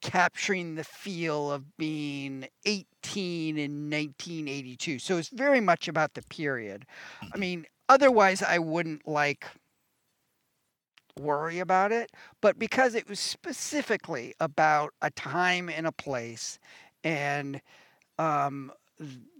capturing 0.00 0.76
the 0.76 0.84
feel 0.84 1.50
of 1.50 1.76
being 1.76 2.46
18 2.64 3.58
in 3.58 3.90
1982. 3.90 4.98
So 4.98 5.16
it's 5.18 5.28
very 5.30 5.60
much 5.60 5.88
about 5.88 6.14
the 6.14 6.22
period. 6.22 6.86
I 7.32 7.38
mean, 7.38 7.66
otherwise 7.88 8.42
I 8.42 8.58
wouldn't 8.58 9.08
like 9.08 9.46
worry 11.18 11.58
about 11.58 11.90
it, 11.92 12.12
but 12.40 12.58
because 12.58 12.94
it 12.94 13.08
was 13.08 13.18
specifically 13.18 14.34
about 14.38 14.94
a 15.02 15.10
time 15.10 15.68
and 15.68 15.86
a 15.86 15.92
place 15.92 16.58
and 17.02 17.60
um 18.18 18.72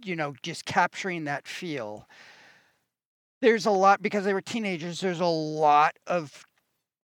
you 0.03 0.15
know, 0.15 0.33
just 0.41 0.65
capturing 0.65 1.25
that 1.25 1.45
feel 1.47 2.07
there's 3.41 3.65
a 3.65 3.71
lot 3.71 4.01
because 4.01 4.25
they 4.25 4.33
were 4.33 4.41
teenagers 4.41 4.99
there's 4.99 5.19
a 5.19 5.25
lot 5.25 5.97
of 6.07 6.45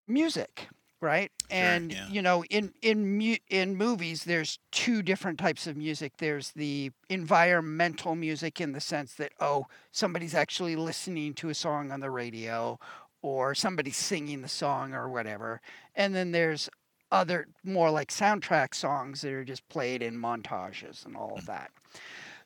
music 0.08 0.68
right? 1.00 1.30
And 1.50 1.92
yeah. 1.92 2.08
you 2.08 2.22
know 2.22 2.44
in 2.50 2.72
in 2.82 3.18
mu- 3.18 3.36
in 3.48 3.76
movies 3.76 4.24
there's 4.24 4.58
two 4.72 5.02
different 5.02 5.38
types 5.38 5.66
of 5.66 5.76
music. 5.76 6.14
There's 6.18 6.52
the 6.52 6.90
environmental 7.08 8.14
music 8.14 8.60
in 8.60 8.72
the 8.72 8.80
sense 8.80 9.14
that 9.14 9.32
oh 9.40 9.66
somebody's 9.92 10.34
actually 10.34 10.76
listening 10.76 11.34
to 11.34 11.48
a 11.48 11.54
song 11.54 11.92
on 11.92 12.00
the 12.00 12.10
radio 12.10 12.78
or 13.22 13.54
somebody's 13.54 13.96
singing 13.96 14.42
the 14.42 14.48
song 14.48 14.94
or 14.94 15.08
whatever. 15.08 15.60
And 15.94 16.14
then 16.14 16.32
there's 16.32 16.68
other 17.12 17.46
more 17.64 17.90
like 17.90 18.10
soundtrack 18.10 18.74
songs 18.74 19.20
that 19.20 19.32
are 19.32 19.44
just 19.44 19.68
played 19.68 20.02
in 20.02 20.16
montages 20.16 21.06
and 21.06 21.16
all 21.16 21.34
of 21.36 21.44
mm. 21.44 21.46
that 21.46 21.70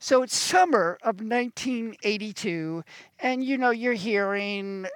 so 0.00 0.22
it's 0.22 0.36
summer 0.36 0.98
of 1.02 1.20
1982, 1.20 2.82
and 3.18 3.44
you 3.44 3.58
know, 3.58 3.70
you're 3.70 3.92
hearing 3.92 4.86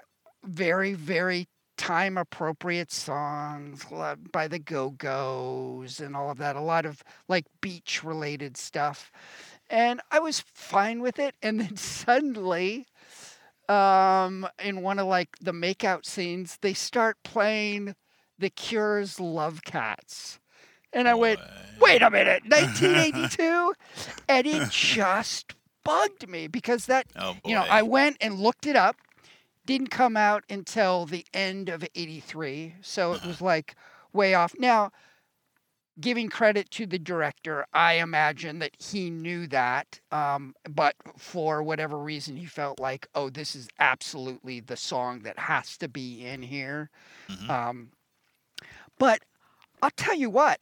very, 0.43 0.95
very 0.95 1.47
time 1.77 2.17
appropriate 2.17 2.91
songs 2.91 3.85
by 4.33 4.49
the 4.49 4.59
Go 4.59 4.91
Go's 4.91 6.01
and 6.01 6.17
all 6.17 6.31
of 6.31 6.39
that, 6.39 6.57
a 6.57 6.61
lot 6.61 6.87
of 6.87 7.03
like 7.29 7.45
beach 7.61 8.03
related 8.03 8.57
stuff. 8.57 9.13
And 9.69 10.01
I 10.11 10.21
was 10.21 10.41
fine 10.41 11.01
with 11.01 11.19
it. 11.19 11.35
And 11.43 11.61
then 11.61 11.77
suddenly, 11.77 12.87
um, 13.69 14.47
in 14.63 14.81
one 14.81 14.99
of 14.99 15.07
like 15.07 15.37
the 15.39 15.53
makeout 15.53 16.07
scenes, 16.07 16.59
they 16.63 16.75
start 16.75 17.19
playing 17.25 17.95
The 18.39 18.51
Cure's 18.51 19.21
Love 19.21 19.65
Cats. 19.65 20.39
And 20.95 21.09
I 21.09 21.15
went, 21.15 21.41
wait 21.81 22.03
a 22.03 22.11
minute, 22.11 22.43
1982? 22.49 23.75
and 24.29 24.47
it 24.47 24.71
just 24.71 25.55
bugged 25.85 26.29
me 26.29 26.47
because 26.47 26.87
that, 26.87 27.07
Oh 27.17 27.37
you 27.45 27.55
know, 27.55 27.67
I 27.69 27.83
went 27.83 28.17
and 28.21 28.39
looked 28.39 28.67
it 28.67 28.77
up. 28.77 28.97
Didn't 29.67 29.89
come 29.89 30.17
out 30.17 30.45
until 30.51 31.07
the 31.07 31.25
end 31.35 31.69
of 31.69 31.85
83. 31.95 32.75
So 32.83 33.13
it 33.15 33.25
was 33.25 33.41
like 33.41 33.75
way 34.13 34.35
off. 34.35 34.55
Now, 34.59 34.91
giving 36.01 36.29
credit 36.29 36.71
to 36.73 36.87
the 36.87 36.99
director, 36.99 37.65
I 37.73 37.95
imagine 37.95 38.59
that 38.59 38.73
he 38.79 39.11
knew 39.11 39.47
that. 39.49 40.01
Um, 40.13 40.55
but 40.69 40.97
for 41.17 41.63
whatever 41.63 41.97
reason, 41.99 42.37
he 42.37 42.47
felt 42.47 42.79
like, 42.81 43.07
oh, 43.15 43.31
this 43.31 43.55
is 43.55 43.69
absolutely 43.79 44.61
the 44.61 44.77
song 44.77 45.21
that 45.21 45.39
has 45.39 45.77
to 45.79 45.89
be 45.89 46.27
in 46.27 46.43
here. 46.43 46.91
Mhm. 47.29 47.49
Um, 47.49 47.89
but 48.99 49.21
I'll 49.83 49.91
tell 49.91 50.15
you 50.17 50.29
what, 50.31 50.61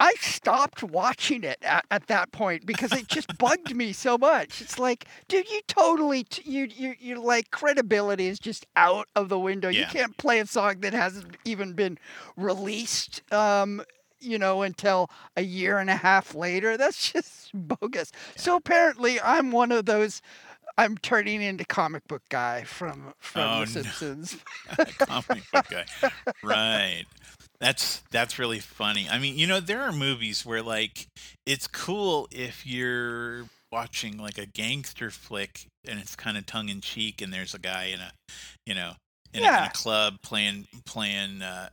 I 0.00 0.14
stopped 0.20 0.82
watching 0.82 1.42
it 1.42 1.58
at, 1.62 1.84
at 1.90 2.06
that 2.06 2.30
point 2.30 2.64
because 2.66 2.92
it 2.92 3.08
just 3.08 3.36
bugged 3.38 3.74
me 3.74 3.92
so 3.92 4.16
much. 4.16 4.60
It's 4.60 4.78
like, 4.78 5.06
dude, 5.26 5.50
you 5.50 5.60
totally, 5.66 6.22
t- 6.24 6.48
you, 6.48 6.68
you, 6.74 6.94
you 7.00 7.20
like 7.20 7.50
credibility 7.50 8.28
is 8.28 8.38
just 8.38 8.64
out 8.76 9.08
of 9.16 9.28
the 9.28 9.38
window. 9.38 9.68
Yeah. 9.68 9.80
You 9.80 9.86
can't 9.86 10.16
play 10.16 10.38
a 10.38 10.46
song 10.46 10.80
that 10.80 10.92
hasn't 10.92 11.36
even 11.44 11.72
been 11.72 11.98
released, 12.36 13.22
um, 13.32 13.82
you 14.20 14.38
know, 14.38 14.62
until 14.62 15.10
a 15.36 15.42
year 15.42 15.78
and 15.78 15.90
a 15.90 15.96
half 15.96 16.34
later. 16.34 16.76
That's 16.76 17.12
just 17.12 17.50
bogus. 17.52 18.12
So 18.36 18.56
apparently, 18.56 19.20
I'm 19.20 19.50
one 19.50 19.72
of 19.72 19.86
those. 19.86 20.22
I'm 20.76 20.96
turning 20.98 21.42
into 21.42 21.64
comic 21.64 22.06
book 22.06 22.22
guy 22.28 22.62
from 22.62 23.12
from 23.18 23.42
Oh. 23.42 23.60
The 23.62 23.66
Simpsons. 23.66 24.36
comic 24.98 25.42
book 25.52 25.66
guy. 25.70 25.84
Right. 26.44 27.04
That's 27.60 28.02
that's 28.10 28.38
really 28.38 28.60
funny. 28.60 29.08
I 29.10 29.18
mean, 29.18 29.36
you 29.36 29.46
know, 29.46 29.58
there 29.60 29.80
are 29.82 29.92
movies 29.92 30.46
where 30.46 30.62
like 30.62 31.06
it's 31.46 31.66
cool 31.66 32.28
if 32.30 32.64
you're 32.66 33.46
watching 33.72 34.16
like 34.16 34.38
a 34.38 34.46
gangster 34.46 35.10
flick 35.10 35.66
and 35.86 35.98
it's 35.98 36.16
kind 36.16 36.38
of 36.38 36.46
tongue 36.46 36.68
in 36.68 36.80
cheek 36.80 37.20
and 37.20 37.32
there's 37.32 37.54
a 37.54 37.58
guy 37.58 37.84
in 37.92 38.00
a 38.00 38.10
you 38.64 38.74
know 38.74 38.92
in, 39.34 39.42
a, 39.42 39.46
in 39.46 39.64
a 39.64 39.70
club 39.72 40.14
playing 40.22 40.66
playing 40.86 41.42
uh, 41.42 41.68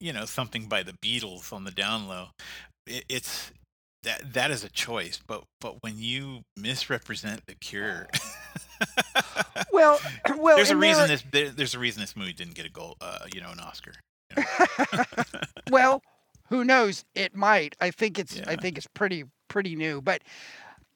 you 0.00 0.12
know 0.12 0.24
something 0.24 0.66
by 0.66 0.82
the 0.82 0.92
Beatles 1.04 1.52
on 1.52 1.64
the 1.64 1.70
down 1.70 2.08
low. 2.08 2.26
It, 2.86 3.04
it's 3.08 3.52
that 4.02 4.32
that 4.32 4.50
is 4.50 4.64
a 4.64 4.68
choice. 4.68 5.20
But 5.26 5.44
but 5.60 5.76
when 5.82 5.94
you 5.96 6.40
misrepresent 6.56 7.42
the 7.46 7.54
Cure, 7.54 8.08
Well, 9.72 10.00
well, 10.38 10.56
there's 10.56 10.70
a 10.70 10.74
there 10.74 10.76
reason 10.78 11.04
are- 11.04 11.08
this 11.08 11.24
there, 11.30 11.50
there's 11.50 11.74
a 11.74 11.78
reason 11.78 12.00
this 12.00 12.16
movie 12.16 12.32
didn't 12.32 12.54
get 12.54 12.66
a 12.66 12.70
gold, 12.70 12.96
uh, 13.00 13.20
you 13.32 13.40
know, 13.40 13.50
an 13.50 13.60
Oscar. 13.60 13.92
well, 15.70 16.02
who 16.48 16.64
knows? 16.64 17.04
It 17.14 17.34
might. 17.34 17.76
I 17.80 17.90
think 17.90 18.18
it's. 18.18 18.40
I 18.46 18.56
think 18.56 18.76
it's 18.76 18.86
pretty 18.88 19.24
pretty 19.48 19.76
new. 19.76 20.00
But 20.00 20.22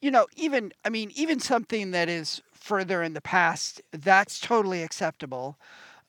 you 0.00 0.10
know, 0.10 0.26
even 0.36 0.72
I 0.84 0.90
mean, 0.90 1.10
even 1.14 1.40
something 1.40 1.92
that 1.92 2.08
is 2.08 2.42
further 2.52 3.02
in 3.02 3.14
the 3.14 3.20
past, 3.20 3.80
that's 3.92 4.40
totally 4.40 4.82
acceptable. 4.82 5.58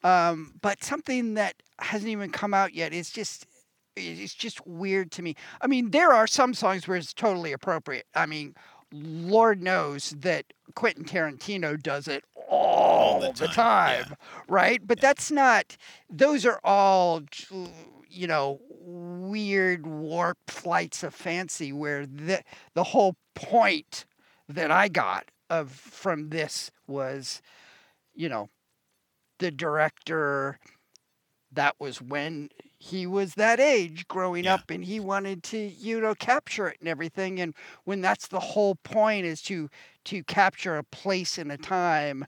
Um, 0.04 0.54
but 0.62 0.84
something 0.84 1.36
that 1.36 1.56
hasn't 1.80 2.10
even 2.10 2.32
come 2.32 2.54
out 2.54 2.74
yet 2.74 2.94
is 2.94 3.10
just. 3.10 3.46
It's 3.98 4.34
just 4.34 4.68
weird 4.68 5.10
to 5.14 5.22
me. 5.22 5.38
I 5.62 5.68
mean, 5.68 5.92
there 5.92 6.12
are 6.12 6.28
some 6.28 6.54
songs 6.54 6.86
where 6.86 6.98
it's 6.98 7.14
totally 7.14 7.54
appropriate. 7.54 8.06
I 8.14 8.26
mean, 8.26 8.54
Lord 8.92 9.64
knows 9.64 10.10
that 10.18 10.52
Quentin 10.76 11.06
Tarantino 11.06 11.82
does 11.82 12.10
it 12.10 12.26
all, 12.50 13.20
the 13.22 13.32
the 13.32 13.48
time, 13.48 14.04
time, 14.04 14.06
yeah. 14.10 14.16
right? 14.48 14.86
But 14.86 15.00
that's 15.00 15.32
not. 15.32 15.78
Those 16.10 16.46
are 16.46 16.60
all, 16.64 17.24
you 18.10 18.28
know, 18.28 18.60
weird 18.70 19.88
warp 19.88 20.38
flights 20.48 21.04
of 21.04 21.14
fancy 21.14 21.74
where 21.74 22.06
the 22.06 22.42
the 22.74 22.84
whole 22.84 23.16
point 23.34 24.06
that 24.48 24.72
I 24.72 24.88
got 24.88 25.26
of 25.50 25.72
from 25.72 26.30
this 26.30 26.72
was, 26.88 27.42
you 28.14 28.30
know, 28.30 28.50
the 29.40 29.52
director. 29.52 30.60
That 31.52 31.76
was 31.80 32.02
when 32.02 32.50
he 32.80 33.08
was 33.08 33.36
that 33.36 33.60
age 33.60 34.08
growing 34.08 34.46
Yeah. 34.46 34.56
up 34.56 34.70
and 34.70 34.84
he 34.86 35.00
wanted 35.00 35.44
to 35.44 35.58
you 35.58 36.00
know 36.02 36.16
capture 36.16 36.68
it 36.68 36.78
and 36.80 36.90
everything 36.90 37.40
and 37.40 37.54
when 37.84 38.02
that's 38.02 38.28
the 38.28 38.40
whole 38.40 38.76
point 38.76 39.26
is 39.26 39.42
to 39.44 39.70
to 40.06 40.24
capture 40.24 40.78
a 40.78 40.84
place 40.84 41.38
and 41.38 41.52
a 41.52 41.58
time 41.58 42.26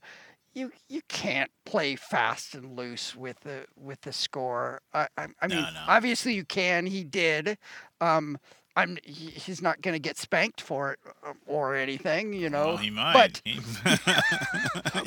you 0.54 0.72
you 0.90 1.02
can't 1.08 1.52
play 1.66 1.96
fast 1.96 2.56
and 2.56 2.76
loose 2.76 3.16
with 3.16 3.40
the 3.42 3.66
with 3.76 4.02
the 4.02 4.14
score 4.14 4.82
i 4.94 5.08
i, 5.18 5.28
I 5.42 5.48
mean 5.48 5.68
no. 5.74 5.84
obviously 5.88 6.34
you 6.34 6.46
can 6.46 6.86
he 6.88 7.04
did 7.04 7.58
um 8.02 8.38
i'm 8.76 8.98
he's 9.04 9.62
not 9.62 9.82
going 9.82 9.94
to 9.94 10.00
get 10.00 10.18
spanked 10.18 10.62
for 10.62 10.94
it 10.94 11.00
uh, 11.26 11.34
or 11.46 11.76
anything 11.76 12.34
you 12.34 12.50
know 12.50 12.68
well, 12.68 12.78
he 12.78 12.90
might. 12.90 13.14
but 13.14 13.42
He- 13.46 13.60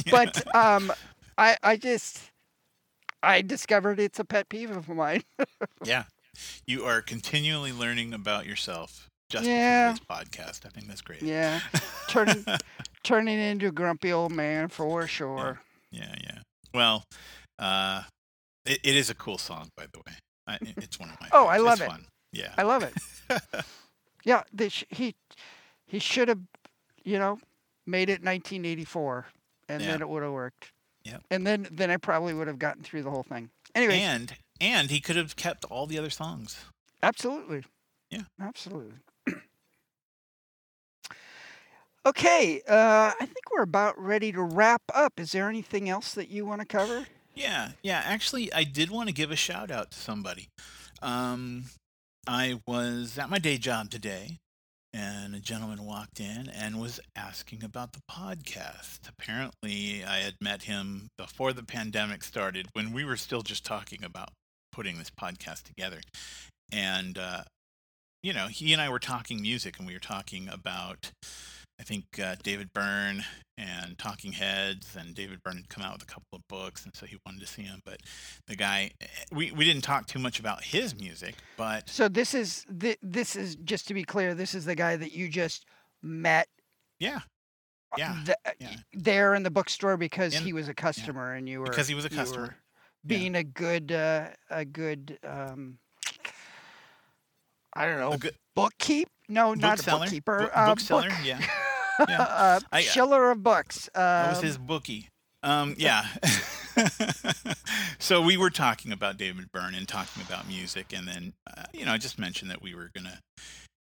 but 0.11 0.43
um 0.55 0.93
i 1.39 1.57
i 1.63 1.77
just 1.77 2.31
i 3.23 3.43
discovered 3.43 3.99
it's 4.01 4.19
a 4.19 4.25
pet 4.25 4.49
peeve 4.49 4.71
of 4.71 4.89
mine 4.89 5.23
yeah, 5.85 6.05
you 6.67 6.85
are 6.85 7.01
continually 7.03 7.73
learning 7.73 8.13
about 8.15 8.47
yourself 8.47 9.09
just 9.29 9.45
Yeah. 9.47 9.93
because 9.93 10.01
of 10.01 10.09
this 10.09 10.39
podcast. 10.41 10.67
I 10.67 10.71
think 10.71 10.89
that's 10.89 11.03
great. 11.03 11.23
Yeah, 11.23 11.61
turning 12.09 12.45
turning 13.05 13.39
into 13.39 13.69
a 13.69 13.71
grumpy 13.73 14.13
old 14.13 14.33
man 14.33 14.69
for 14.69 15.07
sure. 15.07 15.61
Yeah, 15.93 16.15
yeah. 16.23 16.39
Well, 16.75 17.05
uh, 17.59 18.03
it, 18.67 18.81
it 18.83 18.97
is 18.97 19.09
a 19.09 19.15
cool 19.15 19.39
song, 19.39 19.69
by 19.77 19.87
the 19.93 19.99
way. 20.01 20.15
I, 20.49 20.59
it's 20.77 20.99
one 20.99 21.11
of 21.11 21.21
my. 21.21 21.29
Oh, 21.33 21.47
I 21.47 21.59
love 21.59 21.75
It's 21.75 21.83
it. 21.83 21.91
Fun. 21.91 22.07
Yeah. 22.33 22.53
I 22.59 22.63
love 22.63 22.83
it. 22.83 22.95
Yeah, 24.25 24.43
they 24.53 24.69
sh- 24.69 24.85
he 24.91 25.15
he 25.87 25.99
should 25.99 26.29
have, 26.29 26.41
you 27.05 27.19
know, 27.19 27.39
made 27.87 28.09
it 28.11 28.23
1984, 28.25 29.27
and 29.69 29.81
Yeah. 29.81 29.93
then 29.93 30.03
it 30.03 30.09
would 30.09 30.23
have 30.23 30.33
worked. 30.33 30.73
Yep. 31.05 31.23
And 31.31 31.47
then 31.47 31.69
then 31.71 31.91
I 31.91 31.97
probably 31.97 32.35
would 32.35 32.47
have 32.47 32.59
gotten 32.59 32.83
through 32.83 33.03
the 33.03 33.11
whole 33.11 33.23
thing. 33.23 33.51
Anyway, 33.75 34.01
and 34.01 34.35
and 34.61 34.91
he 34.91 35.01
could 35.01 35.17
have 35.17 35.37
kept 35.37 35.65
all 35.67 35.87
the 35.87 35.99
other 35.99 36.11
songs. 36.11 36.65
absolutely. 37.03 37.65
Yeah. 38.11 38.23
Absolutely. 38.41 38.97
okay, 42.07 42.61
uh, 42.69 43.13
I 43.19 43.27
think 43.27 43.51
we're 43.55 43.63
about 43.63 43.99
ready 43.99 44.33
to 44.33 44.43
wrap 44.43 44.83
up. 44.93 45.21
Is 45.21 45.33
there 45.33 45.49
anything 45.49 45.89
else 45.89 46.13
that 46.15 46.29
you 46.29 46.45
want 46.45 46.61
to 46.61 46.67
cover? 46.67 47.07
Yeah, 47.35 47.71
yeah. 47.83 48.03
Actually, 48.05 48.53
I 48.53 48.65
did 48.65 48.91
want 48.91 49.09
to 49.09 49.15
give 49.15 49.31
a 49.31 49.37
shout 49.37 49.71
out 49.71 49.93
to 49.93 49.99
somebody. 49.99 50.49
Um, 51.01 51.67
I 52.27 52.61
was 52.67 53.17
at 53.17 53.31
my 53.31 53.39
day 53.39 53.57
job 53.57 53.91
today, 53.91 54.39
and 54.93 55.35
a 55.35 55.41
gentleman 55.41 55.85
walked 55.85 56.21
in 56.21 56.49
and 56.49 56.81
was 56.81 57.01
asking 57.15 57.63
about 57.63 57.93
the 57.93 58.03
podcast. 58.11 59.01
Apparently, 59.09 60.05
I 60.05 60.19
had 60.19 60.35
met 60.41 60.65
him 60.65 61.09
before 61.17 61.53
the 61.53 61.63
pandemic 61.63 62.25
started, 62.25 62.69
when 62.73 62.93
we 62.93 63.05
were 63.05 63.17
still 63.17 63.43
just 63.43 63.65
talking 63.65 64.03
about 64.05 64.31
putting 64.73 64.99
this 64.99 65.11
podcast 65.11 65.63
together. 65.63 66.01
And 66.73 67.19
uh, 67.19 67.43
you 68.23 68.33
know, 68.33 68.47
he 68.49 68.73
and 68.73 68.83
I 68.83 68.89
were 68.89 68.99
talking 68.99 69.41
music, 69.41 69.79
and 69.79 69.87
we 69.87 69.95
were 69.95 70.01
talking 70.01 70.49
about. 70.49 71.13
I 71.81 71.83
think 71.83 72.05
uh, 72.23 72.37
David 72.43 72.75
Byrne 72.75 73.25
and 73.57 73.97
Talking 73.99 74.33
Heads, 74.33 74.97
and 74.99 75.15
David 75.15 75.43
Byrne 75.43 75.57
had 75.57 75.69
come 75.71 75.83
out 75.83 75.95
with 75.95 76.03
a 76.03 76.07
couple 76.07 76.29
of 76.35 76.47
books, 76.47 76.85
and 76.85 76.95
so 76.95 77.07
he 77.07 77.17
wanted 77.25 77.41
to 77.41 77.47
see 77.47 77.63
him. 77.63 77.81
But 77.87 78.01
the 78.47 78.55
guy, 78.55 78.91
eh, 79.01 79.07
we 79.33 79.51
we 79.51 79.65
didn't 79.65 79.83
talk 79.83 80.07
too 80.07 80.19
much 80.19 80.39
about 80.39 80.63
his 80.63 80.95
music, 80.95 81.37
but 81.57 81.89
So 81.89 82.07
this 82.09 82.35
is 82.35 82.67
thi- 82.79 82.99
this 83.01 83.35
is 83.35 83.57
just 83.57 83.89
to 83.89 83.95
be 83.95 84.05
clear. 84.05 84.35
This 84.35 84.55
is 84.55 84.67
the 84.67 84.75
guy 84.75 84.97
that 84.97 85.13
you 85.13 85.29
just 85.29 85.65
met 86.03 86.49
yeah, 86.99 87.21
uh, 87.93 87.97
Yeah, 87.97 88.23
the- 88.27 88.39
yeah. 88.61 88.77
there 88.93 89.35
in 89.35 89.43
the 89.43 89.51
bookstore 89.51 89.97
because 89.97 90.35
In- 90.35 90.45
he 90.45 90.53
was 90.53 90.69
a 90.69 90.75
customer 90.75 91.33
and 91.35 91.49
you 91.49 91.61
were 91.61 91.67
because 91.67 91.89
he 91.89 91.95
was 91.95 92.05
a 92.05 92.11
customer. 92.11 92.57
being 93.07 93.35
a 93.35 93.43
good 93.45 93.91
uh, 93.91 94.29
a 94.51 94.67
good 94.67 95.19
um, 95.25 95.79
I 97.73 97.87
don't 97.87 97.99
know 97.99 98.19
bookkeep. 98.57 99.07
No, 99.29 99.55
not 99.55 99.75
a 99.75 99.83
bookseller, 99.83 99.99
bookkeeper. 100.07 100.39
book, 100.41 100.51
uh, 100.55 100.67
bookseller, 100.67 101.09
book- 101.09 101.19
yeah, 101.25 101.41
yeah. 102.09 102.23
uh, 102.23 102.61
I- 102.73 102.83
Schiller 102.83 103.31
of 103.31 103.43
books. 103.43 103.89
That 103.95 104.31
was 104.31 104.39
Um, 104.39 104.45
his 104.45 104.59
bookie. 104.59 105.09
Um, 105.43 105.75
yeah. 105.79 106.05
so 107.99 108.21
we 108.23 108.37
were 108.37 108.51
talking 108.51 108.93
about 108.93 109.17
David 109.17 109.51
Byrne 109.53 109.75
and 109.75 109.89
talking 109.89 110.23
about 110.23 110.47
music, 110.49 110.93
and 110.95 111.07
then 111.09 111.33
uh, 111.47 111.65
you 111.73 111.85
know 111.85 111.93
I 111.93 111.99
just 111.99 112.19
mentioned 112.19 112.51
that 112.51 112.63
we 112.63 112.75
were 112.75 112.91
gonna 112.95 113.19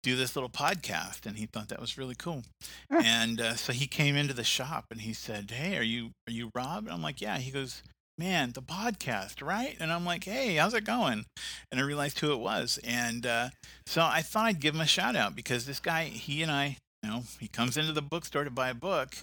do 0.03 0.15
this 0.15 0.35
little 0.35 0.49
podcast, 0.49 1.25
and 1.25 1.37
he 1.37 1.45
thought 1.45 1.69
that 1.69 1.79
was 1.81 1.97
really 1.97 2.15
cool. 2.15 2.43
And 2.89 3.39
uh, 3.39 3.55
so 3.55 3.73
he 3.73 3.85
came 3.85 4.15
into 4.15 4.33
the 4.33 4.43
shop 4.43 4.85
and 4.91 5.01
he 5.01 5.13
said, 5.13 5.51
"Hey, 5.51 5.77
are 5.77 5.83
you 5.83 6.11
are 6.27 6.31
you 6.31 6.49
Rob?" 6.55 6.85
And 6.85 6.93
I'm 6.93 7.01
like, 7.01 7.21
"Yeah." 7.21 7.37
He 7.37 7.51
goes, 7.51 7.83
"Man, 8.17 8.51
the 8.53 8.61
podcast, 8.61 9.45
right?" 9.45 9.75
And 9.79 9.91
I'm 9.91 10.05
like, 10.05 10.23
"Hey, 10.23 10.55
how's 10.55 10.73
it 10.73 10.85
going?" 10.85 11.25
And 11.71 11.79
I 11.81 11.83
realized 11.83 12.19
who 12.19 12.31
it 12.31 12.39
was, 12.39 12.79
and 12.83 13.25
uh, 13.25 13.49
so 13.85 14.01
I 14.03 14.21
thought 14.21 14.45
I'd 14.45 14.59
give 14.61 14.73
him 14.75 14.81
a 14.81 14.87
shout 14.87 15.15
out 15.15 15.35
because 15.35 15.65
this 15.65 15.79
guy, 15.79 16.05
he 16.05 16.41
and 16.41 16.51
I, 16.51 16.77
you 17.03 17.09
know, 17.09 17.23
he 17.39 17.47
comes 17.47 17.77
into 17.77 17.93
the 17.93 18.01
bookstore 18.01 18.43
to 18.43 18.51
buy 18.51 18.69
a 18.69 18.75
book. 18.75 19.15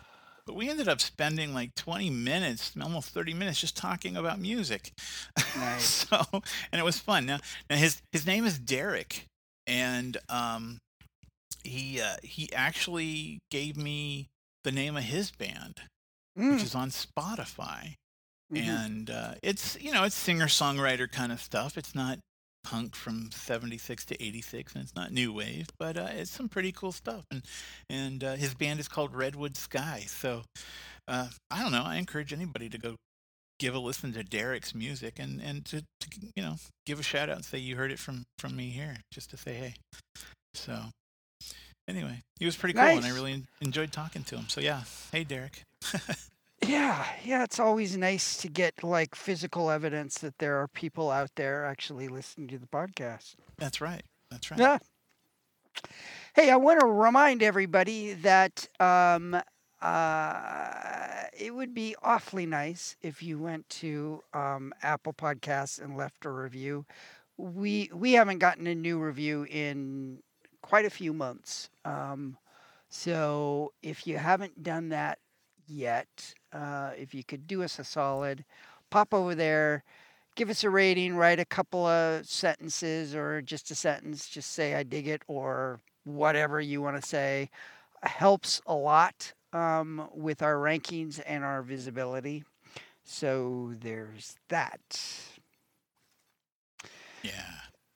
But 0.47 0.57
we 0.57 0.71
ended 0.71 0.89
up 0.89 1.01
spending 1.01 1.53
like 1.53 1.75
20 1.75 2.09
minutes, 2.09 2.73
almost 2.81 3.11
30 3.11 3.35
minutes, 3.35 3.61
just 3.61 3.77
talking 3.77 4.17
about 4.17 4.41
music. 4.41 4.93
Nice. 5.57 6.07
so, 6.09 6.23
and 6.33 6.81
it 6.81 6.85
was 6.85 6.99
fun. 6.99 7.27
Now, 7.27 7.39
now 7.69 7.77
his 7.77 8.01
his 8.13 8.27
name 8.27 8.45
is 8.45 8.59
Derek, 8.59 9.27
and 9.67 10.17
um, 10.29 10.79
he 11.65 12.01
uh, 12.01 12.17
he 12.23 12.53
actually 12.53 13.41
gave 13.51 13.77
me 13.77 14.29
the 14.65 14.73
name 14.73 14.97
of 14.97 15.03
his 15.03 15.31
band, 15.31 15.83
mm, 16.39 16.53
which 16.53 16.63
is 16.63 16.75
on 16.75 16.91
Spotify, 16.91 17.95
mhm. 18.53 18.69
and 18.69 19.11
uh, 19.11 19.35
it's 19.43 19.77
you 19.81 19.93
know 19.93 20.05
it's 20.05 20.17
singer 20.17 20.47
songwriter 20.47 21.11
kind 21.11 21.33
of 21.33 21.41
stuff. 21.41 21.77
It's 21.77 21.95
not 21.95 22.19
punk 22.65 22.95
from 22.95 23.31
76 23.33 24.05
to 24.07 24.23
86 24.23 24.75
and 24.75 24.85
it's 24.85 24.95
not 24.95 25.13
new 25.13 25.33
wave 25.33 25.69
but 25.79 25.97
uh, 25.97 26.09
it's 26.11 26.31
some 26.31 26.49
pretty 26.49 26.73
cool 26.73 26.93
stuff 26.93 27.25
and 27.31 27.43
and 27.89 28.23
uh, 28.23 28.35
his 28.35 28.55
band 28.55 28.81
is 28.81 28.89
called 28.89 29.15
redwood 29.15 29.57
sky 29.57 30.05
so 30.07 30.43
uh, 31.07 31.29
i 31.51 31.63
don't 31.63 31.73
know 31.73 31.85
i 31.85 31.97
encourage 31.97 32.33
anybody 32.33 32.69
to 32.69 32.79
go 32.79 32.97
give 33.59 33.75
a 33.75 33.79
listen 33.79 34.13
to 34.13 34.23
derek's 34.23 34.75
music 34.75 35.15
and 35.19 35.41
and 35.41 35.65
to, 35.65 35.81
to 36.01 36.09
you 36.37 36.43
know 36.43 36.57
give 36.87 37.01
a 37.01 37.03
shout 37.03 37.29
out 37.29 37.37
and 37.37 37.45
say 37.45 37.59
you 37.59 37.77
heard 37.77 37.91
it 37.91 37.99
from 37.99 38.25
from 38.39 38.55
me 38.55 38.69
here 38.69 38.97
just 39.13 39.31
to 39.31 39.37
say 39.37 39.55
hey 39.55 39.75
so 40.55 40.79
anyway 41.89 42.21
he 42.39 42.45
was 42.45 42.57
pretty 42.57 42.75
cool 42.75 42.83
and 42.83 43.05
i 43.05 43.11
really 43.11 43.45
enjoyed 43.61 43.93
talking 43.93 44.23
to 44.23 44.37
him 44.37 44.45
so 44.49 44.61
yeah. 44.61 44.83
Hey 45.11 45.25
derek 45.25 45.63
Yeah, 46.69 47.07
yeah, 47.25 47.45
it's 47.45 47.59
always 47.59 47.97
nice 47.97 48.37
to 48.39 48.49
get 48.49 48.85
like 48.85 49.15
physical 49.15 49.71
evidence 49.71 50.19
that 50.19 50.39
there 50.39 50.61
are 50.61 50.69
people 50.69 51.11
out 51.11 51.31
there 51.35 51.65
actually 51.65 52.09
listening 52.09 52.49
to 52.49 52.59
the 52.59 52.67
podcast. 52.67 53.37
that's 53.57 53.81
right 53.81 54.03
that's 54.31 54.51
right 54.51 54.61
Yeah. 54.61 54.79
Hey, 56.35 56.51
I 56.51 56.57
want 56.57 56.81
to 56.81 56.87
remind 56.87 57.43
everybody 57.43 58.13
that 58.13 58.69
um, 58.81 59.41
uh, 59.81 61.23
it 61.39 61.55
would 61.55 61.73
be 61.73 61.97
awfully 62.03 62.45
nice 62.45 62.97
if 63.01 63.23
you 63.23 63.39
went 63.39 63.69
to 63.71 64.23
um, 64.35 64.75
Apple 64.83 65.15
Podcasts 65.15 65.83
and 65.83 65.97
left 65.97 66.27
a 66.27 66.31
review. 66.31 66.85
We 67.39 67.91
we 67.95 68.13
haven't 68.13 68.41
gotten 68.41 68.67
a 68.67 68.75
new 68.75 68.99
review 68.99 69.47
in 69.49 70.19
quite 70.61 70.85
a 70.85 70.91
few 70.91 71.15
months. 71.15 71.71
Um, 71.85 72.37
so 72.91 73.73
if 73.83 74.07
you 74.07 74.19
haven't 74.19 74.63
done 74.63 74.91
that 74.91 75.19
yet, 75.69 76.35
uh, 76.53 76.91
if 76.97 77.15
you 77.15 77.23
could 77.25 77.47
do 77.47 77.63
us 77.63 77.79
a 77.79 77.85
solid, 77.85 78.45
pop 78.91 79.13
over 79.13 79.35
there, 79.35 79.85
give 80.35 80.51
us 80.51 80.65
a 80.65 80.71
rating, 80.71 81.15
write 81.15 81.41
a 81.41 81.45
couple 81.45 81.87
of 81.87 82.27
sentences 82.27 83.15
or 83.15 83.43
just 83.43 83.71
a 83.71 83.75
sentence, 83.75 84.29
just 84.29 84.53
say 84.53 84.75
I 84.75 84.83
dig 84.83 85.09
it 85.09 85.23
or 85.27 85.81
whatever 86.05 86.61
you 86.61 86.81
want 86.81 87.01
to 87.01 87.07
say, 87.07 87.51
helps 88.03 88.61
a 88.67 88.75
lot 88.75 89.33
um, 89.53 90.09
with 90.15 90.43
our 90.43 90.55
rankings 90.55 91.21
and 91.27 91.45
our 91.45 91.63
visibility. 91.63 92.45
So 93.05 93.73
there's 93.81 94.37
that. 94.49 94.81
Yeah. 97.23 97.33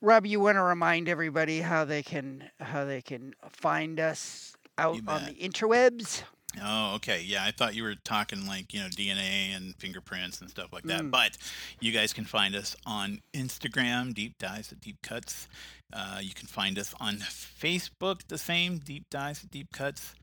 Rob, 0.00 0.26
you 0.26 0.40
want 0.40 0.56
to 0.56 0.62
remind 0.62 1.08
everybody 1.08 1.60
how 1.60 1.84
they 1.84 2.02
can 2.02 2.50
how 2.58 2.84
they 2.84 3.02
can 3.02 3.34
find 3.50 4.00
us 4.00 4.56
out 4.76 4.98
on 5.06 5.26
the 5.26 5.34
interwebs? 5.34 6.24
Oh, 6.62 6.94
okay. 6.96 7.22
Yeah, 7.24 7.44
I 7.44 7.50
thought 7.50 7.74
you 7.74 7.82
were 7.82 7.94
talking 8.04 8.46
like, 8.46 8.74
you 8.74 8.80
know, 8.80 8.88
DNA 8.88 9.56
and 9.56 9.74
fingerprints 9.76 10.40
and 10.40 10.50
stuff 10.50 10.72
like 10.72 10.84
that. 10.84 11.02
Mm. 11.02 11.10
But 11.10 11.38
you 11.80 11.92
guys 11.92 12.12
can 12.12 12.24
find 12.24 12.54
us 12.54 12.76
on 12.84 13.20
Instagram, 13.34 14.12
Deep 14.14 14.34
Dives 14.38 14.72
at 14.72 14.80
Deep 14.80 14.96
Cuts. 15.02 15.48
Uh, 15.92 16.18
you 16.22 16.34
can 16.34 16.46
find 16.48 16.78
us 16.78 16.94
on 17.00 17.16
Facebook, 17.16 18.20
the 18.28 18.38
same, 18.38 18.78
Deep 18.78 19.04
Dives 19.10 19.44
at 19.44 19.50
Deep 19.50 19.68
Cuts. 19.72 20.14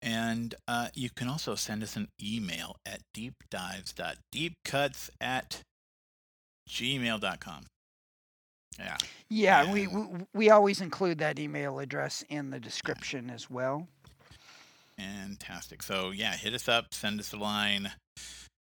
And 0.00 0.54
uh, 0.66 0.88
you 0.94 1.10
can 1.10 1.28
also 1.28 1.54
send 1.54 1.82
us 1.82 1.96
an 1.96 2.08
email 2.22 2.76
at 2.84 3.00
deepdives.deepcuts 3.16 5.10
at 5.20 5.60
gmail.com. 6.68 7.66
Yeah. 8.78 8.96
Yeah, 9.28 9.62
Yeah. 9.62 9.72
we 9.72 9.88
we 10.34 10.50
always 10.50 10.80
include 10.80 11.18
that 11.18 11.38
email 11.38 11.78
address 11.78 12.24
in 12.28 12.50
the 12.50 12.58
description 12.58 13.30
as 13.30 13.50
well. 13.50 13.86
Fantastic. 14.98 15.82
So 15.82 16.10
yeah, 16.10 16.34
hit 16.36 16.54
us 16.54 16.68
up, 16.68 16.86
send 16.92 17.20
us 17.20 17.32
a 17.32 17.36
line. 17.36 17.92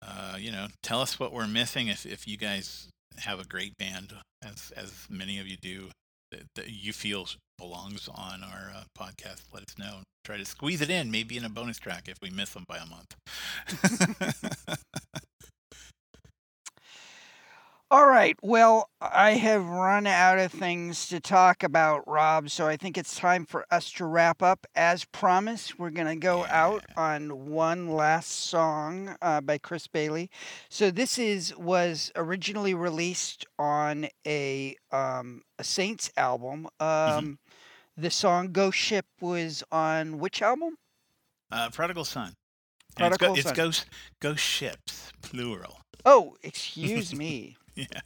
Uh, 0.03 0.37
you 0.39 0.51
know, 0.51 0.68
tell 0.83 1.01
us 1.01 1.18
what 1.20 1.33
we're 1.33 1.47
missing. 1.47 1.89
If 1.89 2.07
if 2.07 2.26
you 2.26 2.37
guys 2.37 2.89
have 3.18 3.41
a 3.41 3.45
great 3.45 3.76
band, 3.78 4.12
as 4.43 4.72
as 4.76 4.93
many 5.11 5.39
of 5.39 5.47
you 5.47 5.57
do, 5.57 5.91
that, 6.31 6.43
that 6.55 6.70
you 6.70 6.93
feel 6.93 7.26
belongs 7.59 8.09
on 8.09 8.43
our 8.43 8.72
uh, 8.74 8.85
podcast, 8.99 9.43
let 9.53 9.62
us 9.64 9.78
know. 9.78 9.99
Try 10.24 10.37
to 10.39 10.45
squeeze 10.45 10.81
it 10.81 10.91
in, 10.91 11.11
maybe 11.11 11.37
in 11.37 11.45
a 11.45 11.49
bonus 11.49 11.78
track 11.78 12.09
if 12.09 12.16
we 12.22 12.31
miss 12.31 12.53
them 12.53 12.64
by 12.68 12.78
a 12.78 12.87
month. 12.87 13.16
All 17.93 18.07
right. 18.07 18.38
Well, 18.41 18.88
I 19.01 19.32
have 19.32 19.66
run 19.66 20.07
out 20.07 20.38
of 20.38 20.53
things 20.53 21.09
to 21.09 21.18
talk 21.18 21.64
about, 21.64 22.07
Rob. 22.07 22.49
So 22.49 22.68
I 22.68 22.76
think 22.76 22.97
it's 22.97 23.16
time 23.16 23.45
for 23.45 23.66
us 23.68 23.91
to 23.95 24.05
wrap 24.05 24.45
up. 24.45 24.64
As 24.76 25.05
promised, 25.07 25.76
we're 25.76 25.91
going 25.91 26.07
to 26.07 26.14
go 26.14 26.45
out 26.45 26.84
on 26.97 27.49
one 27.49 27.88
last 27.88 28.30
song 28.30 29.16
uh, 29.20 29.41
by 29.41 29.59
Chris 29.59 29.88
Bailey. 29.88 30.30
So 30.68 30.93
this 30.93 31.18
is 31.18 31.53
was 31.57 32.12
originally 32.14 32.74
released 32.74 33.45
on 33.59 34.07
a 34.24 34.76
um, 34.93 35.43
a 35.59 35.64
Saints 35.64 36.12
album. 36.16 36.68
Um, 36.78 37.41
The 37.97 38.11
song 38.11 38.53
"Ghost 38.53 38.78
Ship" 38.78 39.07
was 39.20 39.64
on 39.72 40.20
which 40.20 40.43
album? 40.43 40.76
uh, 41.51 41.70
Prodigal 41.70 42.05
Son. 42.05 42.34
Prodigal 42.97 43.34
it's, 43.34 43.43
go, 43.43 43.43
Son. 43.43 43.51
it's 43.51 43.57
ghost 43.57 43.86
ghost 44.20 44.45
ships, 44.45 45.11
plural. 45.22 45.80
Oh, 46.07 46.36
excuse 46.45 47.12
me. 47.22 47.57
Yeah. 47.77 48.01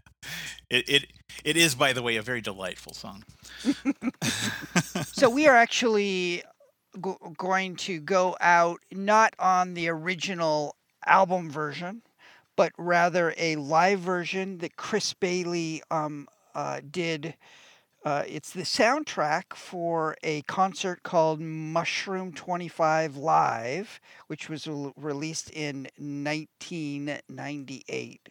It, 0.70 0.88
it 0.88 1.06
it 1.44 1.56
is, 1.56 1.74
by 1.74 1.92
the 1.92 2.02
way, 2.02 2.16
a 2.16 2.22
very 2.22 2.40
delightful 2.40 2.94
song. 2.94 3.24
so 5.12 5.28
we 5.30 5.46
are 5.46 5.56
actually 5.66 6.42
go- 7.00 7.18
going 7.36 7.76
to 7.76 8.00
go 8.00 8.36
out 8.40 8.80
not 8.90 9.34
on 9.38 9.74
the 9.74 9.88
original 9.88 10.76
album 11.06 11.50
version, 11.50 12.02
but 12.56 12.72
rather 12.78 13.34
a 13.38 13.56
live 13.56 14.00
version 14.00 14.58
that 14.58 14.76
Chris 14.76 15.12
Bailey 15.14 15.82
um, 15.90 16.28
uh, 16.54 16.80
did. 16.90 17.34
Uh, 18.04 18.22
it's 18.28 18.50
the 18.52 18.62
soundtrack 18.62 19.54
for 19.54 20.16
a 20.22 20.42
concert 20.42 21.02
called 21.02 21.40
Mushroom 21.40 22.32
25 22.32 23.16
Live, 23.16 24.00
which 24.28 24.48
was 24.48 24.66
rel- 24.66 24.92
released 24.96 25.50
in 25.50 25.88
1998. 25.98 28.28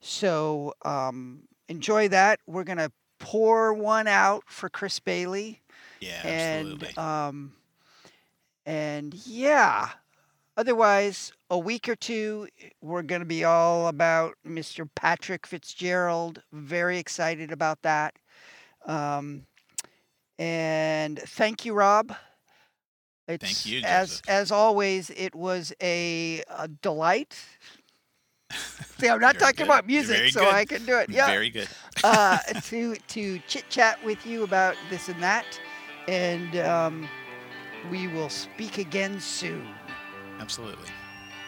So 0.00 0.74
um, 0.84 1.42
enjoy 1.68 2.08
that. 2.08 2.40
We're 2.46 2.64
going 2.64 2.78
to 2.78 2.92
pour 3.18 3.74
one 3.74 4.06
out 4.06 4.44
for 4.46 4.68
Chris 4.68 5.00
Bailey 5.00 5.60
Yeah, 6.00 6.22
and 6.24 6.82
absolutely. 6.82 6.96
um 6.96 7.52
and 8.64 9.14
yeah 9.26 9.90
otherwise 10.56 11.32
a 11.50 11.58
week 11.58 11.88
or 11.88 11.96
two 11.96 12.48
we're 12.80 13.02
going 13.02 13.20
to 13.20 13.26
be 13.26 13.44
all 13.44 13.88
about 13.88 14.34
mr 14.46 14.88
patrick 14.94 15.46
fitzgerald 15.46 16.42
very 16.52 16.98
excited 16.98 17.50
about 17.50 17.82
that 17.82 18.14
um 18.86 19.46
and 20.38 21.18
thank 21.20 21.64
you 21.64 21.74
rob 21.74 22.14
it's, 23.26 23.66
you, 23.66 23.82
as 23.84 24.22
as 24.28 24.50
always 24.50 25.10
it 25.10 25.34
was 25.34 25.72
a, 25.82 26.42
a 26.48 26.68
delight 26.68 27.36
see 28.98 29.08
i'm 29.08 29.20
not 29.20 29.34
Very 29.36 29.40
talking 29.40 29.56
good. 29.66 29.72
about 29.72 29.86
music 29.86 30.30
so 30.32 30.40
good. 30.40 30.54
i 30.54 30.64
can 30.64 30.84
do 30.84 30.96
it 30.98 31.10
yeah 31.10 31.26
Very 31.26 31.50
good. 31.50 31.68
uh, 32.04 32.38
to 32.38 32.94
to 33.08 33.38
chit 33.48 33.64
chat 33.68 34.02
with 34.04 34.24
you 34.24 34.44
about 34.44 34.76
this 34.88 35.08
and 35.08 35.20
that, 35.22 35.44
and 36.06 36.56
um, 36.58 37.08
we 37.90 38.06
will 38.06 38.28
speak 38.28 38.78
again 38.78 39.18
soon. 39.18 39.66
Absolutely. 40.38 40.88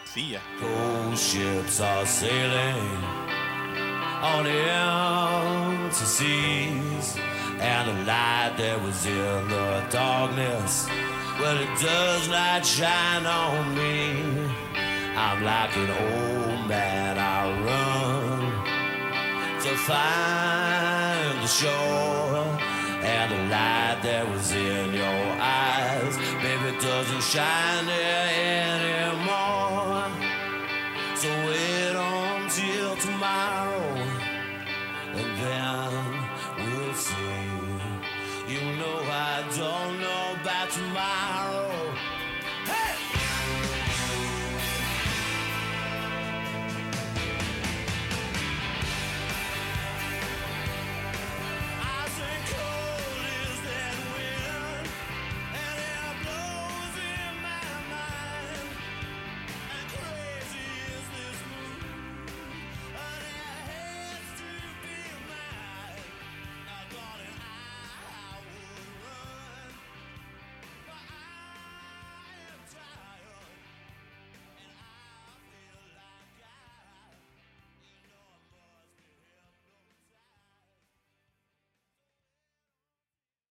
See 0.03 0.33
ya. 0.33 0.39
Ghost 0.59 1.33
ships 1.33 1.79
are 1.79 2.05
sailing 2.05 2.75
on 4.21 4.43
the 4.43 4.51
empty 4.51 5.95
seas, 6.05 7.17
and 7.61 7.87
the 7.89 8.03
light 8.03 8.55
that 8.57 8.81
was 8.83 9.05
in 9.05 9.47
the 9.47 9.85
darkness, 9.89 10.87
well, 11.39 11.57
it 11.57 11.79
does 11.79 12.27
not 12.27 12.65
shine 12.65 13.25
on 13.25 13.73
me. 13.73 14.51
I'm 15.15 15.43
like 15.43 15.75
an 15.75 15.89
old 15.89 16.67
man, 16.67 17.17
I 17.17 17.51
run 17.65 18.41
to 19.61 19.75
find 19.75 21.43
the 21.43 21.47
shore. 21.47 22.59
And 23.03 23.31
the 23.31 23.37
light 23.49 23.99
that 24.03 24.29
was 24.29 24.51
in 24.51 24.93
your 24.93 25.23
eyes, 25.39 26.17
baby, 26.41 26.77
doesn't 26.79 27.23
shine 27.23 27.85
there 27.87 28.29
anymore. 29.09 30.05
So 31.15 31.29
wait 31.47 31.95
until 31.97 32.95
tomorrow, 32.97 33.95
and 35.17 35.31
then 35.41 35.91
we'll 36.57 36.93
see. 36.93 37.51
You 38.47 38.61
know 38.77 38.99
I 39.09 39.43
don't 39.57 39.99
know 39.99 40.35
about 40.41 40.69
tomorrow. 40.69 41.60